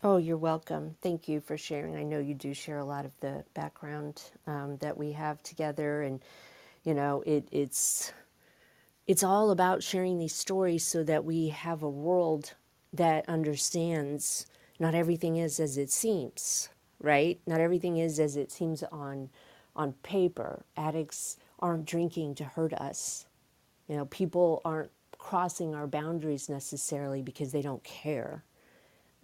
Oh, 0.03 0.17
you're 0.17 0.37
welcome. 0.37 0.95
Thank 1.01 1.27
you 1.27 1.41
for 1.41 1.57
sharing. 1.57 1.95
I 1.95 2.03
know 2.03 2.19
you 2.19 2.33
do 2.33 2.53
share 2.53 2.79
a 2.79 2.85
lot 2.85 3.05
of 3.05 3.11
the 3.21 3.43
background 3.53 4.21
um, 4.47 4.77
that 4.77 4.97
we 4.97 5.13
have 5.13 5.41
together, 5.43 6.01
and 6.01 6.21
you 6.83 6.93
know, 6.93 7.23
it, 7.25 7.47
it's 7.51 8.13
it's 9.07 9.23
all 9.23 9.51
about 9.51 9.83
sharing 9.83 10.17
these 10.17 10.35
stories 10.35 10.85
so 10.85 11.03
that 11.03 11.25
we 11.25 11.49
have 11.49 11.83
a 11.83 11.89
world 11.89 12.53
that 12.93 13.27
understands 13.29 14.45
not 14.79 14.95
everything 14.95 15.37
is 15.37 15.59
as 15.59 15.77
it 15.77 15.91
seems, 15.91 16.69
right? 17.03 17.41
Not 17.47 17.61
everything 17.61 17.97
is 17.99 18.19
as 18.21 18.37
it 18.37 18.51
seems 18.51 18.83
on 18.85 19.29
on 19.77 19.93
paper. 20.03 20.65
Addicts 20.77 21.37
aren't 21.59 21.85
drinking 21.87 22.35
to 22.37 22.45
hurt 22.45 22.73
us. 22.73 23.27
You 23.89 23.97
know, 23.97 24.05
people 24.07 24.61
aren't 24.65 24.91
crossing 25.19 25.75
our 25.75 25.87
boundaries 25.87 26.49
necessarily 26.49 27.21
because 27.23 27.51
they 27.53 27.61
don't 27.63 27.83
care. 27.83 28.43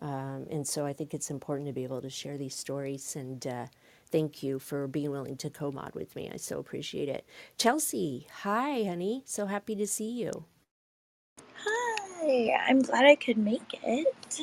Um, 0.01 0.47
and 0.51 0.67
so 0.67 0.85
I 0.85 0.93
think 0.93 1.13
it's 1.13 1.31
important 1.31 1.67
to 1.67 1.73
be 1.73 1.83
able 1.85 2.01
to 2.01 2.09
share 2.11 2.37
these 2.37 2.55
stories. 2.55 3.15
And 3.15 3.45
uh, 3.47 3.67
thank 4.11 4.43
you 4.43 4.59
for 4.59 4.87
being 4.87 5.11
willing 5.11 5.37
to 5.37 5.49
co 5.51 5.71
mod 5.71 5.95
with 5.95 6.15
me. 6.15 6.31
I 6.33 6.37
so 6.37 6.59
appreciate 6.59 7.09
it. 7.09 7.25
Chelsea, 7.57 8.27
hi, 8.43 8.85
honey. 8.85 9.23
So 9.25 9.47
happy 9.47 9.75
to 9.77 9.87
see 9.87 10.11
you. 10.11 10.45
Hi, 11.65 12.57
I'm 12.67 12.81
glad 12.81 13.05
I 13.05 13.15
could 13.15 13.37
make 13.37 13.79
it. 13.83 14.41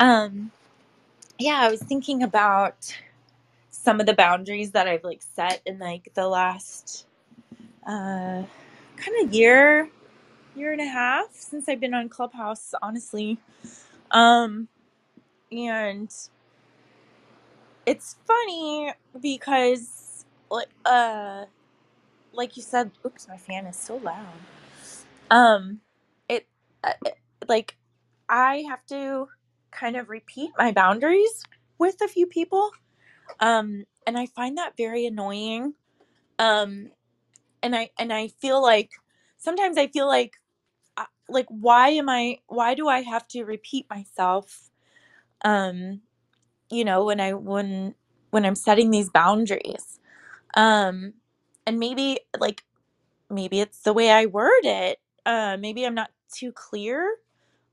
Um, 0.00 0.52
yeah, 1.38 1.58
I 1.60 1.70
was 1.70 1.82
thinking 1.82 2.22
about 2.22 2.96
some 3.70 4.00
of 4.00 4.06
the 4.06 4.14
boundaries 4.14 4.72
that 4.72 4.88
I've 4.88 5.04
like 5.04 5.22
set 5.22 5.62
in 5.66 5.78
like 5.78 6.12
the 6.14 6.28
last 6.28 7.06
uh 7.86 8.44
kind 8.96 9.24
of 9.24 9.34
year 9.34 9.88
year 10.56 10.72
and 10.72 10.80
a 10.80 10.86
half 10.86 11.28
since 11.32 11.68
I've 11.68 11.80
been 11.80 11.94
on 11.94 12.08
Clubhouse, 12.08 12.74
honestly. 12.82 13.38
Um 14.12 14.68
and 15.52 16.12
it's 17.86 18.16
funny 18.26 18.92
because 19.20 20.24
like 20.50 20.68
uh 20.86 21.46
like 22.32 22.56
you 22.56 22.62
said, 22.64 22.92
oops, 23.06 23.28
my 23.28 23.38
fan 23.38 23.66
is 23.66 23.76
so 23.76 23.96
loud. 23.98 24.26
Um 25.30 25.80
it, 26.28 26.46
uh, 26.84 26.92
it 27.06 27.18
like 27.48 27.76
I 28.28 28.64
have 28.68 28.84
to 28.88 29.28
kind 29.72 29.96
of 29.96 30.08
repeat 30.08 30.50
my 30.58 30.72
boundaries 30.72 31.44
with 31.78 32.00
a 32.02 32.08
few 32.08 32.26
people. 32.26 32.70
Um 33.40 33.84
and 34.06 34.18
I 34.18 34.26
find 34.26 34.58
that 34.58 34.76
very 34.76 35.06
annoying. 35.06 35.74
Um 36.38 36.90
and 37.62 37.76
I 37.76 37.90
and 37.98 38.12
I 38.12 38.28
feel 38.28 38.62
like 38.62 38.92
sometimes 39.38 39.78
I 39.78 39.88
feel 39.88 40.06
like 40.08 40.34
uh, 40.96 41.06
like 41.28 41.46
why 41.48 41.90
am 41.90 42.08
I 42.08 42.38
why 42.48 42.74
do 42.74 42.88
I 42.88 43.02
have 43.02 43.28
to 43.28 43.44
repeat 43.44 43.86
myself 43.90 44.70
um 45.44 46.00
you 46.70 46.84
know 46.84 47.04
when 47.04 47.20
I 47.20 47.34
when 47.34 47.94
when 48.30 48.44
I'm 48.44 48.54
setting 48.54 48.90
these 48.90 49.10
boundaries 49.10 50.00
um 50.54 51.14
and 51.66 51.78
maybe 51.78 52.20
like 52.38 52.64
maybe 53.30 53.60
it's 53.60 53.82
the 53.82 53.92
way 53.92 54.10
I 54.10 54.26
word 54.26 54.64
it 54.64 55.00
uh 55.26 55.56
maybe 55.60 55.84
I'm 55.86 55.94
not 55.94 56.10
too 56.32 56.52
clear 56.52 57.16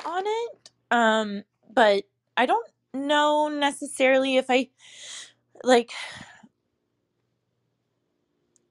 on 0.06 0.24
it 0.26 0.72
um 0.92 1.44
but 1.76 2.06
I 2.38 2.48
don't 2.48 2.68
know 2.94 3.50
necessarily 3.50 4.38
if 4.38 4.48
I 4.50 4.70
like 5.64 5.92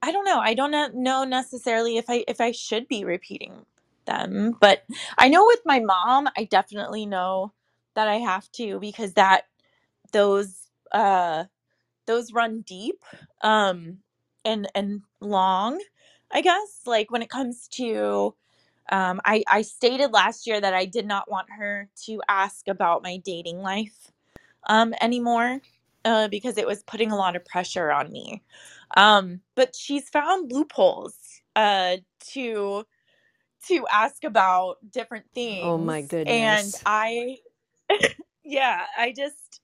I 0.02 0.12
don't 0.12 0.24
know. 0.26 0.38
I 0.40 0.54
don't 0.54 0.94
know 0.94 1.24
necessarily 1.24 1.98
if 1.98 2.06
I 2.10 2.24
if 2.28 2.40
I 2.40 2.52
should 2.52 2.88
be 2.88 3.04
repeating 3.04 3.66
them, 4.06 4.56
but 4.60 4.84
I 5.18 5.28
know 5.28 5.44
with 5.46 5.60
my 5.66 5.80
mom, 5.80 6.28
I 6.38 6.44
definitely 6.44 7.06
know 7.06 7.52
that 7.96 8.08
I 8.08 8.16
have 8.16 8.50
to 8.54 8.80
because 8.80 9.14
that 9.14 9.42
those 10.12 10.70
uh 10.92 11.44
those 12.06 12.32
run 12.32 12.62
deep 12.62 13.04
um 13.42 13.98
and 14.44 14.68
and 14.74 15.02
long, 15.20 15.80
I 16.32 16.42
guess. 16.42 16.82
Like 16.86 17.10
when 17.10 17.22
it 17.22 17.30
comes 17.30 17.68
to 17.74 18.34
um 18.90 19.20
I 19.24 19.44
I 19.50 19.62
stated 19.62 20.12
last 20.12 20.46
year 20.46 20.60
that 20.60 20.74
I 20.74 20.84
did 20.84 21.06
not 21.06 21.30
want 21.30 21.48
her 21.50 21.88
to 22.06 22.20
ask 22.28 22.68
about 22.68 23.02
my 23.02 23.18
dating 23.18 23.58
life 23.58 24.12
um 24.66 24.94
anymore 25.00 25.60
uh 26.04 26.28
because 26.28 26.58
it 26.58 26.66
was 26.66 26.82
putting 26.84 27.10
a 27.12 27.16
lot 27.16 27.36
of 27.36 27.44
pressure 27.44 27.90
on 27.90 28.10
me. 28.12 28.42
Um, 28.96 29.40
but 29.54 29.74
she's 29.74 30.08
found 30.08 30.52
loopholes 30.52 31.14
uh, 31.56 31.96
to 32.32 32.84
to 33.68 33.86
ask 33.92 34.24
about 34.24 34.76
different 34.90 35.26
things. 35.34 35.62
Oh 35.62 35.78
my 35.78 36.02
goodness! 36.02 36.26
And. 36.26 36.74
I, 36.86 37.38
yeah, 38.44 38.82
I 38.98 39.12
just, 39.16 39.60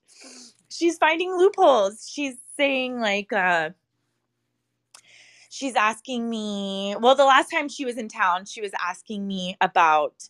she's 0.69 0.97
finding 0.97 1.35
loopholes. 1.37 2.09
She's 2.11 2.35
saying, 2.57 2.99
like, 2.99 3.31
uh, 3.31 3.69
she's 5.51 5.75
asking 5.75 6.29
me, 6.31 6.95
well, 7.01 7.15
the 7.15 7.25
last 7.25 7.51
time 7.51 7.69
she 7.69 7.85
was 7.85 7.97
in 7.97 8.09
town, 8.09 8.45
she 8.45 8.61
was 8.61 8.71
asking 8.87 9.27
me 9.27 9.57
about 9.61 10.29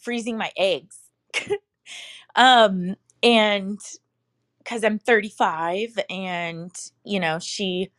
freezing 0.00 0.38
my 0.38 0.50
eggs. 0.56 0.98
um, 2.36 2.96
and 3.22 3.78
because 4.58 4.84
I'm 4.84 4.98
35 4.98 5.98
and, 6.10 6.72
you 7.04 7.20
know, 7.20 7.38
she 7.38 7.90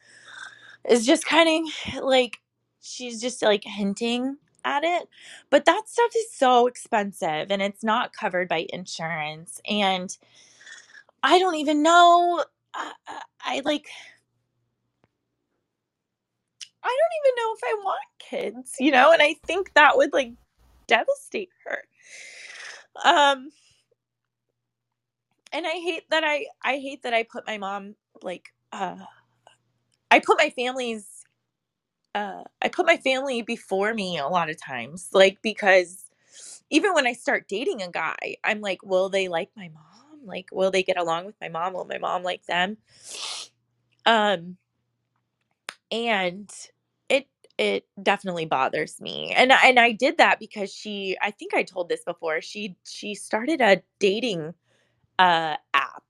is 0.90 1.06
just 1.06 1.26
kind 1.26 1.68
of 1.96 2.04
like, 2.04 2.40
she's 2.82 3.22
just 3.22 3.42
like 3.42 3.64
hinting 3.66 4.38
at 4.66 4.84
it. 4.84 5.08
But 5.50 5.66
that 5.66 5.84
stuff 5.88 6.12
is 6.18 6.34
so 6.34 6.68
expensive 6.68 7.52
and 7.52 7.62
it's 7.62 7.84
not 7.84 8.14
covered 8.14 8.50
by 8.50 8.68
insurance. 8.72 9.62
And 9.70 10.16
I 11.24 11.40
don't 11.40 11.56
even 11.56 11.84
know. 11.84 12.44
I, 12.74 12.94
I 13.08 13.22
I, 13.44 13.62
like, 13.66 13.88
I 16.84 16.98
don't 17.00 17.32
even 17.32 17.36
know 17.38 17.56
if 17.56 17.62
I 17.66 17.84
want 17.84 18.10
kids, 18.20 18.76
you 18.80 18.92
know? 18.92 19.14
And 19.14 19.22
I 19.22 19.36
think 19.46 19.74
that 19.76 19.98
would 19.98 20.14
like 20.14 20.34
devastate 20.88 21.50
her. 21.66 21.84
Um, 23.06 23.50
and 25.54 25.66
I 25.66 25.72
hate 25.72 26.04
that 26.10 26.24
I 26.24 26.46
I 26.64 26.78
hate 26.78 27.04
that 27.04 27.14
I 27.14 27.24
put 27.24 27.48
my 27.48 27.58
mom 27.58 27.96
like 28.22 28.54
uh 28.72 28.98
I 30.12 30.20
put 30.20 30.38
my 30.38 30.50
family's 30.52 31.26
uh 32.16 32.44
I 32.62 32.70
put 32.70 32.86
my 32.86 32.98
family 32.98 33.42
before 33.42 33.94
me 33.94 34.18
a 34.18 34.28
lot 34.28 34.50
of 34.50 34.62
times 34.62 35.10
like 35.14 35.40
because 35.42 36.06
even 36.72 36.94
when 36.94 37.08
I 37.08 37.14
start 37.14 37.48
dating 37.50 37.82
a 37.82 37.92
guy 37.92 38.38
I'm 38.44 38.62
like 38.62 38.84
will 38.84 39.10
they 39.10 39.28
like 39.28 39.52
my 39.58 39.70
mom 39.70 40.26
like 40.26 40.48
will 40.52 40.72
they 40.72 40.84
get 40.84 41.00
along 41.00 41.26
with 41.26 41.36
my 41.42 41.50
mom 41.50 41.74
will 41.74 41.86
my 41.86 42.00
mom 42.00 42.24
like 42.24 42.46
them 42.48 42.78
um 44.06 44.58
and 45.92 46.52
it 47.10 47.28
it 47.58 47.86
definitely 48.02 48.46
bothers 48.46 49.00
me 49.02 49.34
and 49.36 49.52
and 49.52 49.80
I 49.80 49.92
did 49.92 50.18
that 50.18 50.40
because 50.40 50.74
she 50.74 51.18
I 51.22 51.32
think 51.32 51.54
I 51.54 51.64
told 51.64 51.90
this 51.90 52.04
before 52.06 52.42
she 52.42 52.76
she 52.86 53.16
started 53.16 53.62
a 53.62 53.82
dating 54.00 54.54
uh 55.20 55.56
app 55.74 56.04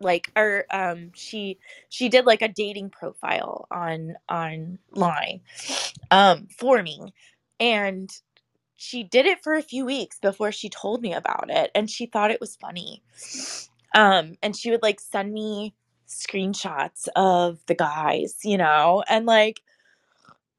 like 0.00 0.30
or 0.36 0.66
um 0.70 1.10
she 1.14 1.58
she 1.88 2.08
did 2.08 2.26
like 2.26 2.42
a 2.42 2.48
dating 2.48 2.90
profile 2.90 3.66
on 3.70 4.14
online 4.30 5.40
um 6.10 6.48
for 6.58 6.82
me 6.82 7.14
and 7.60 8.10
she 8.76 9.02
did 9.04 9.26
it 9.26 9.42
for 9.42 9.54
a 9.54 9.62
few 9.62 9.84
weeks 9.84 10.18
before 10.20 10.52
she 10.52 10.68
told 10.68 11.02
me 11.02 11.12
about 11.14 11.50
it 11.50 11.70
and 11.74 11.90
she 11.90 12.06
thought 12.06 12.30
it 12.30 12.40
was 12.40 12.56
funny 12.56 13.02
um 13.94 14.34
and 14.42 14.56
she 14.56 14.70
would 14.70 14.82
like 14.82 15.00
send 15.00 15.32
me 15.32 15.74
screenshots 16.08 17.08
of 17.16 17.58
the 17.66 17.74
guys 17.74 18.36
you 18.44 18.58
know 18.58 19.02
and 19.08 19.26
like 19.26 19.60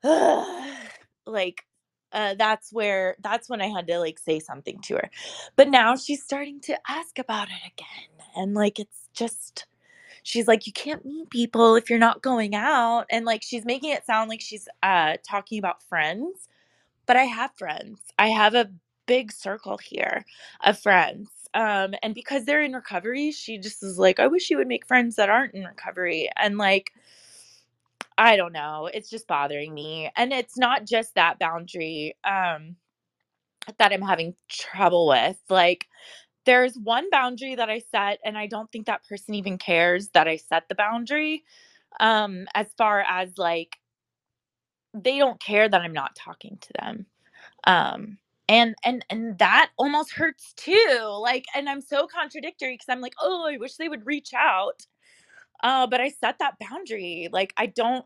like 1.26 1.66
uh, 2.12 2.36
that's 2.38 2.74
where 2.74 3.16
that's 3.22 3.50
when 3.50 3.62
I 3.62 3.68
had 3.68 3.88
to 3.88 4.00
like 4.00 4.18
say 4.20 4.40
something 4.40 4.80
to 4.84 4.96
her. 4.96 5.10
But 5.56 5.70
now 5.70 5.96
she's 5.96 6.24
starting 6.24 6.60
to 6.62 6.78
ask 6.88 7.20
about 7.20 7.50
it 7.50 7.72
again. 7.74 8.26
And 8.36 8.54
like 8.54 8.80
it's 8.80 9.10
just 9.14 9.66
she's 10.24 10.48
like 10.48 10.68
you 10.68 10.74
can't 10.74 11.06
meet 11.06 11.30
people 11.30 11.76
if 11.76 11.90
you're 11.90 12.00
not 12.00 12.22
going 12.22 12.56
out 12.56 13.06
and 13.12 13.26
like 13.26 13.44
she's 13.44 13.66
making 13.66 13.92
it 13.92 14.06
sound 14.06 14.30
like 14.30 14.42
she's 14.42 14.68
uh 14.84 15.18
talking 15.28 15.60
about 15.60 15.84
friends, 15.84 16.48
but 17.06 17.18
I 17.18 17.26
have 17.26 17.52
friends. 17.58 18.00
I 18.18 18.30
have 18.30 18.56
a 18.56 18.72
big 19.08 19.32
circle 19.32 19.78
here 19.78 20.26
of 20.64 20.80
friends. 20.80 21.30
Um 21.54 21.96
and 22.04 22.14
because 22.14 22.46
they're 22.46 22.64
in 22.64 22.74
recovery, 22.74 23.32
she 23.32 23.58
just 23.58 23.84
is 23.84 23.98
like 24.00 24.20
I 24.20 24.28
wish 24.28 24.50
you 24.50 24.58
would 24.58 24.68
make 24.68 24.86
friends 24.88 25.16
that 25.18 25.30
aren't 25.30 25.56
in 25.56 25.66
recovery 25.66 26.30
and 26.38 26.58
like 26.58 26.92
I 28.18 28.36
don't 28.36 28.54
know. 28.54 28.90
It's 28.94 29.10
just 29.10 29.28
bothering 29.28 29.74
me. 29.74 30.12
And 30.16 30.34
it's 30.34 30.58
not 30.58 30.86
just 30.86 31.16
that 31.16 31.40
boundary 31.40 32.16
um 32.24 32.76
that 33.80 33.94
I'm 33.94 34.02
having 34.02 34.36
trouble 34.50 35.08
with. 35.08 35.38
Like 35.50 35.88
there's 36.46 36.76
one 36.78 37.10
boundary 37.12 37.56
that 37.56 37.70
I 37.70 37.80
set 37.80 38.20
and 38.26 38.38
I 38.38 38.48
don't 38.48 38.72
think 38.72 38.88
that 38.88 39.08
person 39.08 39.36
even 39.36 39.58
cares 39.58 40.10
that 40.10 40.28
I 40.28 40.38
set 40.38 40.70
the 40.70 40.76
boundary. 40.76 41.44
Um 42.00 42.48
as 42.56 42.68
far 42.78 43.02
as 43.02 43.38
like 43.38 43.78
they 44.94 45.18
don't 45.20 45.40
care 45.40 45.70
that 45.70 45.82
I'm 45.82 45.94
not 45.94 46.16
talking 46.16 46.58
to 46.62 46.74
them. 46.80 47.06
Um 47.66 48.18
and 48.50 48.76
and 48.86 49.06
and 49.12 49.40
that 49.40 49.72
almost 49.78 50.14
hurts 50.14 50.54
too. 50.56 51.20
Like 51.22 51.46
and 51.56 51.70
I'm 51.70 51.82
so 51.82 52.08
contradictory 52.08 52.76
because 52.76 52.88
I'm 52.90 53.02
like, 53.02 53.16
"Oh, 53.22 53.48
I 53.50 53.58
wish 53.60 53.78
they 53.78 53.90
would 53.90 54.08
reach 54.08 54.32
out." 54.36 54.88
Uh 55.64 55.88
but 55.88 56.02
I 56.02 56.10
set 56.10 56.40
that 56.40 56.56
boundary. 56.60 57.30
Like 57.34 57.54
I 57.58 57.68
don't 57.68 58.06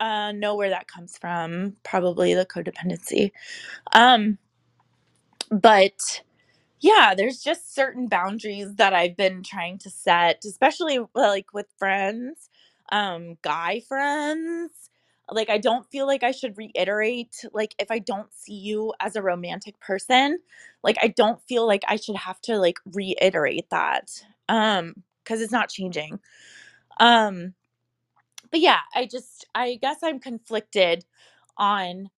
uh, 0.00 0.32
know 0.32 0.56
where 0.56 0.70
that 0.70 0.88
comes 0.88 1.16
from. 1.18 1.76
Probably 1.84 2.34
the 2.34 2.46
codependency. 2.46 3.32
Um, 3.94 4.38
but 5.50 6.22
yeah, 6.80 7.14
there's 7.16 7.42
just 7.42 7.74
certain 7.74 8.08
boundaries 8.08 8.76
that 8.76 8.94
I've 8.94 9.16
been 9.16 9.42
trying 9.42 9.78
to 9.80 9.90
set, 9.90 10.44
especially 10.46 11.00
like 11.14 11.54
with 11.54 11.66
friends, 11.78 12.50
um, 12.92 13.36
guy 13.42 13.82
friends. 13.88 14.72
Like, 15.30 15.50
I 15.50 15.58
don't 15.58 15.86
feel 15.90 16.06
like 16.06 16.22
I 16.24 16.32
should 16.32 16.58
reiterate, 16.58 17.44
like, 17.52 17.74
if 17.78 17.90
I 17.90 17.98
don't 18.00 18.32
see 18.34 18.54
you 18.54 18.94
as 19.00 19.16
a 19.16 19.22
romantic 19.22 19.80
person, 19.80 20.38
like, 20.82 20.96
I 21.02 21.08
don't 21.08 21.42
feel 21.48 21.66
like 21.66 21.82
I 21.88 21.96
should 21.96 22.16
have 22.16 22.40
to, 22.42 22.58
like, 22.58 22.78
reiterate 22.92 23.70
that, 23.70 24.10
um, 24.48 24.94
because 25.24 25.40
it's 25.42 25.52
not 25.52 25.70
changing. 25.70 26.20
Um, 27.00 27.54
but 28.50 28.60
yeah, 28.60 28.80
I 28.94 29.06
just 29.06 29.46
I 29.54 29.78
guess 29.80 29.98
I'm 30.02 30.20
conflicted 30.20 31.04
on 31.58 32.10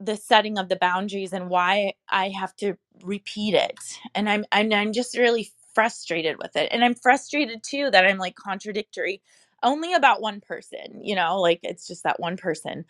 the 0.00 0.16
setting 0.16 0.58
of 0.58 0.68
the 0.68 0.76
boundaries 0.76 1.32
and 1.32 1.48
why 1.50 1.94
I 2.10 2.30
have 2.30 2.56
to 2.56 2.76
repeat 3.04 3.54
it. 3.54 3.78
And 4.14 4.28
I'm 4.28 4.44
and 4.52 4.72
I'm 4.74 4.92
just 4.92 5.16
really 5.18 5.50
frustrated 5.74 6.38
with 6.38 6.56
it. 6.56 6.68
And 6.72 6.84
I'm 6.84 6.94
frustrated 6.94 7.62
too 7.64 7.90
that 7.92 8.06
I'm 8.06 8.18
like 8.18 8.36
contradictory 8.36 9.22
only 9.64 9.94
about 9.94 10.22
one 10.22 10.40
person, 10.42 11.00
you 11.04 11.16
know, 11.16 11.40
like 11.40 11.60
it's 11.64 11.88
just 11.88 12.04
that 12.04 12.20
one 12.20 12.38
person 12.38 12.86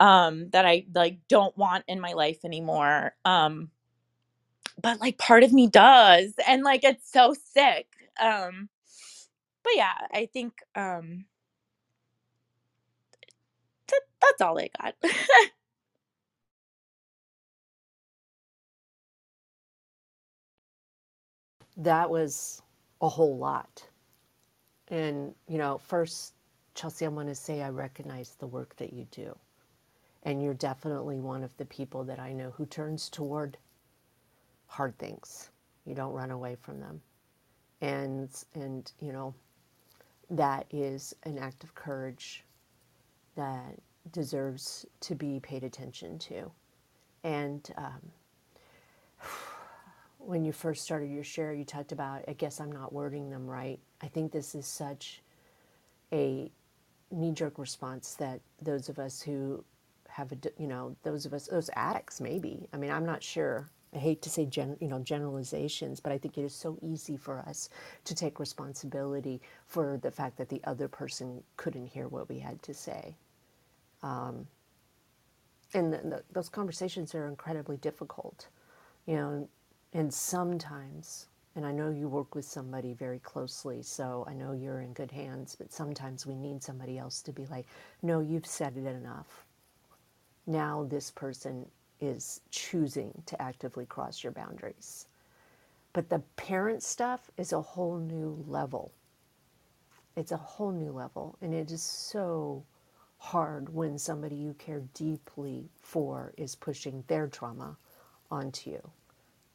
um 0.00 0.50
that 0.50 0.66
I 0.66 0.86
like 0.94 1.18
don't 1.28 1.56
want 1.58 1.84
in 1.88 2.00
my 2.00 2.14
life 2.14 2.44
anymore. 2.44 3.14
Um 3.24 3.70
but 4.82 5.00
like 5.00 5.18
part 5.18 5.44
of 5.44 5.52
me 5.52 5.68
does 5.68 6.34
and 6.48 6.62
like 6.64 6.84
it's 6.84 7.10
so 7.12 7.34
sick. 7.54 7.88
Um 8.20 8.68
but 9.64 9.72
yeah, 9.76 9.94
I 10.12 10.28
think 10.32 10.54
um 10.76 11.26
that, 13.88 14.00
that's 14.22 14.42
all 14.42 14.58
I 14.58 14.70
got. 14.82 14.94
That 21.78 22.10
was 22.10 22.62
a 23.02 23.08
whole 23.08 23.38
lot. 23.38 23.88
And, 24.88 25.34
you 25.48 25.58
know, 25.58 25.78
first, 25.78 26.34
Chelsea, 26.74 27.06
I 27.06 27.08
want 27.08 27.28
to 27.28 27.34
say 27.34 27.62
I 27.62 27.70
recognize 27.70 28.36
the 28.38 28.46
work 28.46 28.76
that 28.76 28.92
you 28.92 29.06
do. 29.10 29.36
And 30.24 30.42
you're 30.42 30.54
definitely 30.54 31.20
one 31.20 31.42
of 31.42 31.56
the 31.56 31.66
people 31.66 32.04
that 32.04 32.18
I 32.18 32.32
know 32.32 32.50
who 32.50 32.66
turns 32.66 33.08
toward 33.08 33.58
hard 34.66 34.96
things. 34.98 35.50
You 35.84 35.94
don't 35.94 36.12
run 36.12 36.30
away 36.30 36.56
from 36.60 36.80
them. 36.80 37.00
And, 37.80 38.30
and 38.54 38.90
you 39.00 39.12
know, 39.12 39.34
that 40.30 40.66
is 40.70 41.14
an 41.24 41.38
act 41.38 41.64
of 41.64 41.74
courage 41.74 42.44
that 43.36 43.76
deserves 44.12 44.86
to 45.00 45.14
be 45.14 45.40
paid 45.40 45.64
attention 45.64 46.18
to. 46.18 46.50
And 47.22 47.68
um, 47.76 48.00
when 50.18 50.44
you 50.44 50.52
first 50.52 50.84
started 50.84 51.10
your 51.10 51.24
share, 51.24 51.52
you 51.52 51.64
talked 51.64 51.92
about, 51.92 52.22
I 52.28 52.32
guess 52.32 52.60
I'm 52.60 52.72
not 52.72 52.92
wording 52.92 53.30
them 53.30 53.46
right. 53.46 53.78
I 54.04 54.08
think 54.08 54.32
this 54.32 54.54
is 54.54 54.66
such 54.66 55.22
a 56.12 56.50
knee 57.10 57.32
jerk 57.32 57.58
response 57.58 58.14
that 58.16 58.40
those 58.60 58.90
of 58.90 58.98
us 58.98 59.22
who 59.22 59.64
have 60.08 60.30
a, 60.32 60.36
you 60.58 60.66
know, 60.66 60.94
those 61.02 61.24
of 61.24 61.32
us, 61.32 61.46
those 61.46 61.70
addicts 61.74 62.20
maybe. 62.20 62.68
I 62.72 62.76
mean, 62.76 62.90
I'm 62.90 63.06
not 63.06 63.22
sure. 63.22 63.70
I 63.94 63.98
hate 63.98 64.20
to 64.22 64.30
say, 64.30 64.44
gen, 64.44 64.76
you 64.80 64.88
know, 64.88 64.98
generalizations, 64.98 66.00
but 66.00 66.12
I 66.12 66.18
think 66.18 66.36
it 66.36 66.42
is 66.42 66.54
so 66.54 66.76
easy 66.82 67.16
for 67.16 67.38
us 67.38 67.70
to 68.04 68.14
take 68.14 68.38
responsibility 68.40 69.40
for 69.66 69.98
the 70.02 70.10
fact 70.10 70.36
that 70.36 70.48
the 70.50 70.60
other 70.64 70.88
person 70.88 71.42
couldn't 71.56 71.86
hear 71.86 72.08
what 72.08 72.28
we 72.28 72.38
had 72.40 72.62
to 72.64 72.74
say. 72.74 73.16
Um, 74.02 74.46
and 75.72 76.20
those 76.32 76.48
conversations 76.48 77.14
are 77.14 77.26
incredibly 77.26 77.78
difficult, 77.78 78.48
you 79.06 79.16
know, 79.16 79.48
and 79.92 80.12
sometimes, 80.12 81.28
and 81.56 81.64
I 81.64 81.72
know 81.72 81.90
you 81.90 82.08
work 82.08 82.34
with 82.34 82.44
somebody 82.44 82.94
very 82.94 83.20
closely, 83.20 83.82
so 83.82 84.24
I 84.28 84.34
know 84.34 84.52
you're 84.52 84.80
in 84.80 84.92
good 84.92 85.12
hands, 85.12 85.54
but 85.56 85.72
sometimes 85.72 86.26
we 86.26 86.34
need 86.34 86.62
somebody 86.62 86.98
else 86.98 87.22
to 87.22 87.32
be 87.32 87.46
like, 87.46 87.66
no, 88.02 88.20
you've 88.20 88.46
said 88.46 88.76
it 88.76 88.86
enough. 88.86 89.44
Now 90.46 90.84
this 90.84 91.10
person 91.10 91.66
is 92.00 92.40
choosing 92.50 93.22
to 93.26 93.40
actively 93.40 93.86
cross 93.86 94.22
your 94.22 94.32
boundaries. 94.32 95.06
But 95.92 96.08
the 96.08 96.22
parent 96.36 96.82
stuff 96.82 97.30
is 97.36 97.52
a 97.52 97.60
whole 97.60 97.98
new 97.98 98.44
level. 98.48 98.92
It's 100.16 100.32
a 100.32 100.36
whole 100.36 100.72
new 100.72 100.90
level. 100.90 101.36
And 101.40 101.54
it 101.54 101.70
is 101.70 101.82
so 101.82 102.64
hard 103.18 103.72
when 103.72 103.96
somebody 103.96 104.34
you 104.34 104.54
care 104.54 104.82
deeply 104.92 105.68
for 105.80 106.34
is 106.36 106.56
pushing 106.56 107.04
their 107.06 107.28
trauma 107.28 107.76
onto 108.30 108.70
you. 108.70 108.90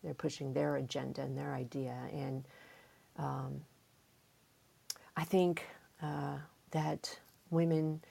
They're 0.04 0.14
pushing 0.14 0.54
their 0.54 0.78
agenda 0.78 1.22
and 1.22 1.38
their 1.38 1.54
idea. 1.54 1.96
And 2.14 2.48
um, 3.18 3.62
I 5.18 5.24
think 5.24 5.66
uh, 6.02 6.38
that 6.72 7.20
women 7.50 8.02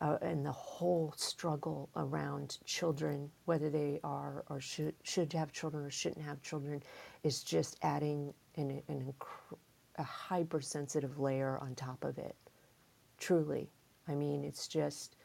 uh, 0.00 0.18
and 0.22 0.44
the 0.44 0.52
whole 0.52 1.12
struggle 1.16 1.88
around 1.96 2.58
children, 2.64 3.30
whether 3.44 3.70
they 3.70 4.00
are 4.04 4.44
or 4.48 4.60
should, 4.60 4.94
should 5.02 5.32
have 5.32 5.52
children 5.52 5.84
or 5.84 5.90
shouldn't 5.90 6.24
have 6.24 6.42
children, 6.42 6.82
is 7.24 7.42
just 7.42 7.78
adding 7.82 8.32
an, 8.56 8.82
an 8.88 9.12
a 9.96 10.02
hypersensitive 10.02 11.18
layer 11.18 11.58
on 11.58 11.74
top 11.74 12.02
of 12.04 12.18
it. 12.18 12.36
Truly. 13.18 13.68
I 14.08 14.14
mean, 14.14 14.44
it's 14.44 14.66
just. 14.68 15.16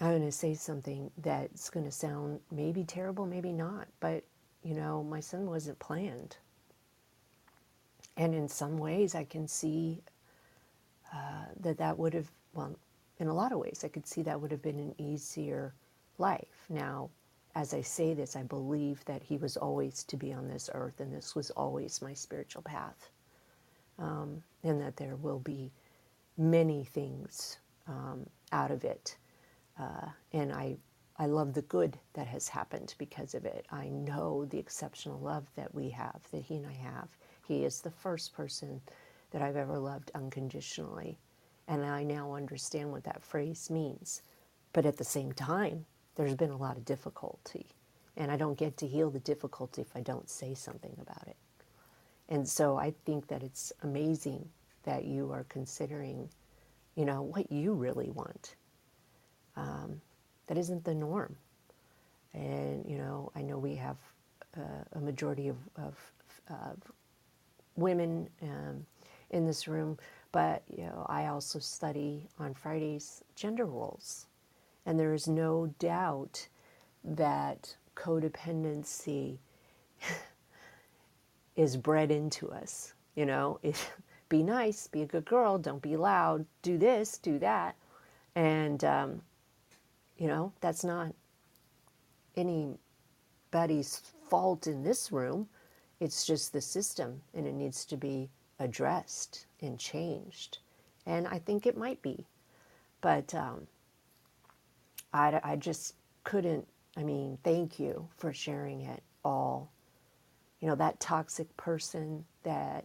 I'm 0.00 0.10
going 0.10 0.22
to 0.22 0.32
say 0.32 0.54
something 0.54 1.10
that's 1.18 1.70
going 1.70 1.86
to 1.86 1.92
sound 1.92 2.40
maybe 2.50 2.84
terrible, 2.84 3.26
maybe 3.26 3.52
not, 3.52 3.86
but 4.00 4.24
you 4.62 4.74
know, 4.74 5.04
my 5.04 5.20
son 5.20 5.46
wasn't 5.46 5.78
planned. 5.78 6.36
And 8.16 8.34
in 8.34 8.48
some 8.48 8.78
ways, 8.78 9.14
I 9.14 9.24
can 9.24 9.46
see 9.46 10.02
uh, 11.12 11.46
that 11.60 11.78
that 11.78 11.98
would 11.98 12.14
have, 12.14 12.30
well, 12.54 12.76
in 13.18 13.28
a 13.28 13.34
lot 13.34 13.52
of 13.52 13.58
ways, 13.58 13.82
I 13.84 13.88
could 13.88 14.06
see 14.06 14.22
that 14.22 14.40
would 14.40 14.50
have 14.50 14.62
been 14.62 14.78
an 14.78 14.94
easier 14.98 15.74
life. 16.18 16.66
Now, 16.68 17.10
as 17.54 17.72
I 17.74 17.82
say 17.82 18.14
this, 18.14 18.36
I 18.36 18.42
believe 18.42 19.04
that 19.04 19.22
He 19.22 19.36
was 19.36 19.56
always 19.56 20.02
to 20.04 20.16
be 20.16 20.32
on 20.32 20.48
this 20.48 20.70
earth, 20.74 21.00
and 21.00 21.14
this 21.14 21.34
was 21.34 21.50
always 21.50 22.02
my 22.02 22.14
spiritual 22.14 22.62
path, 22.62 23.10
um, 23.98 24.42
and 24.64 24.80
that 24.80 24.96
there 24.96 25.16
will 25.16 25.38
be 25.40 25.70
many 26.36 26.84
things 26.84 27.58
um, 27.86 28.26
out 28.50 28.70
of 28.72 28.84
it. 28.84 29.16
Uh, 29.78 30.08
and 30.32 30.52
I, 30.52 30.76
I 31.18 31.26
love 31.26 31.54
the 31.54 31.62
good 31.62 31.98
that 32.14 32.26
has 32.26 32.48
happened 32.48 32.94
because 32.98 33.34
of 33.34 33.44
it. 33.44 33.66
I 33.70 33.88
know 33.88 34.44
the 34.46 34.58
exceptional 34.58 35.18
love 35.20 35.46
that 35.56 35.74
we 35.74 35.90
have, 35.90 36.20
that 36.32 36.42
He 36.42 36.56
and 36.56 36.66
I 36.66 36.72
have. 36.72 37.08
He 37.46 37.64
is 37.64 37.80
the 37.80 37.90
first 37.90 38.34
person 38.34 38.80
that 39.30 39.42
I've 39.42 39.56
ever 39.56 39.78
loved 39.78 40.10
unconditionally. 40.14 41.18
And 41.66 41.84
I 41.84 42.04
now 42.04 42.34
understand 42.34 42.90
what 42.90 43.04
that 43.04 43.22
phrase 43.22 43.70
means. 43.70 44.22
But 44.72 44.86
at 44.86 44.96
the 44.96 45.04
same 45.04 45.32
time, 45.32 45.86
there's 46.14 46.34
been 46.34 46.50
a 46.50 46.56
lot 46.56 46.76
of 46.76 46.84
difficulty. 46.84 47.66
And 48.16 48.30
I 48.30 48.36
don't 48.36 48.58
get 48.58 48.76
to 48.78 48.86
heal 48.86 49.10
the 49.10 49.20
difficulty 49.20 49.82
if 49.82 49.96
I 49.96 50.00
don't 50.00 50.28
say 50.28 50.54
something 50.54 50.96
about 51.00 51.26
it. 51.26 51.36
And 52.28 52.48
so 52.48 52.76
I 52.76 52.94
think 53.04 53.26
that 53.28 53.42
it's 53.42 53.72
amazing 53.82 54.48
that 54.84 55.04
you 55.04 55.32
are 55.32 55.44
considering, 55.48 56.28
you 56.94 57.04
know, 57.04 57.22
what 57.22 57.50
you 57.50 57.74
really 57.74 58.10
want. 58.10 58.54
Um, 59.56 60.00
that 60.46 60.58
isn't 60.58 60.84
the 60.84 60.94
norm. 60.94 61.36
And, 62.34 62.84
you 62.88 62.98
know, 62.98 63.30
I 63.34 63.42
know 63.42 63.58
we 63.58 63.76
have 63.76 63.96
uh, 64.56 64.84
a 64.92 65.00
majority 65.00 65.48
of, 65.48 65.56
of, 65.76 65.96
of 66.48 66.76
women 67.76 68.28
um, 68.42 68.84
in 69.30 69.46
this 69.46 69.66
room, 69.68 69.98
but 70.32 70.62
you 70.68 70.84
know, 70.84 71.06
I 71.08 71.26
also 71.26 71.58
study 71.58 72.26
on 72.38 72.54
Fridays 72.54 73.22
gender 73.36 73.64
roles. 73.64 74.26
And 74.86 74.98
there 74.98 75.14
is 75.14 75.28
no 75.28 75.72
doubt 75.78 76.46
that 77.04 77.74
codependency 77.96 79.38
is 81.56 81.76
bred 81.76 82.10
into 82.10 82.50
us. 82.50 82.92
You 83.14 83.26
know, 83.26 83.60
be 84.28 84.42
nice, 84.42 84.88
be 84.88 85.02
a 85.02 85.06
good 85.06 85.24
girl, 85.24 85.56
don't 85.58 85.80
be 85.80 85.96
loud, 85.96 86.44
do 86.62 86.76
this, 86.76 87.18
do 87.18 87.38
that. 87.38 87.76
And, 88.34 88.82
um, 88.84 89.22
you 90.16 90.28
know, 90.28 90.52
that's 90.60 90.84
not 90.84 91.14
anybody's 92.36 92.78
fault 94.28 94.66
in 94.66 94.82
this 94.82 95.12
room. 95.12 95.48
It's 96.00 96.26
just 96.26 96.52
the 96.52 96.60
system, 96.60 97.20
and 97.34 97.46
it 97.46 97.54
needs 97.54 97.84
to 97.86 97.96
be 97.96 98.30
addressed 98.58 99.46
and 99.60 99.78
changed. 99.78 100.58
And 101.06 101.26
I 101.26 101.38
think 101.38 101.66
it 101.66 101.76
might 101.76 102.02
be. 102.02 102.26
But 103.00 103.34
um, 103.34 103.66
I, 105.12 105.40
I 105.44 105.56
just 105.56 105.94
couldn't, 106.24 106.66
I 106.96 107.02
mean, 107.02 107.38
thank 107.44 107.78
you 107.78 108.08
for 108.16 108.32
sharing 108.32 108.82
it 108.82 109.02
all. 109.24 109.70
You 110.60 110.68
know, 110.68 110.74
that 110.76 111.00
toxic 111.00 111.54
person 111.56 112.24
that 112.42 112.84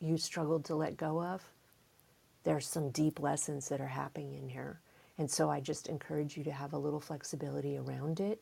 you 0.00 0.16
struggled 0.16 0.64
to 0.66 0.74
let 0.74 0.96
go 0.96 1.22
of, 1.22 1.42
there's 2.44 2.66
some 2.66 2.90
deep 2.90 3.20
lessons 3.20 3.68
that 3.68 3.80
are 3.80 3.86
happening 3.86 4.34
in 4.34 4.48
here. 4.48 4.80
And 5.18 5.30
so 5.30 5.50
I 5.50 5.60
just 5.60 5.88
encourage 5.88 6.36
you 6.36 6.44
to 6.44 6.52
have 6.52 6.72
a 6.72 6.78
little 6.78 7.00
flexibility 7.00 7.76
around 7.76 8.20
it 8.20 8.40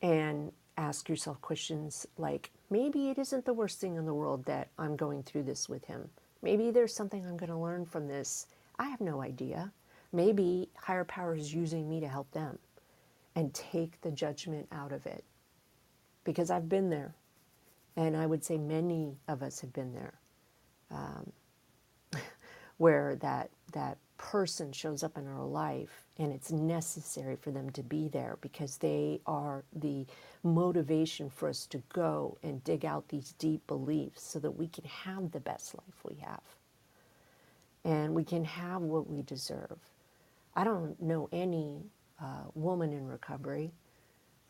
and 0.00 0.50
ask 0.78 1.08
yourself 1.08 1.40
questions 1.40 2.06
like 2.16 2.50
maybe 2.70 3.10
it 3.10 3.18
isn't 3.18 3.44
the 3.44 3.52
worst 3.52 3.80
thing 3.80 3.96
in 3.96 4.06
the 4.06 4.14
world 4.14 4.44
that 4.46 4.68
I'm 4.78 4.96
going 4.96 5.22
through 5.22 5.42
this 5.42 5.68
with 5.68 5.84
him. 5.84 6.08
Maybe 6.40 6.70
there's 6.70 6.94
something 6.94 7.26
I'm 7.26 7.36
going 7.36 7.50
to 7.50 7.56
learn 7.56 7.84
from 7.84 8.06
this. 8.06 8.46
I 8.78 8.88
have 8.88 9.00
no 9.00 9.20
idea. 9.20 9.72
Maybe 10.12 10.70
higher 10.76 11.04
power 11.04 11.34
is 11.34 11.52
using 11.52 11.88
me 11.88 12.00
to 12.00 12.08
help 12.08 12.30
them 12.30 12.58
and 13.34 13.52
take 13.52 14.00
the 14.00 14.10
judgment 14.10 14.68
out 14.72 14.92
of 14.92 15.04
it. 15.04 15.24
Because 16.24 16.50
I've 16.50 16.68
been 16.68 16.90
there. 16.90 17.14
And 17.96 18.16
I 18.16 18.26
would 18.26 18.44
say 18.44 18.56
many 18.56 19.16
of 19.26 19.42
us 19.42 19.60
have 19.60 19.72
been 19.72 19.92
there. 19.92 20.14
Um, 20.90 21.32
where 22.78 23.16
that, 23.16 23.50
that 23.72 23.98
person 24.18 24.72
shows 24.72 25.02
up 25.02 25.16
in 25.16 25.26
our 25.26 25.44
life 25.44 26.04
and 26.18 26.32
it's 26.32 26.52
necessary 26.52 27.36
for 27.36 27.50
them 27.50 27.70
to 27.70 27.82
be 27.82 28.08
there 28.08 28.36
because 28.40 28.76
they 28.78 29.20
are 29.26 29.64
the 29.74 30.06
motivation 30.42 31.30
for 31.30 31.48
us 31.48 31.66
to 31.66 31.78
go 31.92 32.36
and 32.42 32.62
dig 32.64 32.84
out 32.84 33.08
these 33.08 33.32
deep 33.38 33.66
beliefs 33.66 34.22
so 34.22 34.38
that 34.38 34.50
we 34.50 34.68
can 34.68 34.84
have 34.84 35.30
the 35.32 35.40
best 35.40 35.74
life 35.74 36.04
we 36.04 36.16
have 36.16 36.42
and 37.84 38.14
we 38.14 38.24
can 38.24 38.44
have 38.44 38.82
what 38.82 39.08
we 39.08 39.22
deserve. 39.22 39.78
I 40.54 40.64
don't 40.64 41.00
know 41.00 41.28
any 41.32 41.84
uh, 42.20 42.44
woman 42.54 42.92
in 42.92 43.06
recovery. 43.06 43.72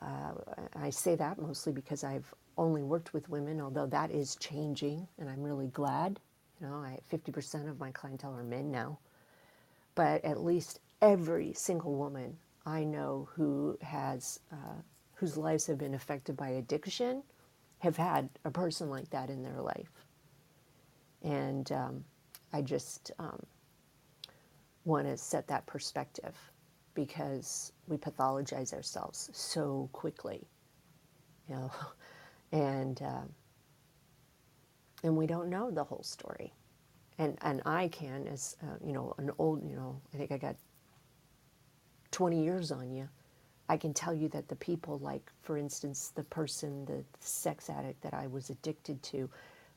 Uh, 0.00 0.32
I 0.74 0.90
say 0.90 1.14
that 1.16 1.38
mostly 1.38 1.72
because 1.72 2.04
I've 2.04 2.32
only 2.56 2.82
worked 2.82 3.12
with 3.12 3.28
women, 3.28 3.60
although 3.60 3.86
that 3.86 4.10
is 4.10 4.36
changing, 4.36 5.06
and 5.18 5.28
I'm 5.28 5.42
really 5.42 5.68
glad. 5.68 6.18
You 6.60 6.66
know, 6.66 6.74
I, 6.76 6.98
50% 7.12 7.68
of 7.68 7.78
my 7.78 7.92
clientele 7.92 8.34
are 8.34 8.42
men 8.42 8.70
now 8.70 8.98
but 9.98 10.24
at 10.24 10.44
least 10.44 10.78
every 11.02 11.52
single 11.54 11.96
woman 11.96 12.36
I 12.64 12.84
know 12.84 13.28
who 13.34 13.76
has 13.82 14.38
uh, 14.52 14.80
whose 15.14 15.36
lives 15.36 15.66
have 15.66 15.76
been 15.76 15.94
affected 15.94 16.36
by 16.36 16.50
addiction 16.50 17.24
have 17.80 17.96
had 17.96 18.28
a 18.44 18.50
person 18.52 18.90
like 18.90 19.10
that 19.10 19.28
in 19.28 19.42
their 19.42 19.60
life, 19.60 19.90
and 21.24 21.72
um, 21.72 22.04
I 22.52 22.62
just 22.62 23.10
um, 23.18 23.44
want 24.84 25.08
to 25.08 25.16
set 25.16 25.48
that 25.48 25.66
perspective 25.66 26.36
because 26.94 27.72
we 27.88 27.96
pathologize 27.96 28.72
ourselves 28.72 29.30
so 29.32 29.88
quickly, 29.92 30.46
you 31.48 31.56
know, 31.56 31.72
and 32.52 33.02
uh, 33.02 33.26
and 35.02 35.16
we 35.16 35.26
don't 35.26 35.50
know 35.50 35.72
the 35.72 35.82
whole 35.82 36.04
story 36.04 36.52
and 37.18 37.38
and 37.42 37.62
I 37.66 37.88
can 37.88 38.26
as 38.28 38.56
uh, 38.62 38.76
you 38.84 38.92
know 38.92 39.14
an 39.18 39.30
old 39.38 39.64
you 39.68 39.76
know 39.76 40.00
I 40.14 40.18
think 40.18 40.32
I 40.32 40.38
got 40.38 40.56
20 42.12 42.42
years 42.42 42.72
on 42.72 42.92
you 42.92 43.08
I 43.68 43.76
can 43.76 43.94
tell 43.94 44.14
you 44.14 44.28
that 44.30 44.48
the 44.48 44.56
people 44.56 44.98
like 45.00 45.30
for 45.42 45.58
instance 45.58 46.12
the 46.14 46.24
person 46.24 46.84
the 46.86 47.04
sex 47.20 47.70
addict 47.70 48.02
that 48.02 48.14
I 48.14 48.26
was 48.28 48.50
addicted 48.50 49.02
to 49.04 49.30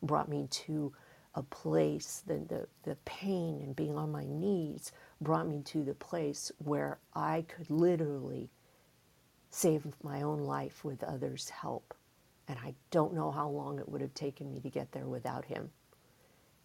brought 0.04 0.30
me 0.30 0.48
to 0.52 0.94
a 1.36 1.44
place 1.44 2.24
the, 2.28 2.36
the 2.50 2.68
the 2.84 2.96
pain 3.06 3.62
and 3.64 3.76
being 3.76 3.98
on 3.98 4.12
my 4.12 4.26
knees 4.26 4.92
brought 5.22 5.48
me 5.48 5.62
to 5.66 5.84
the 5.84 5.94
place 5.96 6.52
where 6.60 7.00
I 7.16 7.46
could 7.48 7.70
literally 7.70 8.50
save 9.52 9.86
my 10.04 10.22
own 10.24 10.42
life 10.42 10.84
with 10.86 11.04
others 11.04 11.50
help. 11.50 11.94
And 12.48 12.58
I 12.60 12.74
don't 12.92 13.14
know 13.14 13.32
how 13.32 13.50
long 13.50 13.80
it 13.80 13.90
would 13.90 14.02
have 14.02 14.14
taken 14.14 14.52
me 14.52 14.60
to 14.62 14.70
get 14.70 14.92
there 14.92 15.08
without 15.08 15.46
him 15.46 15.72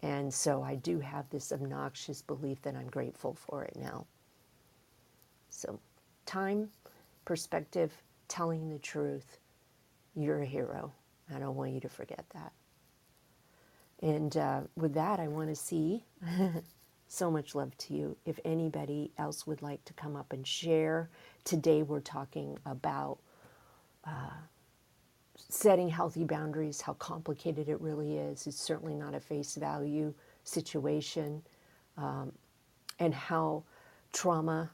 and 0.01 0.33
so 0.33 0.61
I 0.63 0.75
do 0.75 0.99
have 0.99 1.29
this 1.29 1.51
obnoxious 1.51 2.21
belief 2.21 2.61
that 2.63 2.75
I'm 2.75 2.87
grateful 2.87 3.33
for 3.33 3.63
it 3.63 3.75
now. 3.75 4.05
So, 5.49 5.79
time, 6.25 6.69
perspective, 7.25 7.93
telling 8.27 8.69
the 8.69 8.79
truth, 8.79 9.39
you're 10.15 10.41
a 10.41 10.45
hero. 10.45 10.93
I 11.33 11.39
don't 11.39 11.55
want 11.55 11.71
you 11.71 11.79
to 11.81 11.89
forget 11.89 12.25
that. 12.33 12.51
And 14.01 14.35
uh, 14.37 14.61
with 14.75 14.93
that, 14.93 15.19
I 15.19 15.27
want 15.27 15.49
to 15.49 15.55
see 15.55 16.05
So 17.07 17.31
much 17.31 17.55
love 17.55 17.77
to 17.79 17.93
you. 17.93 18.17
If 18.25 18.39
anybody 18.43 19.11
else 19.17 19.47
would 19.47 19.61
like 19.61 19.83
to 19.85 19.93
come 19.93 20.15
up 20.15 20.33
and 20.33 20.45
share, 20.45 21.09
today 21.45 21.81
we're 21.81 22.01
talking 22.01 22.57
about 22.65 23.19
setting 25.49 25.89
healthy 25.89 26.23
boundaries, 26.25 26.81
how 26.81 26.93
complicated 26.95 27.69
it 27.69 27.81
really 27.81 28.17
is. 28.17 28.47
It's 28.47 28.61
certainly 28.61 28.95
not 28.95 29.15
a 29.15 29.19
face 29.19 29.55
value 29.55 30.13
situation, 30.43 31.41
and 32.99 33.13
how 33.13 33.63
trauma 34.13 34.71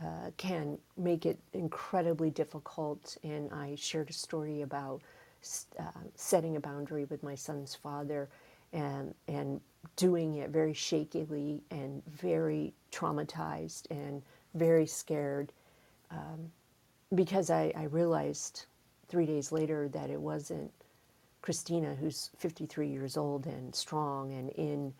uh, 0.00 0.30
can 0.36 0.78
make 0.96 1.26
it 1.26 1.38
incredibly 1.54 2.30
difficult. 2.30 3.16
And 3.24 3.52
I 3.52 3.76
shared 3.76 4.10
a 4.10 4.14
story 4.14 4.62
about 4.62 5.02
uh, 5.78 5.84
setting 6.16 6.56
a 6.56 6.60
boundary 6.60 7.04
with 7.06 7.22
my 7.22 7.34
son's 7.34 7.74
father 7.74 8.28
and, 8.72 9.14
and 9.28 9.60
doing 9.96 10.36
it 10.36 10.50
very 10.50 10.74
shakily 10.74 11.62
and 11.70 12.02
very 12.06 12.72
traumatized 12.92 13.90
and 13.90 14.22
very 14.54 14.86
scared 14.86 15.52
because 17.14 17.50
I, 17.50 17.72
I 17.76 17.84
realized 17.84 18.66
three 19.08 19.26
days 19.26 19.52
later 19.52 19.88
that 19.88 20.10
it 20.10 20.20
wasn't 20.20 20.72
Kristina, 21.42 21.96
who's 21.96 22.30
53 22.38 22.88
years 22.88 23.16
old 23.16 23.46
and 23.46 23.74
strong 23.74 24.32
and 24.32 24.50
in, 24.50 24.94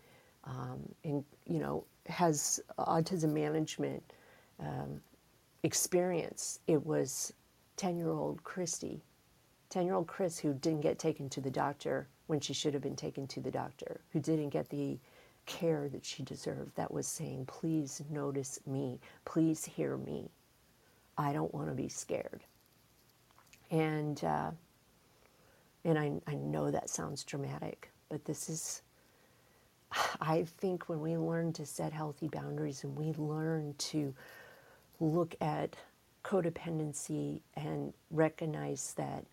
um, 0.44 0.80
in 1.04 1.24
you 1.46 1.58
know, 1.58 1.84
has 2.06 2.60
autism 2.78 3.32
management 3.32 4.02
experience. 5.64 6.60
It 6.66 6.84
was 6.86 7.32
10 7.76 7.96
year 7.98 8.10
old 8.10 8.44
Christy, 8.44 9.02
10 9.70 9.86
year 9.86 9.94
old 9.94 10.06
Chris, 10.06 10.38
who 10.38 10.54
didn't 10.54 10.82
get 10.82 10.98
taken 10.98 11.28
to 11.30 11.40
the 11.40 11.50
doctor 11.50 12.08
when 12.26 12.40
she 12.40 12.54
should 12.54 12.74
have 12.74 12.82
been 12.82 12.96
taken 12.96 13.26
to 13.28 13.40
the 13.40 13.50
doctor, 13.50 14.00
who 14.12 14.20
didn't 14.20 14.50
get 14.50 14.70
the 14.70 14.98
care 15.46 15.88
that 15.90 16.04
she 16.04 16.22
deserved, 16.22 16.74
that 16.76 16.92
was 16.92 17.06
saying, 17.06 17.46
Please 17.46 18.02
notice 18.10 18.60
me, 18.66 19.00
please 19.24 19.64
hear 19.64 19.96
me. 19.96 20.30
I 21.18 21.32
don't 21.32 21.54
want 21.54 21.68
to 21.68 21.74
be 21.74 21.88
scared. 21.88 22.42
And, 23.70 24.22
uh, 24.24 24.50
and 25.84 25.98
I, 25.98 26.12
I 26.26 26.34
know 26.34 26.70
that 26.70 26.90
sounds 26.90 27.24
dramatic, 27.24 27.90
but 28.08 28.24
this 28.24 28.48
is, 28.48 28.82
I 30.20 30.44
think 30.58 30.88
when 30.88 31.00
we 31.00 31.16
learn 31.16 31.52
to 31.54 31.66
set 31.66 31.92
healthy 31.92 32.28
boundaries 32.28 32.84
and 32.84 32.96
we 32.96 33.12
learn 33.14 33.74
to 33.78 34.14
look 35.00 35.34
at 35.40 35.76
codependency 36.24 37.40
and 37.56 37.92
recognize 38.10 38.94
that 38.96 39.24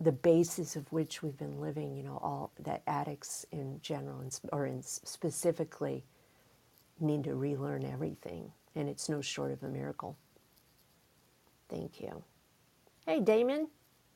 the 0.00 0.12
basis 0.12 0.76
of 0.76 0.90
which 0.92 1.22
we've 1.22 1.38
been 1.38 1.60
living, 1.60 1.94
you 1.94 2.02
know, 2.02 2.18
all 2.22 2.50
that 2.60 2.82
addicts 2.86 3.44
in 3.52 3.78
general 3.82 4.20
and, 4.20 4.38
or 4.52 4.66
in 4.66 4.82
specifically 4.82 6.04
need 7.00 7.24
to 7.24 7.34
relearn 7.34 7.84
everything. 7.84 8.50
And 8.74 8.88
it's 8.88 9.08
no 9.08 9.20
short 9.20 9.52
of 9.52 9.62
a 9.62 9.68
miracle. 9.68 10.16
Thank 11.68 12.00
you. 12.00 12.22
Hey, 13.06 13.20
Damon, 13.20 13.68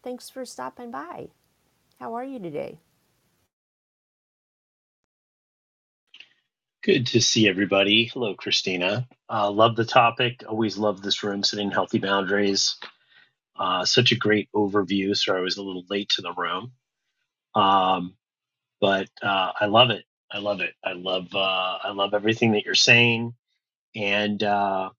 thanks 0.03 0.31
for 0.31 0.47
stopping 0.47 0.91
by. 0.93 1.29
How 2.01 2.15
are 2.15 2.25
you 2.25 2.39
today? 2.41 2.79
Good 6.83 7.09
to 7.09 7.21
see 7.23 7.49
everybody. 7.51 8.07
Hello, 8.07 8.37
Kristina. 8.37 9.07
Uh, 9.31 9.53
love 9.53 9.77
the 9.77 9.85
topic. 9.85 10.45
Always 10.49 10.79
love 10.79 11.03
this 11.03 11.25
room, 11.25 11.45
setting 11.45 11.71
healthy 11.73 11.99
boundaries. 11.99 12.79
Uh, 13.59 13.85
such 13.85 14.13
a 14.13 14.17
great 14.17 14.49
overview. 14.55 15.17
Sorry, 15.17 15.41
I 15.41 15.45
was 15.45 15.59
a 15.59 15.63
little 15.63 15.85
late 15.91 16.11
to 16.11 16.23
the 16.23 16.33
room, 16.35 16.73
um, 17.55 18.17
but 18.81 19.09
uh, 19.23 19.53
I 19.61 19.67
love 19.67 19.91
it. 19.91 20.05
I 20.33 20.39
love 20.39 20.61
it. 20.61 20.75
I 20.85 20.95
love. 20.95 21.35
Uh, 21.35 21.79
I 21.85 21.93
love 21.93 22.15
everything 22.15 22.53
that 22.53 22.65
you're 22.67 22.75
saying, 22.77 23.35
and 23.97 24.43
uh, 24.43 24.91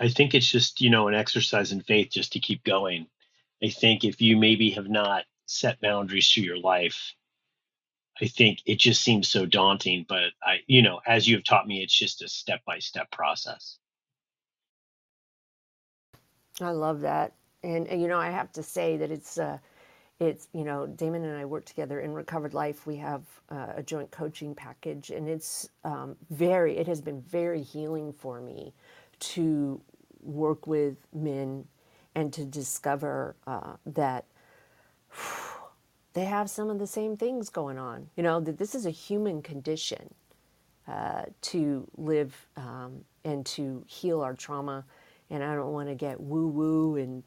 I 0.00 0.08
think 0.08 0.34
it's 0.34 0.50
just 0.50 0.80
you 0.80 0.90
know 0.90 1.08
an 1.08 1.14
exercise 1.14 1.72
in 1.72 1.82
faith 1.82 2.10
just 2.12 2.32
to 2.34 2.40
keep 2.40 2.64
going. 2.64 3.06
I 3.62 3.68
think 3.68 4.04
if 4.04 4.20
you 4.20 4.36
maybe 4.36 4.70
have 4.70 4.88
not 4.88 5.24
set 5.46 5.80
boundaries 5.80 6.30
to 6.32 6.42
your 6.42 6.58
life, 6.58 7.14
I 8.20 8.26
think 8.26 8.60
it 8.66 8.78
just 8.78 9.02
seems 9.02 9.28
so 9.28 9.44
daunting, 9.44 10.06
but 10.08 10.30
I, 10.42 10.60
you 10.66 10.82
know, 10.82 11.00
as 11.06 11.26
you 11.26 11.36
have 11.36 11.44
taught 11.44 11.66
me, 11.66 11.82
it's 11.82 11.96
just 11.96 12.22
a 12.22 12.28
step 12.28 12.60
by 12.64 12.78
step 12.78 13.10
process. 13.10 13.78
I 16.60 16.70
love 16.70 17.00
that. 17.00 17.32
And, 17.62 17.88
and, 17.88 18.00
you 18.00 18.08
know, 18.08 18.18
I 18.18 18.30
have 18.30 18.52
to 18.52 18.62
say 18.62 18.96
that 18.98 19.10
it's, 19.10 19.38
uh, 19.38 19.58
it's, 20.20 20.48
you 20.52 20.64
know, 20.64 20.86
Damon 20.86 21.24
and 21.24 21.36
I 21.36 21.44
work 21.44 21.64
together 21.64 22.00
in 22.00 22.12
Recovered 22.12 22.54
Life. 22.54 22.86
We 22.86 22.96
have 22.96 23.22
uh, 23.50 23.72
a 23.76 23.82
joint 23.82 24.10
coaching 24.10 24.54
package, 24.54 25.10
and 25.10 25.28
it's 25.28 25.68
um, 25.82 26.14
very, 26.30 26.76
it 26.76 26.86
has 26.86 27.00
been 27.00 27.20
very 27.22 27.62
healing 27.62 28.12
for 28.12 28.40
me 28.40 28.72
to 29.18 29.80
work 30.22 30.66
with 30.66 30.96
men 31.12 31.64
and 32.14 32.32
to 32.32 32.44
discover 32.44 33.36
uh, 33.46 33.74
that 33.86 34.24
they 36.12 36.24
have 36.24 36.48
some 36.48 36.70
of 36.70 36.78
the 36.78 36.86
same 36.86 37.16
things 37.16 37.48
going 37.50 37.78
on. 37.78 38.08
You 38.16 38.22
know, 38.22 38.40
that 38.40 38.58
this 38.58 38.74
is 38.74 38.86
a 38.86 38.90
human 38.90 39.42
condition 39.42 40.14
uh, 40.86 41.24
to 41.42 41.88
live 41.96 42.46
um, 42.56 43.04
and 43.24 43.44
to 43.46 43.84
heal 43.86 44.20
our 44.20 44.34
trauma. 44.34 44.84
And 45.30 45.42
I 45.42 45.54
don't 45.54 45.72
want 45.72 45.88
to 45.88 45.94
get 45.94 46.20
woo 46.20 46.48
woo 46.48 46.96
and 46.96 47.22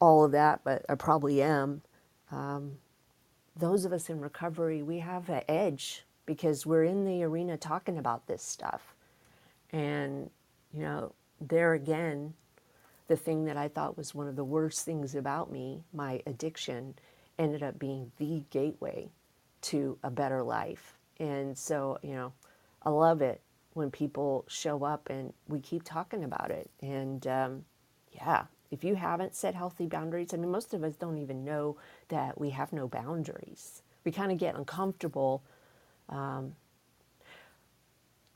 all 0.00 0.24
of 0.24 0.32
that, 0.32 0.60
but 0.64 0.84
I 0.88 0.94
probably 0.94 1.42
am. 1.42 1.82
Um, 2.30 2.72
those 3.56 3.84
of 3.84 3.92
us 3.92 4.08
in 4.08 4.20
recovery, 4.20 4.82
we 4.82 4.98
have 4.98 5.28
an 5.28 5.42
edge 5.48 6.04
because 6.26 6.64
we're 6.64 6.84
in 6.84 7.04
the 7.04 7.22
arena 7.22 7.56
talking 7.56 7.98
about 7.98 8.26
this 8.26 8.42
stuff. 8.42 8.94
And, 9.70 10.30
you 10.72 10.80
know, 10.80 11.12
there 11.40 11.74
again, 11.74 12.34
the 13.12 13.16
thing 13.16 13.44
that 13.44 13.58
I 13.58 13.68
thought 13.68 13.98
was 13.98 14.14
one 14.14 14.26
of 14.26 14.36
the 14.36 14.44
worst 14.44 14.86
things 14.86 15.14
about 15.14 15.52
me, 15.52 15.84
my 15.92 16.22
addiction, 16.24 16.94
ended 17.38 17.62
up 17.62 17.78
being 17.78 18.10
the 18.16 18.42
gateway 18.48 19.10
to 19.60 19.98
a 20.02 20.10
better 20.10 20.42
life. 20.42 20.96
And 21.20 21.58
so, 21.58 21.98
you 22.00 22.14
know, 22.14 22.32
I 22.82 22.88
love 22.88 23.20
it 23.20 23.42
when 23.74 23.90
people 23.90 24.46
show 24.48 24.82
up 24.82 25.10
and 25.10 25.34
we 25.46 25.60
keep 25.60 25.82
talking 25.84 26.24
about 26.24 26.50
it. 26.50 26.70
And 26.80 27.26
um, 27.26 27.66
yeah, 28.12 28.44
if 28.70 28.82
you 28.82 28.94
haven't 28.94 29.34
set 29.34 29.54
healthy 29.54 29.84
boundaries, 29.84 30.32
I 30.32 30.38
mean, 30.38 30.50
most 30.50 30.72
of 30.72 30.82
us 30.82 30.96
don't 30.96 31.18
even 31.18 31.44
know 31.44 31.76
that 32.08 32.40
we 32.40 32.48
have 32.48 32.72
no 32.72 32.88
boundaries. 32.88 33.82
We 34.04 34.12
kind 34.12 34.32
of 34.32 34.38
get 34.38 34.54
uncomfortable. 34.54 35.42
Um, 36.08 36.54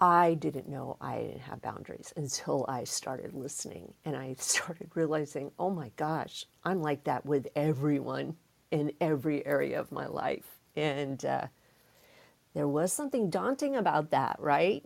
I 0.01 0.35
didn't 0.35 0.69
know 0.69 0.97
I 1.01 1.21
didn't 1.21 1.41
have 1.43 1.63
boundaries 1.63 2.13
until 2.17 2.67
I 2.69 2.85
started 2.85 3.35
listening 3.35 3.95
and 4.05 4.17
I 4.17 4.35
started 4.39 4.91
realizing, 4.95 5.53
oh 5.59 5.71
my 5.71 5.91
gosh, 5.97 6.47
I'm 6.65 6.83
like 6.83 7.05
that 7.05 7.27
with 7.27 7.49
everyone 7.57 8.37
in 8.71 8.93
every 9.01 9.47
area 9.47 9.81
of 9.81 9.93
my 9.93 10.07
life. 10.07 10.59
And 10.77 11.25
uh, 11.25 11.47
there 12.55 12.69
was 12.69 12.93
something 12.93 13.31
daunting 13.31 13.77
about 13.77 14.11
that, 14.11 14.37
right? 14.41 14.85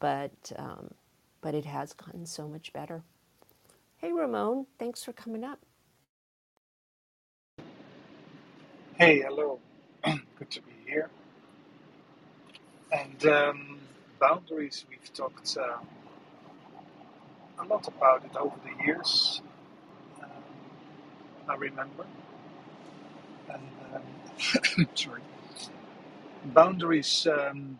But 0.00 0.52
um, 0.56 0.90
but 1.42 1.54
it 1.54 1.66
has 1.66 1.92
gotten 1.94 2.26
so 2.26 2.48
much 2.48 2.72
better. 2.72 3.04
Hey, 3.98 4.12
Ramon, 4.12 4.66
thanks 4.78 5.04
for 5.04 5.12
coming 5.12 5.44
up. 5.44 5.60
Hey, 8.98 9.20
hello. 9.22 9.60
Good 10.04 10.50
to 10.52 10.62
be 10.62 10.72
here. 10.86 11.10
And 12.92 13.26
um, 13.26 13.73
boundaries, 14.26 14.86
we've 14.88 15.12
talked 15.12 15.56
uh, 15.58 15.78
a 17.62 17.64
lot 17.66 17.86
about 17.88 18.24
it 18.24 18.34
over 18.36 18.56
the 18.64 18.84
years. 18.84 19.42
Um, 20.22 20.30
I 21.48 21.54
remember. 21.56 22.06
And 23.52 23.68
um, 23.94 24.88
sorry, 24.94 25.20
boundaries 26.46 27.26
um, 27.26 27.78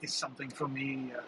is 0.00 0.14
something 0.14 0.50
for 0.50 0.68
me 0.68 1.12
uh, 1.16 1.20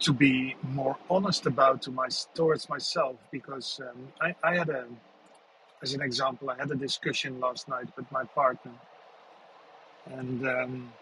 to 0.00 0.12
be 0.12 0.56
more 0.72 0.96
honest 1.10 1.46
about 1.46 1.82
to 1.82 1.90
my 1.90 2.08
towards 2.34 2.68
myself 2.68 3.16
because 3.30 3.80
um, 3.86 4.08
I, 4.20 4.34
I 4.42 4.56
had 4.56 4.70
a, 4.70 4.84
as 5.82 5.92
an 5.94 6.00
example, 6.00 6.48
I 6.50 6.56
had 6.56 6.70
a 6.70 6.76
discussion 6.76 7.40
last 7.40 7.68
night 7.68 7.88
with 7.96 8.10
my 8.10 8.24
partner, 8.24 8.72
and 10.06 10.46
um, 10.46 10.92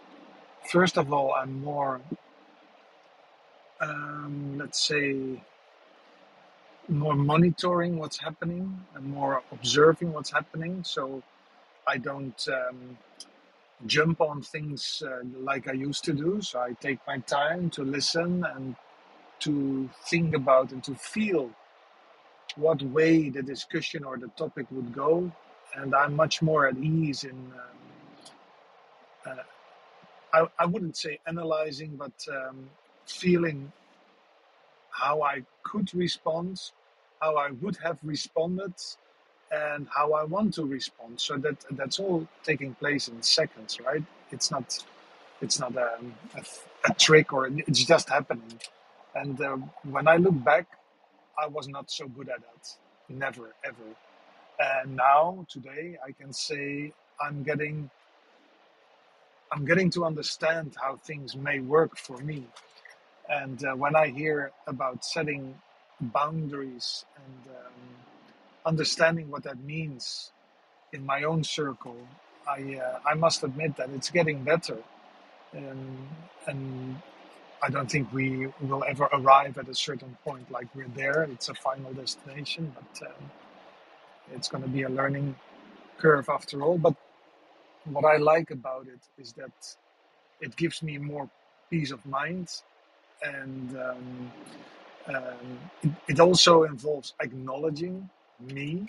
first 0.70 0.98
of 0.98 1.12
all, 1.12 1.34
I'm 1.34 1.62
more, 1.62 2.00
um, 3.80 4.58
let's 4.58 4.86
say, 4.86 5.42
more 6.88 7.14
monitoring 7.16 7.98
what's 7.98 8.18
happening 8.18 8.80
and 8.94 9.06
more 9.06 9.42
observing 9.52 10.12
what's 10.12 10.32
happening, 10.32 10.84
so 10.84 11.22
I 11.86 11.98
don't. 11.98 12.48
Um, 12.48 12.98
jump 13.86 14.20
on 14.20 14.42
things 14.42 15.02
uh, 15.06 15.20
like 15.40 15.68
I 15.68 15.72
used 15.72 16.04
to 16.04 16.12
do. 16.12 16.40
So 16.42 16.60
I 16.60 16.72
take 16.80 16.98
my 17.06 17.18
time 17.18 17.70
to 17.70 17.82
listen 17.84 18.44
and 18.54 18.76
to 19.40 19.90
think 20.06 20.34
about 20.34 20.72
and 20.72 20.82
to 20.84 20.94
feel 20.94 21.50
what 22.56 22.82
way 22.82 23.28
the 23.30 23.42
discussion 23.42 24.04
or 24.04 24.18
the 24.18 24.28
topic 24.36 24.66
would 24.70 24.94
go. 24.94 25.30
And 25.74 25.94
I'm 25.94 26.14
much 26.16 26.42
more 26.42 26.66
at 26.68 26.76
ease 26.78 27.24
in. 27.24 27.32
Um, 27.32 27.52
uh, 29.26 29.53
I, 30.34 30.48
I 30.60 30.66
wouldn't 30.66 30.98
say 30.98 31.20
analyzing, 31.28 31.96
but 31.96 32.14
um, 32.30 32.70
feeling 33.06 33.72
how 34.90 35.22
I 35.22 35.42
could 35.64 35.94
respond, 35.94 36.60
how 37.20 37.36
I 37.36 37.50
would 37.52 37.78
have 37.84 37.98
responded, 38.04 38.74
and 39.52 39.88
how 39.94 40.12
I 40.14 40.24
want 40.24 40.54
to 40.54 40.64
respond. 40.64 41.20
So 41.20 41.36
that 41.38 41.64
that's 41.72 42.00
all 42.00 42.28
taking 42.44 42.74
place 42.76 43.08
in 43.08 43.22
seconds, 43.22 43.80
right? 43.80 44.04
It's 44.32 44.50
not 44.50 44.84
it's 45.42 45.60
not 45.60 45.76
um, 45.76 46.14
a, 46.36 46.42
a 46.90 46.94
trick 46.94 47.32
or 47.32 47.48
it's 47.48 47.84
just 47.84 48.10
happening. 48.10 48.60
And 49.14 49.40
uh, 49.40 49.58
when 49.90 50.08
I 50.08 50.16
look 50.18 50.42
back, 50.44 50.66
I 51.42 51.48
was 51.48 51.68
not 51.68 51.90
so 51.90 52.08
good 52.08 52.28
at 52.30 52.40
that, 52.40 52.76
never 53.08 53.54
ever. 53.64 53.88
And 54.58 54.96
now 54.96 55.46
today, 55.50 55.98
I 56.06 56.12
can 56.12 56.32
say 56.32 56.92
I'm 57.20 57.42
getting 57.44 57.90
I'm 59.52 59.64
getting 59.64 59.90
to 59.92 60.04
understand 60.04 60.76
how 60.82 60.96
things 60.96 61.36
may 61.36 61.60
work 61.60 61.96
for 61.96 62.18
me. 62.18 62.44
And 63.28 63.64
uh, 63.64 63.74
when 63.74 63.96
I 63.96 64.08
hear 64.08 64.52
about 64.66 65.04
setting 65.04 65.54
boundaries 66.00 67.04
and 67.16 67.56
um, 67.56 67.72
understanding 68.66 69.30
what 69.30 69.44
that 69.44 69.60
means 69.64 70.32
in 70.92 71.06
my 71.06 71.24
own 71.24 71.44
circle, 71.44 71.96
I 72.48 72.80
uh, 72.82 72.98
I 73.06 73.14
must 73.14 73.44
admit 73.44 73.76
that 73.76 73.90
it's 73.90 74.10
getting 74.10 74.44
better, 74.44 74.78
and 75.52 76.08
and 76.46 76.96
I 77.62 77.70
don't 77.70 77.90
think 77.90 78.12
we 78.12 78.48
will 78.60 78.84
ever 78.88 79.08
arrive 79.12 79.58
at 79.58 79.68
a 79.68 79.74
certain 79.74 80.16
point 80.24 80.50
like 80.50 80.68
we're 80.74 80.88
there. 80.96 81.24
It's 81.24 81.48
a 81.48 81.54
final 81.54 81.92
destination, 81.94 82.74
but 82.74 83.08
um, 83.08 83.30
it's 84.34 84.48
going 84.48 84.64
to 84.64 84.70
be 84.70 84.82
a 84.82 84.90
learning 84.90 85.36
curve 85.98 86.28
after 86.28 86.62
all. 86.62 86.78
But 86.78 86.94
what 87.86 88.04
I 88.04 88.18
like 88.18 88.50
about 88.50 88.86
it 88.88 89.00
is 89.18 89.32
that 89.34 89.52
it 90.40 90.56
gives 90.56 90.82
me 90.82 90.98
more 90.98 91.28
peace 91.70 91.92
of 91.92 92.04
mind, 92.06 92.50
and 93.22 93.76
um, 93.78 94.32
um, 95.08 95.60
it, 95.82 95.92
it 96.08 96.20
also 96.20 96.64
involves 96.64 97.14
acknowledging 97.20 98.08
me 98.40 98.88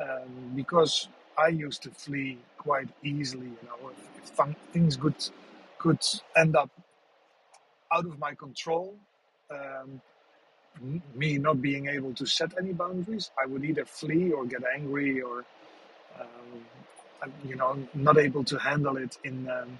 um, 0.00 0.52
because 0.56 1.08
I 1.38 1.48
used 1.48 1.82
to 1.84 1.90
flee 1.90 2.38
quite 2.58 2.88
easily. 3.04 3.46
You 3.46 3.58
know, 3.68 3.90
if, 3.90 4.24
if 4.30 4.36
th- 4.36 4.56
things 4.72 4.96
could 4.96 5.16
could 5.78 6.00
end 6.36 6.56
up 6.56 6.70
out 7.92 8.06
of 8.06 8.18
my 8.18 8.34
control, 8.34 8.96
um, 9.50 10.00
me 11.14 11.38
not 11.38 11.62
being 11.62 11.88
able 11.88 12.14
to 12.14 12.26
set 12.26 12.52
any 12.58 12.72
boundaries, 12.72 13.30
I 13.42 13.46
would 13.46 13.64
either 13.64 13.84
flee 13.84 14.32
or 14.32 14.46
get 14.46 14.62
angry 14.74 15.22
or 15.22 15.44
um, 16.20 16.64
you 17.46 17.56
know 17.56 17.88
not 17.94 18.18
able 18.18 18.44
to 18.44 18.58
handle 18.58 18.96
it 18.98 19.18
in 19.24 19.48
um, 19.50 19.78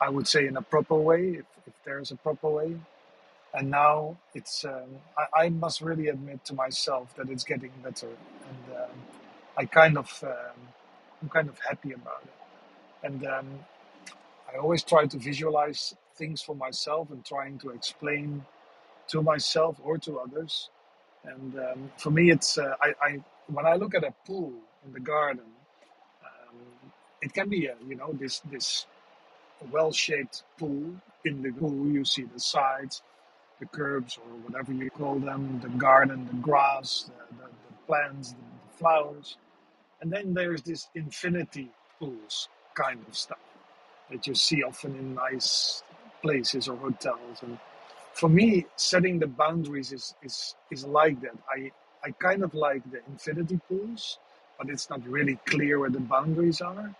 I 0.00 0.10
would 0.10 0.28
say 0.28 0.46
in 0.46 0.56
a 0.56 0.62
proper 0.62 0.96
way 0.96 1.30
if, 1.40 1.46
if 1.66 1.74
there's 1.84 2.10
a 2.12 2.16
proper 2.16 2.50
way. 2.50 2.76
And 3.54 3.70
now 3.70 4.18
it's 4.34 4.64
um, 4.64 4.90
I, 5.18 5.44
I 5.44 5.48
must 5.50 5.80
really 5.80 6.08
admit 6.08 6.44
to 6.46 6.54
myself 6.54 7.14
that 7.16 7.30
it's 7.30 7.44
getting 7.44 7.72
better, 7.82 8.08
and 8.08 8.76
um, 8.76 8.90
I 9.56 9.66
kind 9.66 9.98
of 9.98 10.08
um, 10.24 10.60
I'm 11.22 11.30
kind 11.30 11.48
of 11.48 11.58
happy 11.68 11.92
about 11.92 12.22
it. 12.24 12.34
And 13.06 13.26
um, 13.26 13.60
I 14.52 14.58
always 14.58 14.84
try 14.84 15.06
to 15.06 15.18
visualize 15.18 15.94
things 16.16 16.42
for 16.42 16.56
myself 16.56 17.10
and 17.10 17.24
trying 17.24 17.58
to 17.60 17.70
explain 17.70 18.44
to 19.08 19.22
myself 19.22 19.78
or 19.84 19.98
to 19.98 20.18
others. 20.20 20.70
And 21.24 21.58
um, 21.58 21.92
for 21.98 22.10
me, 22.10 22.30
it's 22.30 22.58
uh, 22.58 22.74
I, 22.82 22.94
I 23.02 23.20
when 23.48 23.66
I 23.66 23.76
look 23.76 23.94
at 23.94 24.04
a 24.04 24.14
pool 24.26 24.54
in 24.86 24.92
the 24.92 25.00
garden, 25.00 25.44
it 27.24 27.34
can 27.34 27.50
be 27.50 27.66
a 27.66 27.76
you 27.88 27.96
know 27.96 28.12
this 28.14 28.40
this 28.52 28.86
well-shaped 29.72 30.44
pool. 30.58 30.94
In 31.24 31.42
the 31.42 31.52
pool, 31.52 31.86
you 31.88 32.04
see 32.04 32.24
the 32.24 32.40
sides, 32.40 33.02
the 33.60 33.66
curbs, 33.66 34.18
or 34.18 34.30
whatever 34.46 34.72
you 34.72 34.90
call 34.90 35.16
them, 35.18 35.60
the 35.62 35.70
garden, 35.70 36.28
the 36.30 36.38
grass, 36.38 37.10
the, 37.10 37.36
the, 37.36 37.44
the 37.48 37.74
plants, 37.86 38.30
the, 38.32 38.36
the 38.36 38.78
flowers, 38.78 39.38
and 40.02 40.12
then 40.12 40.34
there's 40.34 40.62
this 40.62 40.88
infinity 40.94 41.70
pools 41.98 42.48
kind 42.74 43.00
of 43.08 43.16
stuff 43.16 43.38
that 44.10 44.26
you 44.26 44.34
see 44.34 44.62
often 44.62 44.96
in 44.96 45.14
nice 45.14 45.82
places 46.22 46.68
or 46.68 46.76
hotels. 46.76 47.42
And 47.42 47.58
for 48.14 48.28
me, 48.28 48.66
setting 48.76 49.18
the 49.18 49.26
boundaries 49.28 49.92
is 49.92 50.14
is 50.22 50.56
is 50.70 50.84
like 50.86 51.20
that. 51.22 51.36
I 51.48 51.72
I 52.04 52.12
kind 52.12 52.44
of 52.44 52.54
like 52.54 52.82
the 52.92 53.00
infinity 53.10 53.60
pools, 53.68 54.18
but 54.58 54.70
it's 54.70 54.90
not 54.90 55.06
really 55.08 55.38
clear 55.46 55.80
where 55.80 55.90
the 55.90 56.00
boundaries 56.00 56.60
are. 56.60 56.94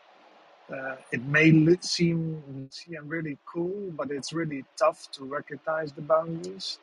Uh, 0.72 0.96
it 1.12 1.22
may 1.26 1.50
seem 1.80 2.68
seem 2.70 3.06
really 3.06 3.36
cool, 3.44 3.90
but 3.96 4.10
it's 4.10 4.32
really 4.32 4.64
tough 4.76 5.10
to 5.12 5.24
recognize 5.24 5.92
the 5.92 6.00
boundaries. 6.00 6.78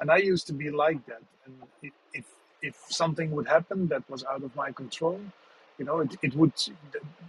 And 0.00 0.10
I 0.10 0.16
used 0.16 0.46
to 0.46 0.52
be 0.52 0.70
like 0.70 1.04
that. 1.06 1.22
And 1.44 1.92
if 2.14 2.24
if 2.62 2.76
something 2.88 3.30
would 3.32 3.46
happen 3.46 3.88
that 3.88 4.08
was 4.08 4.24
out 4.24 4.42
of 4.42 4.54
my 4.56 4.72
control, 4.72 5.20
you 5.78 5.84
know, 5.84 6.00
it, 6.00 6.16
it 6.22 6.34
would 6.34 6.52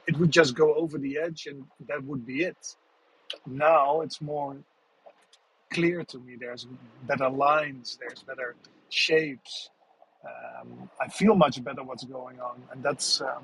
it 0.07 0.17
would 0.17 0.31
just 0.31 0.55
go 0.55 0.73
over 0.75 0.97
the 0.97 1.17
edge, 1.17 1.47
and 1.47 1.65
that 1.87 2.03
would 2.03 2.25
be 2.25 2.43
it. 2.43 2.75
Now 3.45 4.01
it's 4.01 4.21
more 4.21 4.55
clear 5.71 6.03
to 6.05 6.17
me. 6.19 6.37
There's 6.39 6.65
better 7.03 7.29
lines. 7.29 7.97
There's 7.99 8.23
better 8.23 8.55
shapes. 8.89 9.69
Um, 10.23 10.89
I 11.01 11.09
feel 11.09 11.35
much 11.35 11.61
better 11.63 11.83
what's 11.83 12.05
going 12.05 12.39
on, 12.39 12.63
and 12.71 12.81
that's 12.81 13.19
um, 13.21 13.43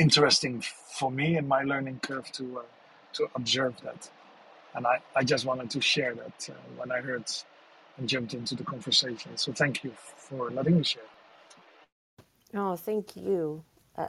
interesting 0.00 0.62
for 0.98 1.10
me 1.10 1.36
in 1.36 1.46
my 1.46 1.62
learning 1.62 2.00
curve 2.00 2.32
to 2.32 2.60
uh, 2.60 2.62
to 3.14 3.28
observe 3.36 3.74
that. 3.82 4.10
And 4.74 4.86
I, 4.86 5.00
I 5.16 5.24
just 5.24 5.46
wanted 5.46 5.70
to 5.70 5.80
share 5.80 6.14
that 6.14 6.50
uh, 6.50 6.54
when 6.78 6.92
I 6.92 7.00
heard 7.00 7.24
and 7.98 8.08
jumped 8.08 8.34
into 8.34 8.54
the 8.56 8.64
conversation. 8.64 9.36
So 9.36 9.52
thank 9.52 9.84
you 9.84 9.92
for 9.96 10.50
letting 10.50 10.78
me 10.78 10.84
share. 10.84 11.02
Oh, 12.54 12.76
thank 12.76 13.16
you. 13.16 13.64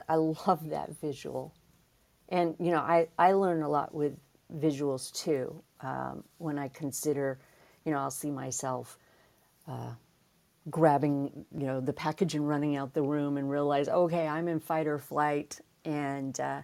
I, 0.08 0.16
love 0.16 0.70
that 0.70 0.90
visual. 1.00 1.54
And, 2.30 2.56
you 2.60 2.70
know, 2.72 2.78
I, 2.78 3.08
I 3.18 3.32
learn 3.32 3.62
a 3.62 3.68
lot 3.68 3.94
with 3.94 4.16
visuals 4.56 5.12
too. 5.12 5.62
Um, 5.80 6.24
when 6.38 6.58
I 6.58 6.68
consider, 6.68 7.40
you 7.84 7.92
know, 7.92 7.98
I'll 7.98 8.10
see 8.10 8.30
myself 8.30 8.98
grabbing, 10.70 11.44
you 11.56 11.66
know, 11.66 11.80
the 11.80 11.92
package 11.92 12.34
and 12.34 12.48
running 12.48 12.76
out 12.76 12.94
the 12.94 13.02
room 13.02 13.36
and 13.36 13.50
realize, 13.50 13.88
okay, 13.88 14.28
I'm 14.28 14.48
in 14.48 14.60
fight 14.60 14.86
or 14.86 14.98
flight. 14.98 15.60
And, 15.84 16.38
uh, 16.40 16.62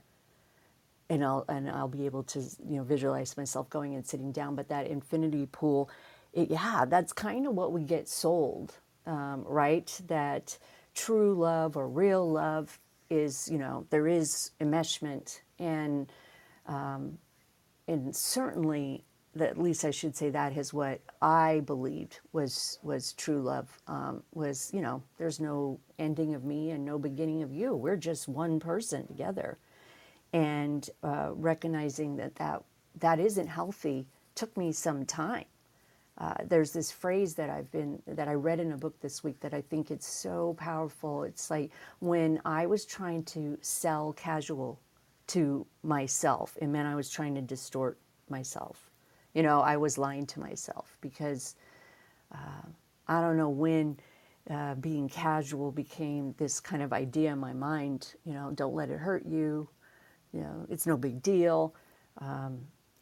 and 1.11 1.25
I'll 1.25 1.45
and 1.49 1.71
I'll 1.71 1.89
be 1.89 2.07
able 2.07 2.23
to 2.25 2.41
you 2.41 2.77
know 2.77 2.83
visualize 2.83 3.37
myself 3.37 3.71
going 3.71 3.95
and 3.95 4.07
sitting 4.07 4.33
down. 4.33 4.55
But 4.55 4.69
that 4.69 4.87
infinity 4.87 5.47
pool, 5.47 5.91
it, 6.33 6.51
yeah, 6.51 6.85
that's 6.87 7.13
kind 7.13 7.47
of 7.47 7.55
what 7.55 7.73
we 7.73 7.83
get 7.85 8.09
sold, 8.09 8.75
um, 9.07 9.45
right? 9.47 10.01
That 10.09 10.59
true 10.95 11.35
love 11.35 11.77
or 11.77 11.89
real 11.89 12.31
love 12.31 12.79
is 13.11 13.49
you 13.51 13.59
know 13.59 13.87
there 13.91 14.07
is 14.07 14.51
enmeshment 14.61 15.41
and 15.59 16.13
and 17.89 18.15
certainly 18.15 19.05
at 19.43 19.59
least 19.59 19.85
I 19.85 19.91
should 19.91 20.17
say 20.17 20.31
that 20.31 20.57
is 20.57 20.75
what 20.75 21.01
I 21.23 21.63
believed 21.67 22.21
was 22.33 22.79
was 22.83 23.13
true 23.15 23.43
love 23.43 23.69
um, 23.89 24.23
was 24.35 24.71
you 24.75 24.83
know 24.83 25.03
there's 25.19 25.41
no 25.41 25.81
ending 25.99 26.35
of 26.35 26.45
me 26.45 26.71
and 26.71 26.85
no 26.85 26.99
beginning 26.99 27.43
of 27.43 27.53
you 27.53 27.75
we're 27.75 27.97
just 27.97 28.29
one 28.29 28.61
person 28.61 29.07
together 29.07 29.59
and 30.33 30.91
uh, 31.03 31.31
recognizing 31.35 32.17
that, 32.17 32.37
that 32.37 32.63
that 33.01 33.21
isn't 33.21 33.49
healthy 33.49 34.07
took 34.35 34.57
me 34.57 34.73
some 34.73 35.07
time 35.07 35.47
uh, 36.19 36.35
there's 36.45 36.73
this 36.73 36.91
phrase 36.91 37.35
that 37.35 37.51
I've 37.51 37.71
been 37.71 38.03
that 38.07 38.29
I 38.29 38.35
read 38.35 38.61
in 38.61 38.73
a 38.73 38.77
book 38.77 39.01
this 39.01 39.25
week 39.25 39.41
that 39.41 39.55
I 39.55 39.61
think 39.63 39.91
it's 39.91 40.07
so 40.09 40.57
powerful. 40.59 41.23
It's 41.25 41.51
like 41.51 41.71
when 42.01 42.41
I 42.45 42.67
was 42.67 42.85
trying 42.85 43.25
to 43.27 43.59
sell 43.63 44.13
casual 44.15 44.81
to 45.29 45.67
myself, 45.85 46.57
it 46.61 46.67
meant 46.69 46.89
I 46.89 46.97
was 46.97 47.11
trying 47.11 47.37
to 47.37 47.43
distort 47.43 47.99
myself. 48.29 48.88
You 49.39 49.45
know, 49.45 49.61
I 49.61 49.77
was 49.77 49.99
lying 49.99 50.27
to 50.27 50.41
myself 50.41 50.99
because 51.01 51.55
I 53.07 53.21
don't 53.21 53.37
know 53.37 53.51
when 53.51 53.99
uh, 54.51 54.75
being 54.77 55.09
casual 55.09 55.71
became 55.73 56.35
this 56.39 56.61
kind 56.61 56.83
of 56.83 56.93
idea 56.93 57.33
in 57.33 57.39
my 57.39 57.53
mind. 57.53 58.15
You 58.25 58.35
know, 58.35 58.51
don't 58.53 58.75
let 58.75 58.91
it 58.91 58.99
hurt 58.99 59.25
you. 59.27 59.69
You 60.33 60.41
know, 60.41 60.67
it's 60.69 60.89
no 60.89 60.97
big 60.97 61.23
deal. 61.23 61.75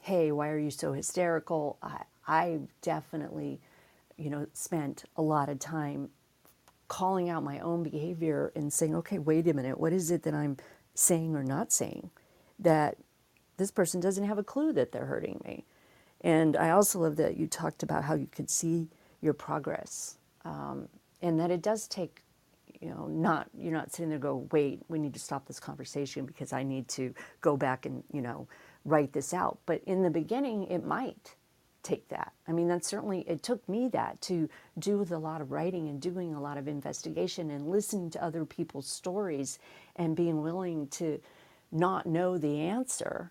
Hey, 0.00 0.30
why 0.32 0.50
are 0.50 0.58
you 0.58 0.70
so 0.70 0.92
hysterical? 0.92 1.78
I, 1.82 2.02
I 2.28 2.60
definitely, 2.82 3.60
you 4.18 4.30
know, 4.30 4.46
spent 4.52 5.04
a 5.16 5.22
lot 5.22 5.48
of 5.48 5.58
time 5.58 6.10
calling 6.88 7.30
out 7.30 7.44
my 7.44 7.60
own 7.60 7.82
behavior 7.82 8.52
and 8.54 8.72
saying, 8.72 8.94
okay, 8.96 9.18
wait 9.18 9.48
a 9.48 9.54
minute, 9.54 9.80
what 9.80 9.94
is 9.94 10.10
it 10.10 10.22
that 10.24 10.34
I'm 10.34 10.58
saying 10.94 11.34
or 11.34 11.44
not 11.44 11.72
saying 11.72 12.10
that 12.58 12.98
this 13.56 13.70
person 13.70 14.00
doesn't 14.00 14.24
have 14.24 14.38
a 14.38 14.44
clue 14.44 14.74
that 14.74 14.92
they're 14.92 15.06
hurting 15.06 15.40
me? 15.44 15.64
And 16.22 16.56
I 16.56 16.70
also 16.70 17.00
love 17.00 17.16
that 17.16 17.36
you 17.36 17.46
talked 17.46 17.82
about 17.82 18.04
how 18.04 18.14
you 18.14 18.26
could 18.26 18.50
see 18.50 18.88
your 19.20 19.34
progress 19.34 20.18
um, 20.44 20.88
and 21.22 21.38
that 21.40 21.50
it 21.50 21.62
does 21.62 21.86
take, 21.88 22.22
you 22.80 22.88
know, 22.88 23.06
not, 23.06 23.48
you're 23.56 23.72
not 23.72 23.92
sitting 23.92 24.10
there 24.10 24.18
go, 24.18 24.46
wait, 24.52 24.80
we 24.88 24.98
need 24.98 25.14
to 25.14 25.20
stop 25.20 25.46
this 25.46 25.60
conversation 25.60 26.24
because 26.24 26.52
I 26.52 26.62
need 26.62 26.88
to 26.88 27.14
go 27.40 27.56
back 27.56 27.86
and, 27.86 28.02
you 28.12 28.22
know, 28.22 28.48
write 28.84 29.12
this 29.12 29.34
out. 29.34 29.58
But 29.66 29.82
in 29.84 30.02
the 30.02 30.10
beginning, 30.10 30.64
it 30.64 30.84
might 30.84 31.34
take 31.82 32.08
that. 32.08 32.32
I 32.48 32.52
mean, 32.52 32.68
that 32.68 32.84
certainly, 32.84 33.20
it 33.28 33.42
took 33.42 33.66
me 33.68 33.88
that 33.88 34.20
to 34.22 34.48
do 34.78 34.98
with 34.98 35.12
a 35.12 35.18
lot 35.18 35.40
of 35.40 35.52
writing 35.52 35.88
and 35.88 36.00
doing 36.00 36.34
a 36.34 36.40
lot 36.40 36.58
of 36.58 36.66
investigation 36.66 37.50
and 37.50 37.68
listening 37.68 38.10
to 38.10 38.24
other 38.24 38.44
people's 38.44 38.88
stories 38.88 39.58
and 39.94 40.16
being 40.16 40.42
willing 40.42 40.88
to 40.88 41.20
not 41.70 42.06
know 42.06 42.38
the 42.38 42.60
answer 42.60 43.30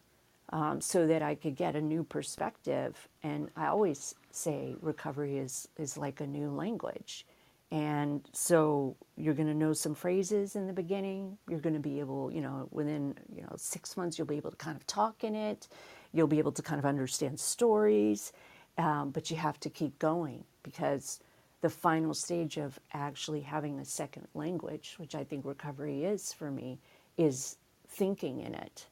um, 0.56 0.80
so 0.80 1.06
that 1.06 1.22
I 1.22 1.36
could 1.36 1.58
get 1.58 1.76
a 1.76 1.82
new 1.82 2.06
perspective. 2.06 3.10
And 3.24 3.50
I 3.58 3.68
always 3.68 4.16
say 4.32 4.74
recovery 4.82 5.38
is, 5.38 5.68
is 5.78 5.98
like 5.98 6.22
a 6.22 6.28
new 6.28 6.50
language. 6.50 7.26
And 7.72 8.22
so 8.32 8.96
you're 9.18 9.34
going 9.34 9.50
to 9.50 9.54
know 9.54 9.74
some 9.74 9.94
phrases 9.94 10.56
in 10.56 10.66
the 10.66 10.72
beginning. 10.72 11.38
You're 11.50 11.60
going 11.60 11.74
to 11.74 11.82
be 11.82 12.00
able, 12.00 12.32
you 12.32 12.40
know, 12.40 12.70
within, 12.72 13.16
you 13.36 13.42
know, 13.42 13.54
six 13.58 13.98
months, 13.98 14.18
you'll 14.18 14.28
be 14.28 14.38
able 14.38 14.52
to 14.52 14.56
kind 14.56 14.78
of 14.78 14.88
talk 14.88 15.26
in 15.26 15.36
it. 15.36 15.68
You'll 16.14 16.28
be 16.28 16.40
able 16.40 16.54
to 16.54 16.62
kind 16.62 16.80
of 16.80 16.86
understand 16.86 17.38
stories. 17.38 18.32
Um, 18.78 19.10
but 19.10 19.30
you 19.30 19.36
have 19.36 19.60
to 19.60 19.70
keep 19.70 20.00
going 20.00 20.46
because 20.64 21.20
the 21.60 21.70
final 21.70 22.14
stage 22.14 22.56
of 22.56 22.80
actually 22.94 23.42
having 23.42 23.80
a 23.80 23.86
second 23.86 24.30
language, 24.34 24.96
which 25.00 25.16
I 25.16 25.26
think 25.26 25.44
recovery 25.44 26.06
is 26.06 26.32
for 26.32 26.50
me, 26.50 26.80
is 27.18 27.58
thinking 27.90 28.40
in 28.40 28.56
it. 28.56 28.88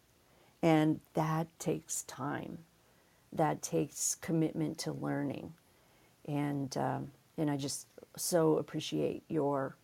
And 0.63 1.01
that 1.13 1.47
takes 1.59 2.03
time. 2.03 2.59
That 3.33 3.61
takes 3.61 4.15
commitment 4.15 4.77
to 4.79 4.93
learning. 4.93 5.53
And, 6.25 6.75
um, 6.77 7.11
and 7.37 7.51
I 7.51 7.57
just 7.57 7.87
so 8.15 8.57
appreciate 8.57 9.23
your 9.27 9.75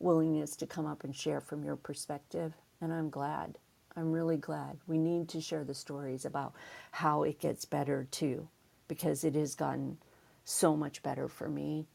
willingness 0.00 0.56
to 0.56 0.66
come 0.66 0.86
up 0.86 1.04
and 1.04 1.14
share 1.14 1.40
from 1.40 1.62
your 1.64 1.76
perspective. 1.76 2.52
And 2.80 2.92
I'm 2.92 3.10
glad. 3.10 3.58
I'm 3.96 4.10
really 4.10 4.38
glad. 4.38 4.78
We 4.88 4.98
need 4.98 5.28
to 5.30 5.40
share 5.40 5.64
the 5.64 5.74
stories 5.74 6.24
about 6.24 6.54
how 6.90 7.22
it 7.22 7.38
gets 7.38 7.64
better 7.64 8.08
too, 8.10 8.48
because 8.88 9.22
it 9.22 9.36
has 9.36 9.54
gotten 9.54 9.98
so 10.44 10.76
much 10.76 11.02
better 11.04 11.28
for 11.28 11.48
me. 11.48 11.86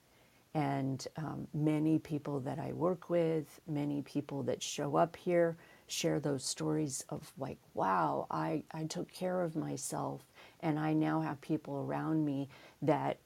And 0.54 1.06
um, 1.18 1.48
many 1.54 2.00
people 2.00 2.40
that 2.42 2.58
I 2.58 2.72
work 2.72 3.10
with, 3.10 3.60
many 3.68 4.02
people 4.02 4.44
that 4.44 4.64
show 4.64 4.96
up 4.96 5.18
here, 5.18 5.58
share 5.88 6.20
those 6.20 6.44
stories 6.46 7.06
of 7.10 7.32
like, 7.38 7.58
wow, 7.74 8.28
I, 8.32 8.64
I 8.74 8.86
took 8.86 9.12
care 9.12 9.42
of 9.42 9.56
myself 9.56 10.24
and 10.62 10.80
I 10.80 10.94
now 10.94 11.22
have 11.22 11.42
people 11.42 11.78
around 11.78 12.26
me 12.26 12.50
that 12.82 13.18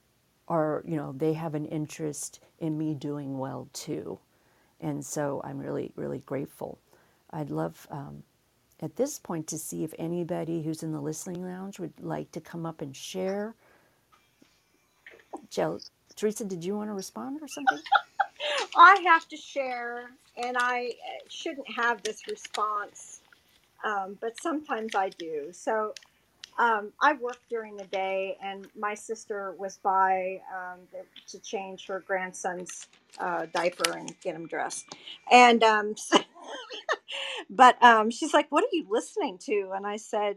are, 0.48 0.82
you 0.86 0.96
know, 0.96 1.12
they 1.16 1.32
have 1.34 1.54
an 1.54 1.66
interest 1.66 2.40
in 2.60 2.78
me 2.78 2.94
doing 2.94 3.38
well 3.38 3.68
too. 3.72 4.18
And 4.80 5.04
so 5.04 5.40
I'm 5.44 5.58
really, 5.58 5.92
really 5.96 6.20
grateful. 6.20 6.78
I'd 7.30 7.50
love 7.50 7.86
um, 7.90 8.22
at 8.80 8.96
this 8.96 9.18
point 9.18 9.46
to 9.48 9.58
see 9.58 9.84
if 9.84 9.94
anybody 9.98 10.62
who's 10.62 10.82
in 10.82 10.92
the 10.92 11.00
listening 11.00 11.44
lounge 11.44 11.78
would 11.80 11.94
like 12.00 12.32
to 12.32 12.40
come 12.40 12.66
up 12.66 12.82
and 12.82 12.96
share. 12.96 13.54
Jill, 15.50 15.80
Teresa, 16.16 16.44
did 16.44 16.64
you 16.64 16.76
want 16.76 16.90
to 16.90 16.94
respond 16.94 17.40
or 17.42 17.48
something? 17.48 17.80
I 18.76 19.02
have 19.06 19.28
to 19.28 19.36
share, 19.36 20.10
and 20.36 20.56
I 20.58 20.88
uh, 20.90 21.28
shouldn't 21.28 21.68
have 21.76 22.02
this 22.02 22.26
response, 22.28 23.20
um, 23.84 24.18
but 24.20 24.40
sometimes 24.40 24.94
I 24.94 25.10
do. 25.10 25.48
So 25.52 25.94
um, 26.58 26.92
I 27.00 27.14
work 27.14 27.38
during 27.50 27.76
the 27.76 27.84
day, 27.86 28.36
and 28.42 28.66
my 28.78 28.94
sister 28.94 29.54
was 29.58 29.78
by 29.78 30.40
um, 30.54 30.80
to 31.28 31.38
change 31.40 31.86
her 31.86 32.00
grandson's 32.06 32.88
uh, 33.18 33.46
diaper 33.54 33.92
and 33.96 34.14
get 34.20 34.34
him 34.36 34.46
dressed. 34.46 34.86
And 35.30 35.62
um, 35.64 35.94
but 37.50 37.82
um, 37.82 38.10
she's 38.10 38.34
like, 38.34 38.50
"What 38.50 38.64
are 38.64 38.72
you 38.72 38.86
listening 38.90 39.38
to?" 39.46 39.72
And 39.74 39.86
I 39.86 39.96
said, 39.96 40.36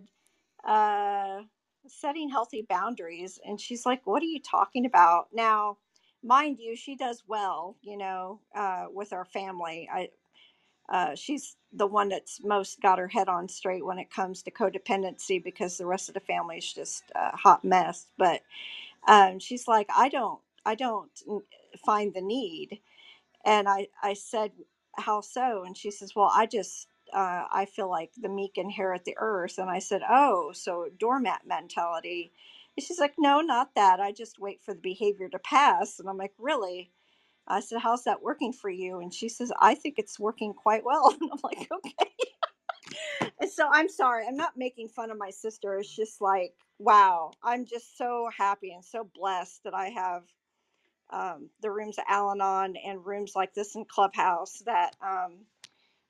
uh, 0.68 1.42
"Setting 1.88 2.30
healthy 2.30 2.66
boundaries." 2.68 3.40
And 3.46 3.60
she's 3.60 3.86
like, 3.86 4.02
"What 4.06 4.24
are 4.24 4.28
you 4.28 4.42
talking 4.42 4.86
about?" 4.86 5.28
Now, 5.34 5.78
mind 6.26 6.60
you, 6.60 6.76
she 6.78 6.98
does 6.98 7.24
well, 7.28 7.78
you 7.84 7.98
know, 7.98 8.42
uh, 8.56 8.88
with 8.94 9.14
our 9.14 9.26
family. 9.26 9.90
I 9.94 10.10
uh, 10.90 11.16
she's 11.16 11.56
the 11.74 11.88
one 11.88 12.10
that's 12.10 12.44
most 12.44 12.82
got 12.82 13.00
her 13.00 13.08
head 13.08 13.28
on 13.28 13.50
straight 13.50 13.86
when 13.86 13.98
it 14.00 14.12
comes 14.12 14.44
to 14.44 14.52
codependency 14.52 15.44
because 15.44 15.78
the 15.78 15.86
rest 15.86 16.10
of 16.10 16.14
the 16.14 16.20
family 16.22 16.58
is 16.58 16.74
just 16.74 17.04
a 17.16 17.36
hot 17.36 17.64
mess. 17.64 18.08
But 18.18 18.42
um, 19.08 19.40
she's 19.40 19.68
like, 19.68 19.90
I 19.96 20.10
don't, 20.10 20.40
I 20.66 20.76
don't 20.76 21.12
find 21.86 22.14
the 22.14 22.22
need. 22.22 22.80
And 23.46 23.70
I, 23.70 23.88
I 24.04 24.14
said, 24.14 24.52
how 24.96 25.22
so? 25.22 25.64
And 25.66 25.78
she 25.78 25.92
says, 25.92 26.16
well, 26.16 26.32
I 26.34 26.46
just, 26.48 26.88
uh, 27.14 27.46
I 27.52 27.66
feel 27.66 27.90
like 27.90 28.12
the 28.22 28.30
meek 28.30 28.58
inherit 28.58 29.06
the 29.06 29.16
earth. 29.18 29.58
And 29.60 29.70
I 29.70 29.80
said, 29.80 30.02
oh, 30.10 30.52
so 30.54 30.88
doormat 31.00 31.42
mentality. 31.48 32.34
She's 32.80 33.00
like, 33.00 33.16
no, 33.20 33.42
not 33.42 33.76
that. 33.76 34.00
I 34.02 34.12
just 34.14 34.40
wait 34.40 34.62
for 34.64 34.74
the 34.74 34.82
behavior 34.82 35.30
to 35.30 35.40
pass. 35.40 36.00
And 36.00 36.10
I'm 36.10 36.18
like, 36.18 36.34
really? 36.40 36.92
I 37.48 37.60
said, 37.62 37.80
How's 37.82 38.06
that 38.06 38.24
working 38.24 38.54
for 38.54 38.70
you? 38.70 39.00
And 39.00 39.14
she 39.14 39.30
says, 39.30 39.52
I 39.62 39.76
think 39.76 39.96
it's 40.00 40.20
working 40.20 40.54
quite 40.54 40.86
well. 40.86 41.16
And 41.22 41.32
I'm 41.32 41.40
like, 41.44 41.70
Okay. 41.72 42.12
and 43.42 43.52
so 43.52 43.68
I'm 43.72 43.90
sorry. 43.90 44.26
I'm 44.28 44.38
not 44.38 44.58
making 44.58 44.90
fun 44.90 45.12
of 45.12 45.18
my 45.18 45.32
sister. 45.32 45.80
It's 45.80 45.96
just 45.96 46.22
like, 46.22 46.54
wow. 46.80 47.32
I'm 47.44 47.66
just 47.66 47.98
so 47.98 48.30
happy 48.38 48.74
and 48.74 48.86
so 48.86 49.10
blessed 49.16 49.64
that 49.66 49.74
I 49.76 49.90
have 49.90 50.24
um, 51.12 51.50
the 51.62 51.72
rooms 51.72 51.98
Al 52.10 52.32
Anon 52.32 52.76
and 52.86 53.06
rooms 53.06 53.34
like 53.36 53.54
this 53.56 53.76
in 53.76 53.86
Clubhouse 53.86 54.64
that, 54.66 54.96
um, 55.06 55.40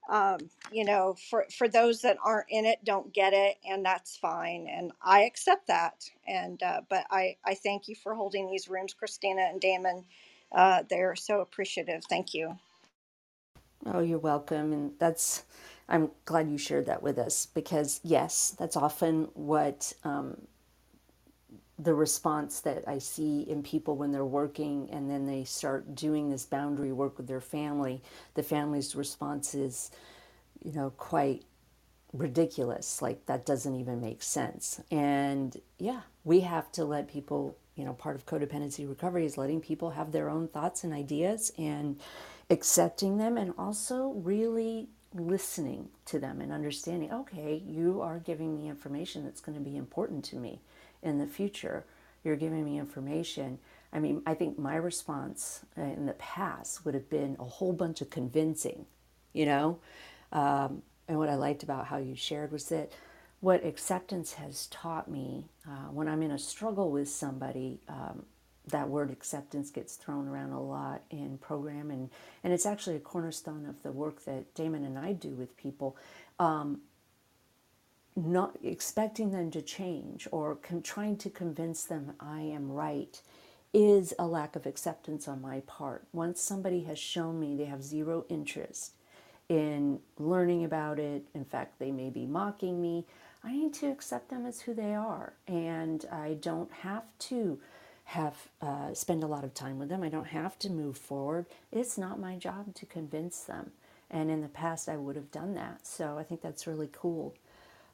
um, 0.10 0.39
you 0.72 0.86
know, 0.86 1.16
for, 1.30 1.45
for 1.58 1.68
those 1.68 2.01
that 2.01 2.18
aren't 2.24 2.47
in 2.49 2.66
it, 2.66 2.80
don't 2.84 3.14
get 3.14 3.34
it, 3.34 3.58
and 3.68 3.86
that's 3.86 4.18
fine. 4.18 4.68
And 4.70 4.91
I 5.03 5.22
accept 5.24 5.68
that. 5.68 6.10
And, 6.28 6.62
uh, 6.64 6.82
but 6.89 7.06
I, 7.12 7.38
I 7.45 7.56
thank 7.56 7.88
you 7.88 7.95
for 7.95 8.16
holding 8.16 8.49
these 8.49 8.70
rooms, 8.70 8.95
Kristina 8.99 9.49
and 9.49 9.62
Damon 9.62 10.06
uh, 10.51 10.84
they're 10.89 11.16
so 11.16 11.41
appreciative. 11.41 12.03
Thank 12.06 12.34
you. 12.34 12.58
Oh, 13.86 13.99
you're 13.99 14.20
welcome. 14.20 14.74
And 14.74 14.93
that's, 14.99 15.43
I'm 15.89 16.12
glad 16.26 16.49
you 16.49 16.58
shared 16.58 16.88
that 16.88 17.03
with 17.03 17.18
us 17.20 17.45
because, 17.47 17.99
yes, 18.03 18.56
that's 18.58 18.76
often 18.78 19.30
what 19.34 19.93
um, 20.03 20.47
the 21.78 21.94
response 21.94 22.62
that 22.62 22.88
I 22.88 23.00
see 23.00 23.42
in 23.42 23.62
people 23.62 23.98
when 23.98 24.12
they're 24.12 24.26
working 24.26 24.90
and 24.92 25.10
then 25.10 25.26
they 25.26 25.44
start 25.44 25.94
doing 25.96 26.30
this 26.30 26.46
boundary 26.46 26.92
work 26.92 27.18
with 27.18 27.28
their 27.28 27.42
family. 27.42 28.02
The 28.36 28.44
family's 28.44 28.96
response 28.96 29.54
is, 29.54 29.92
you 30.64 30.72
know, 30.72 30.92
quite 30.92 31.44
ridiculous. 32.14 33.02
Like, 33.02 33.26
that 33.26 33.46
doesn't 33.46 33.76
even 33.76 34.00
make 34.00 34.24
sense. 34.24 34.80
And 34.90 35.60
yeah, 35.78 36.02
we 36.24 36.42
have 36.42 36.72
to 36.74 36.86
let 36.86 37.10
people 37.10 37.58
you 37.76 37.84
know, 37.84 37.94
part 37.94 38.16
of 38.16 38.26
codependency 38.26 38.88
recovery 38.88 39.26
is 39.26 39.38
letting 39.38 39.60
people 39.60 39.92
have 39.92 40.12
their 40.12 40.30
own 40.30 40.48
thoughts 40.48 40.84
and 40.84 40.94
ideas 40.94 41.52
and 41.58 42.00
accepting 42.50 43.18
them 43.18 43.38
and 43.38 43.54
also 43.58 44.10
really 44.10 44.88
listening 45.14 45.90
to 46.06 46.20
them 46.20 46.42
and 46.42 46.52
understanding, 46.52 47.12
okay, 47.12 47.62
you 47.66 48.02
are 48.02 48.20
giving 48.20 48.56
me 48.56 48.70
information 48.70 49.24
that's 49.24 49.42
going 49.42 49.58
to 49.58 49.64
be 49.64 49.76
important 49.76 50.24
to 50.26 50.38
me 50.38 50.62
in 51.06 51.20
the 51.20 51.28
future. 51.28 51.86
You're 52.24 52.36
giving 52.36 52.66
me 52.66 52.80
information. 52.80 53.60
I 53.93 53.99
mean, 53.99 54.22
I 54.26 54.34
think 54.34 54.60
my 54.60 54.76
response 54.76 55.62
in 55.78 56.06
the 56.06 56.14
past 56.14 56.84
would 56.84 56.95
have 56.95 57.10
been 57.10 57.38
a 57.39 57.45
whole 57.45 57.72
bunch 57.72 58.01
of 58.01 58.10
convincing, 58.10 58.86
you 59.32 59.45
know? 59.45 59.80
Um, 60.32 60.82
and 61.08 61.18
what 61.18 61.30
I 61.30 61.36
liked 61.36 61.64
about 61.64 61.86
how 61.86 61.97
you 61.97 62.16
shared 62.16 62.51
was 62.51 62.68
that 62.70 62.91
what 63.39 63.64
acceptance 63.64 64.34
has 64.34 64.68
taught 64.68 65.10
me 65.10 65.45
uh, 65.68 65.91
when 65.91 66.08
I'm 66.08 66.24
in 66.24 66.32
a 66.32 66.39
struggle 66.39 66.91
with 66.91 67.08
somebody, 67.08 67.80
um, 67.88 68.24
that 68.68 68.89
word 68.89 69.12
acceptance 69.12 69.70
gets 69.70 69.95
thrown 69.95 70.28
around 70.28 70.51
a 70.51 70.62
lot 70.62 71.03
in 71.12 71.38
program, 71.38 71.91
and, 71.91 72.10
and 72.43 72.51
it's 72.51 72.66
actually 72.66 72.95
a 72.95 72.99
cornerstone 72.99 73.68
of 73.68 73.84
the 73.84 73.91
work 73.91 74.26
that 74.26 74.56
Damon 74.56 74.84
and 74.84 74.97
I 74.97 75.14
do 75.14 75.30
with 75.30 75.56
people. 75.56 75.95
Um, 76.39 76.82
not 78.16 78.57
expecting 78.63 79.32
them 79.32 79.51
to 79.51 79.61
change 79.61 80.28
or 80.32 80.55
con- 80.55 80.82
trying 80.82 81.18
to 81.18 81.30
convince 81.30 81.84
them 81.86 82.13
I 82.20 82.41
am 82.41 82.72
right 82.72 83.22
is 83.74 84.13
a 84.18 84.28
lack 84.28 84.55
of 84.55 84.66
acceptance 84.66 85.28
on 85.28 85.41
my 85.41 85.61
part. 85.61 86.05
Once 86.13 86.41
somebody 86.41 86.84
has 86.84 86.99
shown 86.99 87.39
me 87.39 87.55
they 87.55 87.66
have 87.66 87.84
zero 87.84 88.26
interest 88.30 88.93
in 89.49 89.99
learning 90.18 90.63
about 90.63 90.99
it, 90.99 91.26
in 91.34 91.45
fact, 91.45 91.80
they 91.80 91.91
may 91.91 92.09
be 92.09 92.26
mocking 92.26 92.82
me, 92.82 93.05
I 93.43 93.53
need 93.53 93.74
to 93.76 93.88
accept 93.88 94.30
them 94.30 94.45
as 94.45 94.61
who 94.61 94.74
they 94.74 94.95
are. 94.95 95.34
And 95.47 96.05
I 96.11 96.38
don't 96.41 96.72
have 96.72 97.03
to 97.20 97.59
have 98.05 98.36
uh, 98.61 98.93
spend 98.93 99.24
a 99.24 99.28
lot 99.28 99.43
of 99.43 99.53
time 99.53 99.80
with 99.80 99.89
them. 99.89 100.03
I 100.03 100.09
don't 100.09 100.28
have 100.28 100.57
to 100.59 100.70
move 100.70 100.97
forward. 100.97 101.45
It's 101.72 101.97
not 101.97 102.20
my 102.20 102.38
job 102.38 102.74
to 102.76 102.86
convince 102.86 103.41
them. 103.41 103.72
And 104.09 104.32
in 104.32 104.41
the 104.41 104.47
past, 104.47 104.89
I 104.89 104.97
would 104.97 105.16
have 105.16 105.32
done 105.32 105.55
that. 105.55 105.86
So 105.88 106.18
I 106.18 106.24
think 106.24 106.41
that's 106.41 106.68
really 106.68 106.89
cool. 106.91 107.36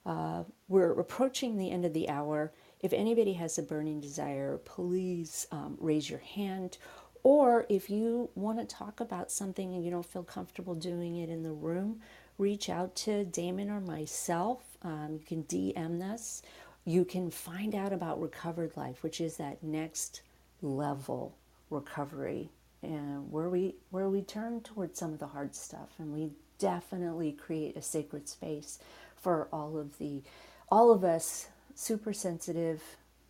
Uh, 0.05 0.43
we're 0.67 0.99
approaching 0.99 1.57
the 1.57 1.71
end 1.71 1.85
of 1.85 1.93
the 1.93 2.09
hour. 2.09 2.51
If 2.81 2.93
anybody 2.93 3.33
has 3.33 3.57
a 3.57 3.63
burning 3.63 4.01
desire, 4.01 4.57
please 4.65 5.47
um, 5.51 5.77
raise 5.79 6.09
your 6.09 6.19
hand. 6.19 6.77
Or 7.23 7.65
if 7.69 7.89
you 7.89 8.29
want 8.35 8.59
to 8.59 8.65
talk 8.65 8.99
about 8.99 9.31
something 9.31 9.73
and 9.73 9.85
you 9.85 9.91
don't 9.91 10.05
feel 10.05 10.23
comfortable 10.23 10.73
doing 10.73 11.17
it 11.17 11.29
in 11.29 11.43
the 11.43 11.51
room, 11.51 12.01
reach 12.37 12.69
out 12.69 12.95
to 12.95 13.25
Damon 13.25 13.69
or 13.69 13.79
myself. 13.79 14.77
Um, 14.81 15.19
you 15.19 15.25
can 15.25 15.43
DM 15.43 16.01
us. 16.01 16.41
You 16.83 17.05
can 17.05 17.29
find 17.29 17.75
out 17.75 17.93
about 17.93 18.19
Recovered 18.19 18.75
Life, 18.75 19.03
which 19.03 19.21
is 19.21 19.37
that 19.37 19.61
next 19.61 20.21
level 20.63 21.35
recovery 21.69 22.49
and 22.83 23.31
where 23.31 23.49
we 23.49 23.75
where 23.91 24.09
we 24.09 24.21
turn 24.21 24.61
towards 24.61 24.99
some 24.99 25.13
of 25.13 25.19
the 25.19 25.27
hard 25.27 25.55
stuff 25.55 25.89
and 25.99 26.13
we 26.13 26.31
definitely 26.57 27.31
create 27.31 27.75
a 27.77 27.81
sacred 27.81 28.27
space 28.27 28.79
for 29.21 29.47
all 29.51 29.77
of 29.77 29.97
the 29.97 30.21
all 30.69 30.91
of 30.91 31.03
us 31.03 31.47
super 31.75 32.13
sensitive 32.13 32.81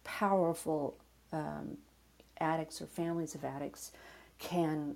powerful 0.04 0.98
um, 1.32 1.78
addicts 2.40 2.82
or 2.82 2.88
families 2.88 3.36
of 3.36 3.44
addicts 3.44 3.92
can 4.40 4.96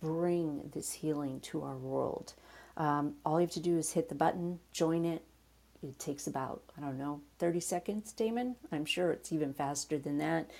bring 0.00 0.70
this 0.74 0.92
healing 0.92 1.40
to 1.40 1.62
our 1.62 1.76
world 1.76 2.34
um, 2.76 3.14
all 3.24 3.40
you 3.40 3.46
have 3.46 3.54
to 3.54 3.60
do 3.60 3.76
is 3.78 3.92
hit 3.92 4.08
the 4.08 4.14
button 4.14 4.58
join 4.72 5.04
it 5.04 5.22
it 5.82 5.98
takes 5.98 6.26
about 6.26 6.62
i 6.76 6.80
don't 6.80 6.98
know 6.98 7.20
30 7.38 7.60
seconds 7.60 8.12
damon 8.12 8.54
i'm 8.72 8.84
sure 8.84 9.10
it's 9.10 9.32
even 9.32 9.52
faster 9.52 9.98
than 9.98 10.18
that 10.18 10.50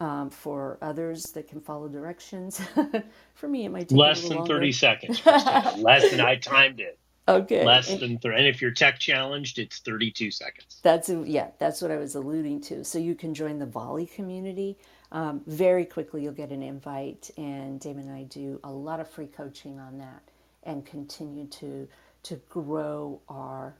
um, 0.00 0.30
for 0.30 0.78
others 0.82 1.24
that 1.32 1.48
can 1.48 1.60
follow 1.60 1.88
directions. 1.88 2.60
for 3.34 3.48
me, 3.48 3.64
it 3.64 3.70
might 3.70 3.88
take 3.88 3.98
less 3.98 4.22
than 4.28 4.38
longer. 4.38 4.54
30 4.54 4.72
seconds. 4.72 5.26
less 5.26 6.10
than 6.10 6.20
I 6.20 6.36
timed 6.36 6.80
it. 6.80 6.98
Okay. 7.26 7.64
Less 7.64 7.90
and, 7.90 8.00
than 8.00 8.18
three. 8.18 8.36
And 8.36 8.46
if 8.46 8.60
you're 8.60 8.70
tech 8.70 8.98
challenged, 8.98 9.58
it's 9.58 9.78
32 9.78 10.30
seconds. 10.30 10.80
That's 10.82 11.08
yeah, 11.08 11.48
that's 11.58 11.80
what 11.80 11.90
I 11.90 11.96
was 11.96 12.14
alluding 12.14 12.60
to. 12.62 12.84
So 12.84 12.98
you 12.98 13.14
can 13.14 13.34
join 13.34 13.58
the 13.58 13.66
volley 13.66 14.06
community. 14.06 14.76
Um, 15.10 15.42
very 15.46 15.84
quickly, 15.84 16.22
you'll 16.24 16.32
get 16.32 16.50
an 16.50 16.62
invite, 16.62 17.30
and 17.36 17.78
Damon 17.80 18.08
and 18.08 18.16
I 18.16 18.24
do 18.24 18.58
a 18.64 18.70
lot 18.70 19.00
of 19.00 19.08
free 19.08 19.28
coaching 19.28 19.78
on 19.78 19.98
that, 19.98 20.22
and 20.64 20.84
continue 20.84 21.46
to 21.46 21.88
to 22.24 22.40
grow 22.48 23.20
our, 23.28 23.76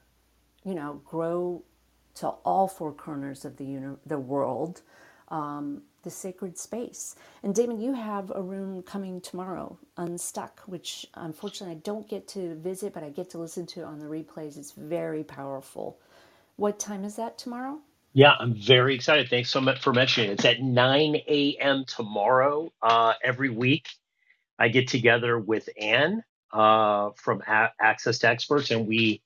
you 0.65 0.75
know, 0.75 1.01
grow 1.05 1.63
to 2.17 2.29
all 2.29 2.69
four 2.69 2.93
corners 2.93 3.45
of 3.45 3.57
the 3.57 3.65
uni- 3.65 3.97
the 4.07 4.19
world. 4.19 4.83
Um, 5.29 5.83
the 6.05 6.11
sacred 6.11 6.59
space. 6.59 7.17
And 7.43 7.55
Damon, 7.55 7.81
you 7.81 7.95
have 7.95 8.33
a 8.35 8.43
room 8.43 8.83
coming 8.85 9.21
tomorrow, 9.21 9.79
Unstuck, 9.99 10.63
which 10.67 11.07
unfortunately 11.17 11.77
I 11.77 11.81
don't 11.81 12.09
get 12.09 12.29
to 12.31 12.57
visit, 12.57 12.95
but 12.95 13.05
I 13.05 13.11
get 13.11 13.31
to 13.33 13.39
listen 13.39 13.67
to 13.69 13.85
on 13.85 14.01
the 14.01 14.07
replays. 14.07 14.59
It's 14.59 14.73
very 14.73 15.25
powerful. 15.25 15.99
What 16.57 16.79
time 16.81 17.05
is 17.05 17.17
that 17.17 17.39
tomorrow? 17.39 17.81
Yeah, 18.15 18.33
I'm 18.39 18.55
very 18.55 18.95
excited. 18.95 19.29
Thanks 19.31 19.51
so 19.51 19.61
much 19.61 19.81
for 19.81 19.93
mentioning 19.93 20.31
it. 20.31 20.35
It's 20.35 20.45
at 20.45 20.61
9 20.61 21.17
a.m. 21.29 21.85
tomorrow. 21.87 22.73
Uh, 22.83 23.15
every 23.23 23.51
week, 23.51 23.89
I 24.59 24.69
get 24.69 24.89
together 24.89 25.39
with 25.39 25.69
Anne 25.81 26.25
uh, 26.53 27.11
from 27.17 27.43
a- 27.47 27.73
Access 27.81 28.19
to 28.21 28.29
Experts, 28.29 28.71
and 28.73 28.87
we 28.89 29.23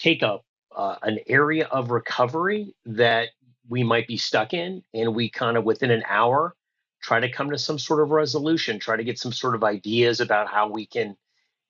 take 0.00 0.22
up 0.22 0.44
uh, 0.76 0.96
an 1.02 1.20
area 1.28 1.66
of 1.66 1.90
recovery 1.92 2.74
that 2.86 3.30
we 3.68 3.82
might 3.82 4.06
be 4.06 4.16
stuck 4.16 4.54
in 4.54 4.82
and 4.94 5.14
we 5.14 5.28
kind 5.28 5.56
of 5.56 5.64
within 5.64 5.90
an 5.90 6.02
hour 6.08 6.54
try 7.02 7.20
to 7.20 7.30
come 7.30 7.50
to 7.50 7.58
some 7.58 7.78
sort 7.78 8.00
of 8.00 8.10
resolution 8.10 8.78
try 8.78 8.96
to 8.96 9.04
get 9.04 9.18
some 9.18 9.32
sort 9.32 9.54
of 9.54 9.64
ideas 9.64 10.20
about 10.20 10.48
how 10.48 10.68
we 10.68 10.86
can 10.86 11.16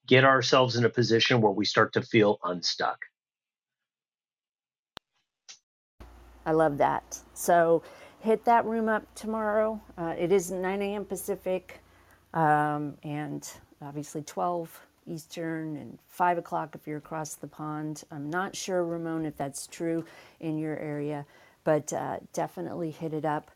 get 0.06 0.24
ourselves 0.24 0.76
in 0.76 0.84
a 0.84 0.88
position 0.88 1.40
where 1.40 1.52
we 1.52 1.64
start 1.64 1.92
to 1.92 2.02
feel 2.02 2.38
unstuck. 2.44 2.98
I 6.44 6.52
love 6.52 6.78
that. 6.78 7.18
So 7.34 7.82
hit 8.20 8.44
that 8.44 8.64
room 8.64 8.88
up 8.88 9.02
tomorrow. 9.16 9.80
Uh, 9.98 10.14
it 10.16 10.30
is 10.30 10.50
9 10.50 10.82
a.m 10.82 11.04
pacific 11.04 11.80
um, 12.34 12.96
and 13.02 13.50
obviously 13.82 14.22
12 14.22 14.80
Eastern 15.08 15.76
and 15.76 15.98
5 16.08 16.38
o'clock 16.38 16.74
if 16.74 16.86
you're 16.86 16.98
across 16.98 17.34
the 17.34 17.46
pond. 17.46 18.04
I'm 18.10 18.28
not 18.30 18.56
sure, 18.56 18.84
Ramon, 18.84 19.24
if 19.24 19.36
that's 19.36 19.66
true 19.66 20.04
in 20.40 20.58
your 20.58 20.76
area, 20.78 21.24
but 21.66 21.92
uh, 21.92 22.18
definitely 22.32 22.92
hit 22.92 23.12
it 23.12 23.24
up. 23.24 23.50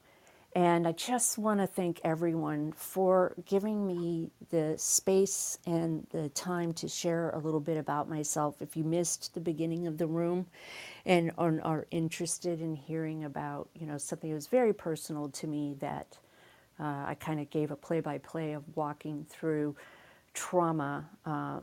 And 0.57 0.89
I 0.89 0.91
just 0.91 1.39
want 1.39 1.61
to 1.61 1.67
thank 1.69 2.01
everyone 2.03 2.73
for 2.73 3.35
giving 3.47 3.87
me 3.87 4.33
the 4.51 4.75
space 4.77 5.59
and 5.65 6.05
the 6.11 6.29
time 6.31 6.73
to 6.75 6.89
share 6.89 7.31
a 7.31 7.39
little 7.39 7.61
bit 7.61 7.77
about 7.77 8.11
myself. 8.11 8.61
If 8.61 8.77
you 8.77 8.83
missed 8.83 9.33
the 9.33 9.41
beginning 9.41 9.87
of 9.87 9.97
the 9.97 10.09
room 10.09 10.47
and 11.07 11.31
are 11.39 11.87
interested 11.93 12.61
in 12.61 12.75
hearing 12.75 13.23
about, 13.23 13.69
you 13.79 13.87
know, 13.87 13.97
something 13.97 14.31
that 14.31 14.35
was 14.35 14.49
very 14.49 14.73
personal 14.73 15.29
to 15.29 15.47
me 15.47 15.77
that 15.79 16.19
uh, 16.81 17.05
I 17.07 17.17
kind 17.21 17.39
of 17.39 17.49
gave 17.51 17.71
a 17.71 17.77
play-by-play 17.77 18.55
of 18.55 18.65
walking 18.75 19.25
through 19.31 19.77
trauma 20.35 21.09
uh, 21.25 21.61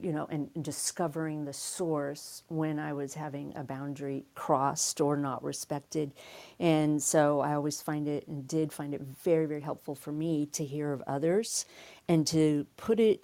you 0.00 0.12
know, 0.12 0.26
and, 0.30 0.50
discovering 0.62 1.44
the 1.44 1.52
source 1.52 2.42
when 2.48 2.78
I 2.78 2.92
was 2.92 3.14
having 3.14 3.52
a 3.56 3.64
boundary 3.64 4.24
crossed 4.34 5.00
or 5.00 5.16
not 5.16 5.42
respected. 5.42 6.12
And 6.58 7.02
so 7.02 7.40
I 7.40 7.54
always 7.54 7.80
find 7.80 8.08
it 8.08 8.26
and 8.28 8.46
did 8.46 8.72
find 8.72 8.94
it 8.94 9.00
very, 9.00 9.46
very 9.46 9.60
helpful 9.60 9.94
for 9.94 10.12
me 10.12 10.46
to 10.46 10.64
hear 10.64 10.92
of 10.92 11.02
others 11.06 11.66
and 12.08 12.26
to 12.28 12.66
put 12.76 13.00
it 13.00 13.22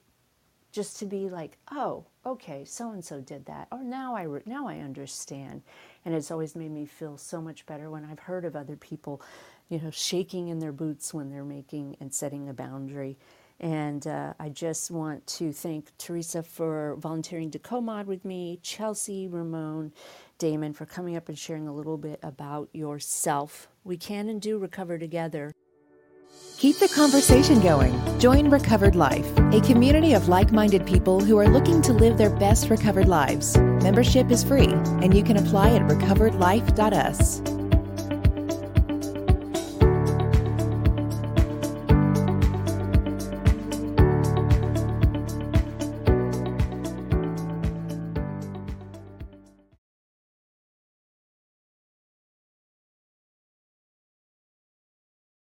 just 0.73 0.99
to 0.99 1.07
be 1.07 1.29
like, 1.29 1.57
oh, 1.71 2.05
okay, 2.27 2.65
so 2.65 2.91
and 2.91 3.05
so 3.05 3.21
did 3.21 3.47
that, 3.47 3.69
or 3.71 3.83
now 3.85 4.17
I 4.17 4.27
now 4.45 4.67
I 4.67 4.79
understand, 4.79 5.63
and 6.05 6.15
it's 6.15 6.33
always 6.33 6.57
made 6.57 6.73
me 6.73 6.85
feel 6.85 7.17
so 7.17 7.41
much 7.41 7.65
better 7.65 7.91
when 7.91 8.05
I've 8.05 8.19
heard 8.19 8.45
of 8.45 8.57
other 8.57 8.75
people, 8.75 9.23
you 9.69 9.81
know, 9.81 9.91
shaking 9.91 10.49
in 10.49 10.59
their 10.59 10.73
boots 10.73 11.15
when 11.15 11.31
they're 11.31 11.45
making 11.45 11.97
and 12.01 12.13
setting 12.13 12.49
a 12.49 12.53
boundary 12.53 13.17
and 13.61 14.07
uh, 14.07 14.35
I 14.39 14.49
just 14.49 14.91
want 14.91 15.27
to 15.29 15.53
thank 15.53 15.97
Teresa 15.99 16.43
for 16.43 16.97
volunteering 16.99 17.51
to 17.53 17.59
co 17.59 17.81
mod 17.81 18.07
with 18.07 18.25
me, 18.25 18.59
Chelsea, 18.63 19.29
Ramon, 19.29 19.93
Damon 20.39 20.73
for 20.73 20.87
coming 20.87 21.17
up 21.17 21.29
and 21.29 21.39
sharing 21.39 21.69
a 21.69 21.75
little 21.75 21.97
bit 21.97 22.19
about 22.23 22.69
yourself. 22.73 23.69
We 23.85 23.97
can 23.97 24.29
and 24.29 24.41
do 24.41 24.59
recover 24.59 24.99
together. 24.99 25.53
Keep 26.59 26.79
the 26.79 26.89
conversation 26.89 27.61
going. 27.61 27.93
Join 28.19 28.49
Recovered 28.49 28.97
Life, 28.97 29.27
a 29.53 29.61
community 29.61 30.15
of 30.15 30.29
like 30.29 30.53
minded 30.53 30.87
people 30.87 31.21
who 31.21 31.39
are 31.39 31.49
looking 31.49 31.83
to 31.83 31.93
live 31.93 32.17
their 32.17 32.31
best 32.31 32.71
recovered 32.71 33.09
lives. 33.09 33.57
Membership 33.57 34.31
is 34.31 34.43
free, 34.43 34.73
and 35.03 35.15
you 35.15 35.23
can 35.23 35.37
apply 35.37 35.75
at 35.75 35.83
recoveredlife.us. 35.83 37.54